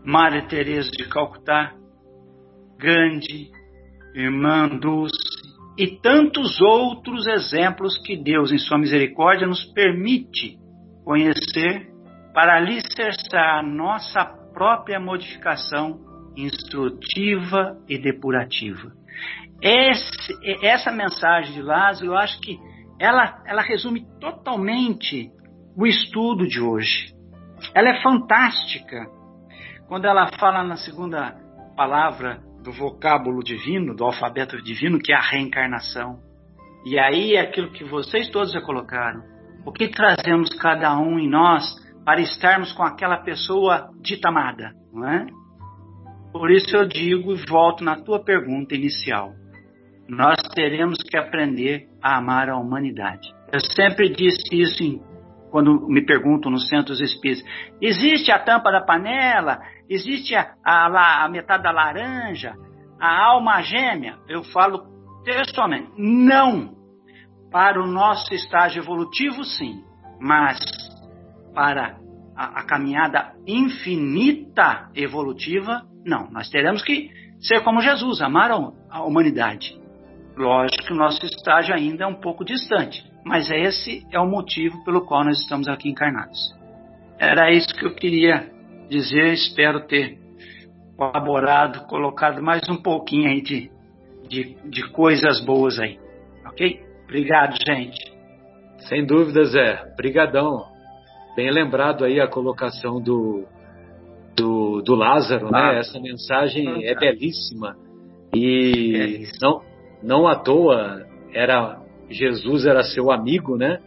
Maria 0.05 0.43
Teresa 0.47 0.91
de 0.91 1.09
Calcutá, 1.09 1.73
Gandhi, 2.79 3.51
Irmã 4.15 4.69
Dulce, 4.69 5.17
e 5.79 5.87
tantos 6.01 6.61
outros 6.61 7.27
exemplos 7.27 7.97
que 7.99 8.17
Deus, 8.17 8.53
em 8.53 8.59
Sua 8.59 8.79
misericórdia, 8.79 9.47
nos 9.47 9.65
permite 9.73 10.59
conhecer 11.05 11.91
para 12.35 12.57
alicerçar 12.57 13.59
a 13.59 13.63
nossa 13.63 14.25
própria 14.53 15.01
modificação 15.01 16.01
instrutiva 16.37 17.79
e 17.89 17.99
depurativa. 17.99 18.93
Esse, 19.61 20.35
essa 20.63 20.91
mensagem 20.91 21.55
de 21.55 21.63
Lázaro, 21.63 22.07
eu 22.07 22.17
acho 22.17 22.41
que 22.41 22.59
ela, 22.99 23.43
ela 23.47 23.63
resume 23.63 24.07
totalmente 24.21 25.31
o 25.77 25.87
estudo 25.87 26.47
de 26.47 26.61
hoje. 26.61 27.13
Ela 27.75 27.91
é 27.91 28.03
fantástica 28.03 29.07
quando 29.89 30.07
ela 30.07 30.29
fala 30.39 30.65
na 30.65 30.77
segunda 30.77 31.37
palavra 31.77 32.41
do 32.63 32.73
vocábulo 32.73 33.43
divino, 33.43 33.95
do 33.95 34.05
alfabeto 34.05 34.63
divino, 34.63 34.99
que 34.99 35.13
é 35.13 35.17
a 35.17 35.21
reencarnação. 35.21 36.19
E 36.85 36.99
aí 36.99 37.35
é 37.35 37.41
aquilo 37.41 37.71
que 37.71 37.85
vocês 37.85 38.29
todos 38.29 38.53
já 38.53 38.61
colocaram. 38.61 39.23
O 39.65 39.73
que 39.73 39.89
trazemos 39.89 40.51
cada 40.55 40.99
um 40.99 41.19
em 41.19 41.29
nós 41.29 41.65
para 42.05 42.21
estarmos 42.21 42.73
com 42.73 42.83
aquela 42.83 43.19
pessoa 43.19 43.91
dita 44.01 44.29
amada, 44.29 44.73
não 44.93 45.09
é? 45.09 45.27
Por 46.33 46.51
isso 46.51 46.75
eu 46.77 46.87
digo 46.89 47.33
e 47.33 47.47
volto 47.47 47.85
na 47.85 47.97
tua 47.97 48.25
pergunta 48.25 48.75
inicial. 48.75 49.33
Nós 50.09 50.37
teremos 50.55 50.99
que 51.03 51.17
aprender 51.17 51.87
a 52.03 52.19
amar 52.19 52.49
a 52.49 52.57
humanidade. 52.57 53.29
Eu 53.53 53.61
sempre 53.61 54.09
disse 54.09 54.43
isso 54.53 54.83
em, 54.83 55.01
quando 55.53 55.87
me 55.87 56.01
perguntam 56.05 56.51
nos 56.51 56.67
centros 56.67 56.99
espíritas. 56.99 57.45
Existe 57.81 58.33
a 58.33 58.39
tampa 58.39 58.73
da 58.73 58.81
panela? 58.81 59.61
Existe 59.89 60.35
a, 60.35 60.55
a, 60.65 61.25
a 61.25 61.29
metade 61.29 61.63
da 61.63 61.71
laranja, 61.71 62.55
a 62.99 63.27
alma 63.27 63.61
gêmea. 63.61 64.17
Eu 64.27 64.43
falo 64.43 64.83
textualmente, 65.25 65.93
não. 65.99 66.81
Para 67.51 67.83
o 67.83 67.87
nosso 67.87 68.33
estágio 68.33 68.83
evolutivo, 68.83 69.45
sim, 69.45 69.85
mas 70.19 70.59
para 71.55 71.99
a, 72.35 72.61
a 72.61 72.63
caminhada 72.65 73.35
infinita 73.47 74.89
evolutiva, 74.95 75.83
não. 76.03 76.31
Nós 76.31 76.49
teremos 76.49 76.83
que 76.83 77.11
ser 77.43 77.61
como 77.63 77.83
Jesus, 77.83 78.23
amar 78.23 78.51
a 78.51 79.03
humanidade. 79.03 79.79
Lógico 80.35 80.87
que 80.87 80.93
o 80.95 80.97
nosso 80.97 81.23
estágio 81.27 81.75
ainda 81.75 82.05
é 82.05 82.07
um 82.07 82.15
pouco 82.15 82.43
distante, 82.43 83.05
mas 83.25 83.51
esse 83.51 84.07
é 84.11 84.19
o 84.19 84.27
motivo 84.27 84.83
pelo 84.85 85.07
qual 85.07 85.25
nós 85.25 85.39
estamos 85.41 85.69
aqui 85.69 85.89
encarnados. 85.89 86.39
Era 87.19 87.53
isso 87.53 87.69
que 87.75 87.87
eu 87.87 87.95
queria 87.95 88.51
dizer, 88.89 89.33
espero 89.33 89.87
ter 89.87 90.19
colaborado, 90.97 91.87
colocado 91.87 92.43
mais 92.43 92.69
um 92.69 92.77
pouquinho 92.77 93.29
aí 93.29 93.41
de, 93.41 93.71
de, 94.29 94.57
de 94.65 94.89
coisas 94.91 95.41
boas 95.45 95.79
aí. 95.79 95.99
Ok? 96.47 96.81
Obrigado, 97.05 97.57
gente. 97.67 98.13
Sem 98.89 99.07
dúvida, 99.07 99.45
Zé. 99.45 99.95
Brigadão. 99.97 100.67
Bem 101.37 101.51
lembrado 101.51 102.05
aí 102.05 102.21
a 102.21 102.29
colocação 102.29 103.01
do, 103.01 103.45
do, 104.37 104.83
do 104.83 104.95
Lázaro, 104.95 105.51
né? 105.51 105.79
Essa 105.79 106.01
mensagem 106.01 106.87
é 106.87 106.95
belíssima. 106.95 107.77
E 108.35 108.97
é 108.97 109.33
não, 109.41 109.63
não 110.03 110.27
à 110.27 110.37
toa 110.37 111.07
era 111.33 111.82
Jesus 112.13 112.67
era 112.67 112.83
seu 112.83 113.11
amigo, 113.11 113.57
né? 113.57 113.79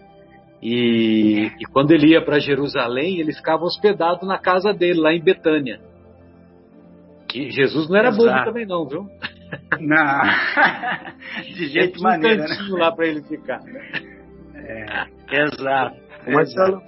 E, 0.61 1.51
e 1.59 1.65
quando 1.71 1.91
ele 1.91 2.11
ia 2.11 2.23
para 2.23 2.39
Jerusalém, 2.39 3.19
ele 3.19 3.33
ficava 3.33 3.63
hospedado 3.63 4.25
na 4.25 4.39
casa 4.39 4.73
dele, 4.73 4.99
lá 4.99 5.13
em 5.13 5.23
Betânia. 5.23 5.79
Que 7.27 7.51
Jesus 7.51 7.89
não 7.89 7.97
era 7.97 8.09
Exato. 8.09 8.25
bobo 8.25 8.45
também, 8.45 8.65
não, 8.65 8.87
viu? 8.87 9.05
Não, 9.79 10.21
de 11.43 11.67
jeito 11.67 11.93
nenhum. 11.97 12.03
maneiro. 12.03 12.43
Um 12.43 12.47
cantinho 12.47 12.73
né? 12.73 12.79
lá 12.83 12.91
para 12.91 13.07
ele 13.07 13.21
ficar. 13.21 13.61
É, 14.55 15.05
exato. 15.43 15.95
Marcelo. 16.27 16.81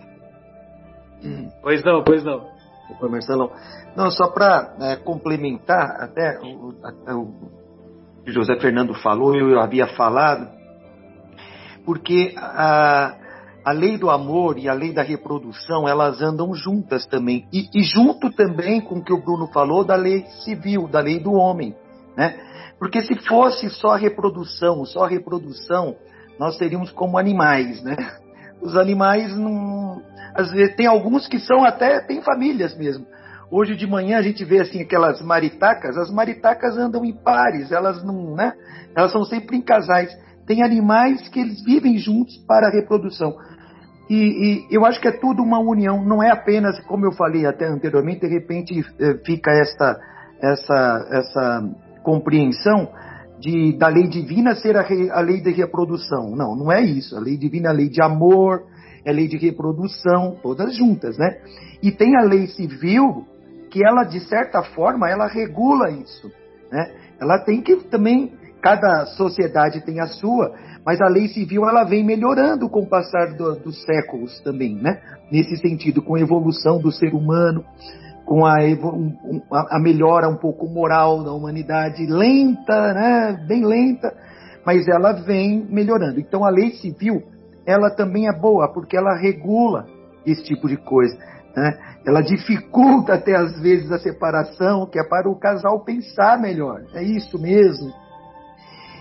Pois 1.61 1.83
não, 1.83 2.03
pois 2.03 2.23
não. 2.23 2.49
Oi, 2.99 3.09
Marcelão. 3.09 3.51
Não, 3.95 4.09
só 4.09 4.27
para 4.27 4.75
é, 4.81 4.95
complementar, 4.95 6.01
até 6.01 6.39
o, 6.39 6.73
o, 7.15 8.31
José 8.31 8.55
Fernando 8.59 8.93
falou, 8.95 9.35
eu 9.35 9.59
havia 9.59 9.87
falado, 9.87 10.49
porque 11.87 12.33
a, 12.35 13.15
a 13.63 13.71
lei 13.71 13.97
do 13.97 14.09
amor 14.09 14.59
e 14.59 14.67
a 14.67 14.73
lei 14.73 14.91
da 14.91 15.01
reprodução, 15.01 15.87
elas 15.87 16.21
andam 16.21 16.53
juntas 16.53 17.05
também. 17.05 17.47
E, 17.53 17.69
e, 17.73 17.81
junto 17.81 18.29
também 18.29 18.81
com 18.81 18.95
o 18.95 19.01
que 19.01 19.13
o 19.13 19.23
Bruno 19.23 19.47
falou 19.53 19.85
da 19.85 19.95
lei 19.95 20.25
civil, 20.43 20.89
da 20.89 20.99
lei 20.99 21.17
do 21.17 21.31
homem. 21.31 21.73
Né? 22.17 22.37
Porque 22.77 23.01
se 23.03 23.15
fosse 23.25 23.69
só 23.69 23.91
a 23.91 23.97
reprodução, 23.97 24.83
só 24.83 25.05
a 25.05 25.07
reprodução, 25.07 25.95
nós 26.37 26.57
seríamos 26.57 26.91
como 26.91 27.17
animais, 27.17 27.81
né? 27.81 27.95
Os 28.61 28.75
animais 28.75 29.33
não. 29.37 30.01
Às 30.35 30.51
vezes, 30.51 30.75
tem 30.75 30.87
alguns 30.87 31.25
que 31.25 31.39
são 31.39 31.63
até, 31.63 32.01
tem 32.01 32.21
famílias 32.21 32.77
mesmo. 32.77 33.05
Hoje 33.49 33.77
de 33.77 33.87
manhã 33.87 34.17
a 34.17 34.21
gente 34.21 34.43
vê 34.43 34.59
assim 34.59 34.81
aquelas 34.81 35.21
maritacas, 35.21 35.95
as 35.95 36.11
maritacas 36.11 36.77
andam 36.77 37.05
em 37.05 37.13
pares, 37.13 37.71
elas 37.71 38.03
não, 38.03 38.35
né? 38.35 38.51
Elas 38.93 39.13
são 39.13 39.23
sempre 39.23 39.55
em 39.55 39.61
casais. 39.61 40.13
Tem 40.47 40.63
animais 40.63 41.27
que 41.29 41.39
eles 41.39 41.61
vivem 41.63 41.97
juntos 41.97 42.37
para 42.47 42.67
a 42.67 42.71
reprodução. 42.71 43.35
E, 44.09 44.15
e, 44.15 44.67
eu 44.71 44.85
acho 44.85 45.01
que 45.01 45.07
é 45.07 45.11
tudo 45.11 45.43
uma 45.43 45.59
união, 45.59 46.03
não 46.03 46.23
é 46.23 46.31
apenas, 46.31 46.79
como 46.85 47.05
eu 47.05 47.11
falei 47.11 47.45
até 47.45 47.67
anteriormente, 47.67 48.21
de 48.21 48.27
repente 48.27 48.85
eh, 48.99 49.19
fica 49.25 49.51
essa, 49.51 49.99
essa, 50.41 51.07
essa 51.11 51.69
compreensão 52.03 52.89
de, 53.39 53.77
da 53.77 53.87
lei 53.89 54.07
divina 54.07 54.55
ser 54.55 54.77
a, 54.77 54.85
a, 55.11 55.21
lei 55.21 55.41
de 55.41 55.51
reprodução. 55.51 56.35
Não, 56.35 56.55
não 56.55 56.71
é 56.71 56.81
isso. 56.81 57.15
A 57.17 57.19
lei 57.19 57.37
divina 57.37 57.67
é 57.67 57.71
a 57.71 57.73
lei 57.73 57.89
de 57.89 58.01
amor, 58.01 58.63
é 59.05 59.09
a 59.09 59.13
lei 59.13 59.27
de 59.27 59.37
reprodução, 59.37 60.37
todas 60.41 60.75
juntas, 60.75 61.17
né? 61.17 61.39
E 61.83 61.91
tem 61.91 62.15
a 62.15 62.21
lei 62.21 62.47
civil, 62.47 63.25
que 63.69 63.85
ela, 63.85 64.03
de 64.03 64.19
certa 64.21 64.63
forma, 64.63 65.09
ela 65.09 65.27
regula 65.27 65.91
isso, 65.91 66.31
né? 66.71 66.91
Ela 67.19 67.39
tem 67.39 67.61
que 67.61 67.75
também, 67.85 68.31
cada 68.61 69.05
sociedade 69.17 69.85
tem 69.85 69.99
a 69.99 70.07
sua, 70.07 70.53
mas 70.85 70.99
a 71.01 71.07
lei 71.07 71.27
civil 71.27 71.67
ela 71.67 71.83
vem 71.83 72.03
melhorando 72.03 72.69
com 72.69 72.81
o 72.81 72.89
passar 72.89 73.33
do, 73.35 73.55
dos 73.55 73.83
séculos 73.83 74.39
também, 74.41 74.75
né? 74.75 74.99
Nesse 75.31 75.57
sentido, 75.57 76.01
com 76.01 76.15
a 76.15 76.19
evolução 76.19 76.79
do 76.79 76.91
ser 76.91 77.13
humano, 77.13 77.63
com 78.25 78.45
a, 78.45 78.55
a 79.69 79.79
melhora 79.79 80.27
um 80.27 80.37
pouco 80.37 80.67
moral 80.67 81.23
da 81.23 81.31
humanidade, 81.31 82.05
lenta, 82.05 82.93
né? 82.93 83.45
Bem 83.47 83.65
lenta, 83.65 84.13
mas 84.65 84.87
ela 84.87 85.13
vem 85.13 85.65
melhorando. 85.69 86.19
Então 86.19 86.43
a 86.43 86.49
lei 86.49 86.71
civil 86.71 87.23
ela 87.65 87.89
também 87.89 88.29
é 88.29 88.33
boa, 88.33 88.71
porque 88.71 88.95
ela 88.95 89.13
regula 89.17 89.85
esse 90.25 90.41
tipo 90.43 90.69
de 90.69 90.77
coisa. 90.77 91.17
Né? 91.55 91.77
Ela 92.05 92.21
dificulta 92.21 93.15
até 93.15 93.35
às 93.35 93.59
vezes 93.59 93.91
a 93.91 93.99
separação, 93.99 94.85
que 94.85 94.97
é 94.97 95.03
para 95.03 95.29
o 95.29 95.37
casal 95.37 95.83
pensar 95.83 96.39
melhor. 96.39 96.81
É 96.93 97.03
isso 97.03 97.37
mesmo. 97.37 97.91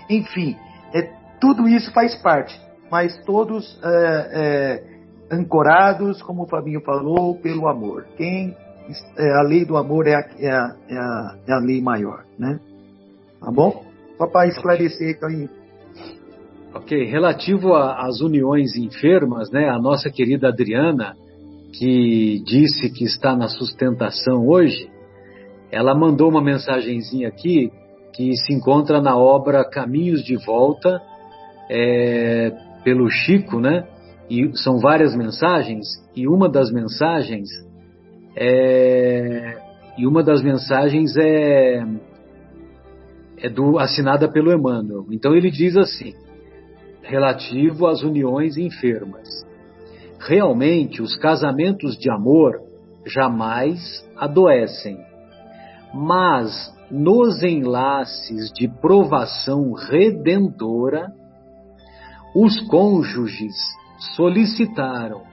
Enfim, 0.09 0.55
é, 0.93 1.01
tudo 1.39 1.67
isso 1.67 1.91
faz 1.91 2.15
parte, 2.15 2.59
mas 2.89 3.17
todos 3.25 3.79
é, 3.83 4.29
é, 4.31 5.35
ancorados, 5.35 6.21
como 6.21 6.43
o 6.43 6.47
Fabinho 6.47 6.81
falou, 6.81 7.35
pelo 7.35 7.67
amor. 7.67 8.05
Quem 8.15 8.55
é, 9.17 9.31
a 9.39 9.41
lei 9.41 9.65
do 9.65 9.75
amor 9.75 10.07
é 10.07 10.15
a, 10.15 10.29
é 10.39 10.49
a, 10.49 10.75
é 10.89 10.97
a, 10.97 11.37
é 11.47 11.53
a 11.53 11.59
lei 11.59 11.81
maior, 11.81 12.23
né? 12.39 12.59
Tá 13.39 13.51
bom? 13.51 13.83
Só 14.17 14.27
para 14.27 14.47
esclarecer 14.47 15.15
então 15.15 15.29
aí. 15.29 15.49
Ok, 16.73 17.05
relativo 17.05 17.73
às 17.73 18.21
uniões 18.21 18.75
enfermas, 18.75 19.51
né? 19.51 19.69
A 19.69 19.79
nossa 19.79 20.09
querida 20.09 20.49
Adriana, 20.49 21.15
que 21.73 22.41
disse 22.45 22.89
que 22.89 23.03
está 23.03 23.35
na 23.35 23.47
sustentação 23.47 24.47
hoje, 24.47 24.89
ela 25.71 25.93
mandou 25.93 26.29
uma 26.29 26.41
mensagenzinha 26.41 27.27
aqui 27.27 27.71
que 28.13 28.35
se 28.35 28.53
encontra 28.53 29.01
na 29.01 29.15
obra 29.15 29.63
Caminhos 29.69 30.23
de 30.23 30.35
Volta, 30.35 31.01
é, 31.69 32.51
pelo 32.83 33.09
Chico, 33.09 33.59
né? 33.59 33.87
E 34.29 34.57
são 34.57 34.79
várias 34.79 35.15
mensagens, 35.15 35.85
e 36.15 36.27
uma 36.27 36.49
das 36.49 36.71
mensagens 36.71 37.47
é, 38.35 39.57
e 39.97 40.05
uma 40.05 40.21
das 40.21 40.43
mensagens 40.43 41.17
é, 41.17 41.83
é 43.37 43.49
do, 43.49 43.79
assinada 43.79 44.31
pelo 44.31 44.53
Emmanuel. 44.53 45.05
Então 45.11 45.35
ele 45.35 45.49
diz 45.49 45.75
assim, 45.75 46.13
relativo 47.01 47.87
às 47.87 48.03
uniões 48.03 48.57
enfermas. 48.57 49.27
Realmente, 50.19 51.01
os 51.01 51.15
casamentos 51.15 51.97
de 51.97 52.11
amor 52.11 52.53
jamais 53.05 53.79
adoecem, 54.15 54.97
mas 55.93 56.71
nos 56.89 57.43
enlaces 57.43 58.51
de 58.53 58.67
provação 58.67 59.73
redentora, 59.73 61.11
os 62.35 62.59
cônjuges 62.67 63.55
solicitaram, 64.15 65.23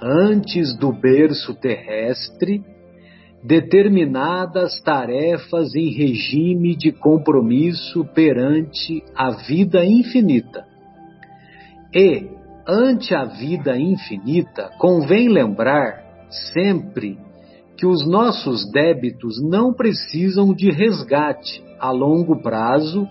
antes 0.00 0.76
do 0.76 0.92
berço 0.92 1.54
terrestre, 1.54 2.62
determinadas 3.42 4.80
tarefas 4.80 5.74
em 5.74 5.90
regime 5.90 6.74
de 6.74 6.90
compromisso 6.90 8.04
perante 8.14 9.02
a 9.14 9.30
vida 9.30 9.84
infinita. 9.84 10.66
E, 11.94 12.28
ante 12.66 13.14
a 13.14 13.24
vida 13.24 13.78
infinita, 13.78 14.70
convém 14.78 15.28
lembrar 15.28 16.02
sempre 16.52 17.18
que 17.78 17.86
os 17.86 18.04
nossos 18.08 18.68
débitos 18.72 19.40
não 19.40 19.72
precisam 19.72 20.52
de 20.52 20.68
resgate 20.68 21.64
a 21.78 21.92
longo 21.92 22.42
prazo 22.42 23.06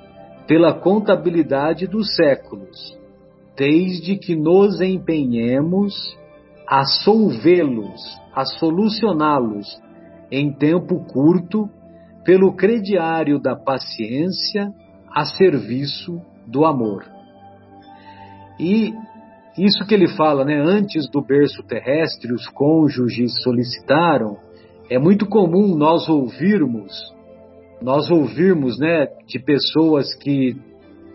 pela 0.45 0.73
contabilidade 0.73 1.87
dos 1.87 2.13
séculos, 2.15 2.97
desde 3.55 4.17
que 4.17 4.35
nos 4.35 4.81
empenhemos 4.81 6.17
a 6.67 6.83
solvê-los, 6.83 8.01
a 8.35 8.43
solucioná-los 8.43 9.65
em 10.29 10.51
tempo 10.51 10.99
curto 11.05 11.69
pelo 12.25 12.53
crediário 12.53 13.39
da 13.39 13.55
paciência 13.55 14.69
a 15.09 15.23
serviço 15.23 16.21
do 16.45 16.65
amor. 16.65 17.05
E 18.59 18.93
isso 19.57 19.85
que 19.87 19.93
ele 19.93 20.09
fala, 20.09 20.43
né, 20.43 20.59
antes 20.59 21.09
do 21.09 21.21
berço 21.21 21.63
terrestre, 21.63 22.33
os 22.33 22.47
cônjuges 22.49 23.41
solicitaram, 23.41 24.45
é 24.89 24.97
muito 24.97 25.25
comum 25.25 25.75
nós 25.75 26.07
ouvirmos, 26.07 26.93
nós 27.81 28.09
ouvirmos, 28.09 28.79
né, 28.79 29.07
de 29.27 29.39
pessoas 29.39 30.13
que, 30.15 30.55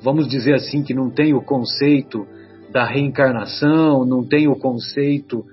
vamos 0.03 0.29
dizer 0.29 0.55
assim, 0.55 0.83
que 0.83 0.95
não 0.95 1.11
têm 1.11 1.35
o 1.35 1.43
conceito 1.43 2.27
da 2.71 2.85
reencarnação, 2.85 4.05
não 4.05 4.27
têm 4.27 4.49
o 4.49 4.57
conceito 4.57 5.45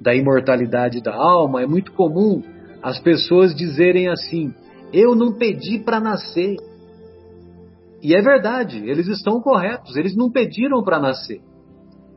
da 0.00 0.14
imortalidade 0.14 1.02
da 1.02 1.14
alma, 1.14 1.62
é 1.62 1.66
muito 1.66 1.92
comum 1.92 2.42
as 2.82 3.00
pessoas 3.00 3.54
dizerem 3.54 4.08
assim: 4.08 4.52
eu 4.92 5.14
não 5.14 5.32
pedi 5.32 5.78
para 5.78 5.98
nascer. 5.98 6.56
E 8.02 8.14
é 8.14 8.20
verdade, 8.20 8.78
eles 8.86 9.08
estão 9.08 9.40
corretos, 9.40 9.96
eles 9.96 10.14
não 10.14 10.30
pediram 10.30 10.84
para 10.84 11.00
nascer. 11.00 11.40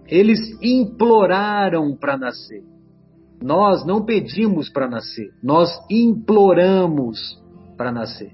Eles 0.05 0.39
imploraram 0.62 1.95
para 1.95 2.18
nascer. 2.18 2.62
Nós 3.42 3.86
não 3.86 4.04
pedimos 4.04 4.70
para 4.70 4.90
nascer, 4.90 5.30
nós 5.44 5.70
imploramos 5.90 7.20
para 7.78 7.92
nascer. 7.92 8.32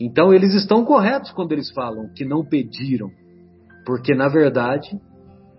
Então 0.00 0.32
eles 0.32 0.54
estão 0.54 0.84
corretos 0.84 1.30
quando 1.30 1.52
eles 1.52 1.70
falam 1.72 2.08
que 2.14 2.24
não 2.24 2.44
pediram, 2.44 3.08
porque 3.86 4.14
na 4.14 4.28
verdade 4.28 4.98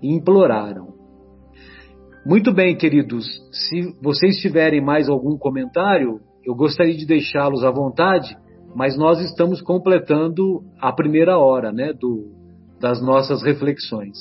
imploraram. 0.01 0.91
Muito 2.25 2.53
bem, 2.53 2.75
queridos, 2.75 3.25
se 3.51 3.95
vocês 4.01 4.37
tiverem 4.37 4.83
mais 4.83 5.09
algum 5.09 5.37
comentário, 5.37 6.19
eu 6.45 6.53
gostaria 6.53 6.95
de 6.95 7.05
deixá-los 7.05 7.63
à 7.63 7.71
vontade, 7.71 8.37
mas 8.75 8.97
nós 8.97 9.19
estamos 9.19 9.61
completando 9.61 10.63
a 10.79 10.91
primeira 10.91 11.37
hora 11.37 11.71
né, 11.71 11.93
do, 11.93 12.31
das 12.79 13.01
nossas 13.01 13.41
reflexões. 13.41 14.17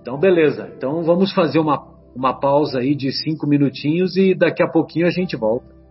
Então, 0.00 0.18
beleza. 0.18 0.72
Então, 0.76 1.02
vamos 1.02 1.32
fazer 1.32 1.58
uma 1.58 1.91
uma 2.14 2.38
pausa 2.38 2.80
aí 2.80 2.94
de 2.94 3.10
cinco 3.12 3.46
minutinhos 3.46 4.16
e 4.16 4.34
daqui 4.34 4.62
a 4.62 4.68
pouquinho 4.68 5.06
a 5.06 5.10
gente 5.10 5.36
volta. 5.36 5.81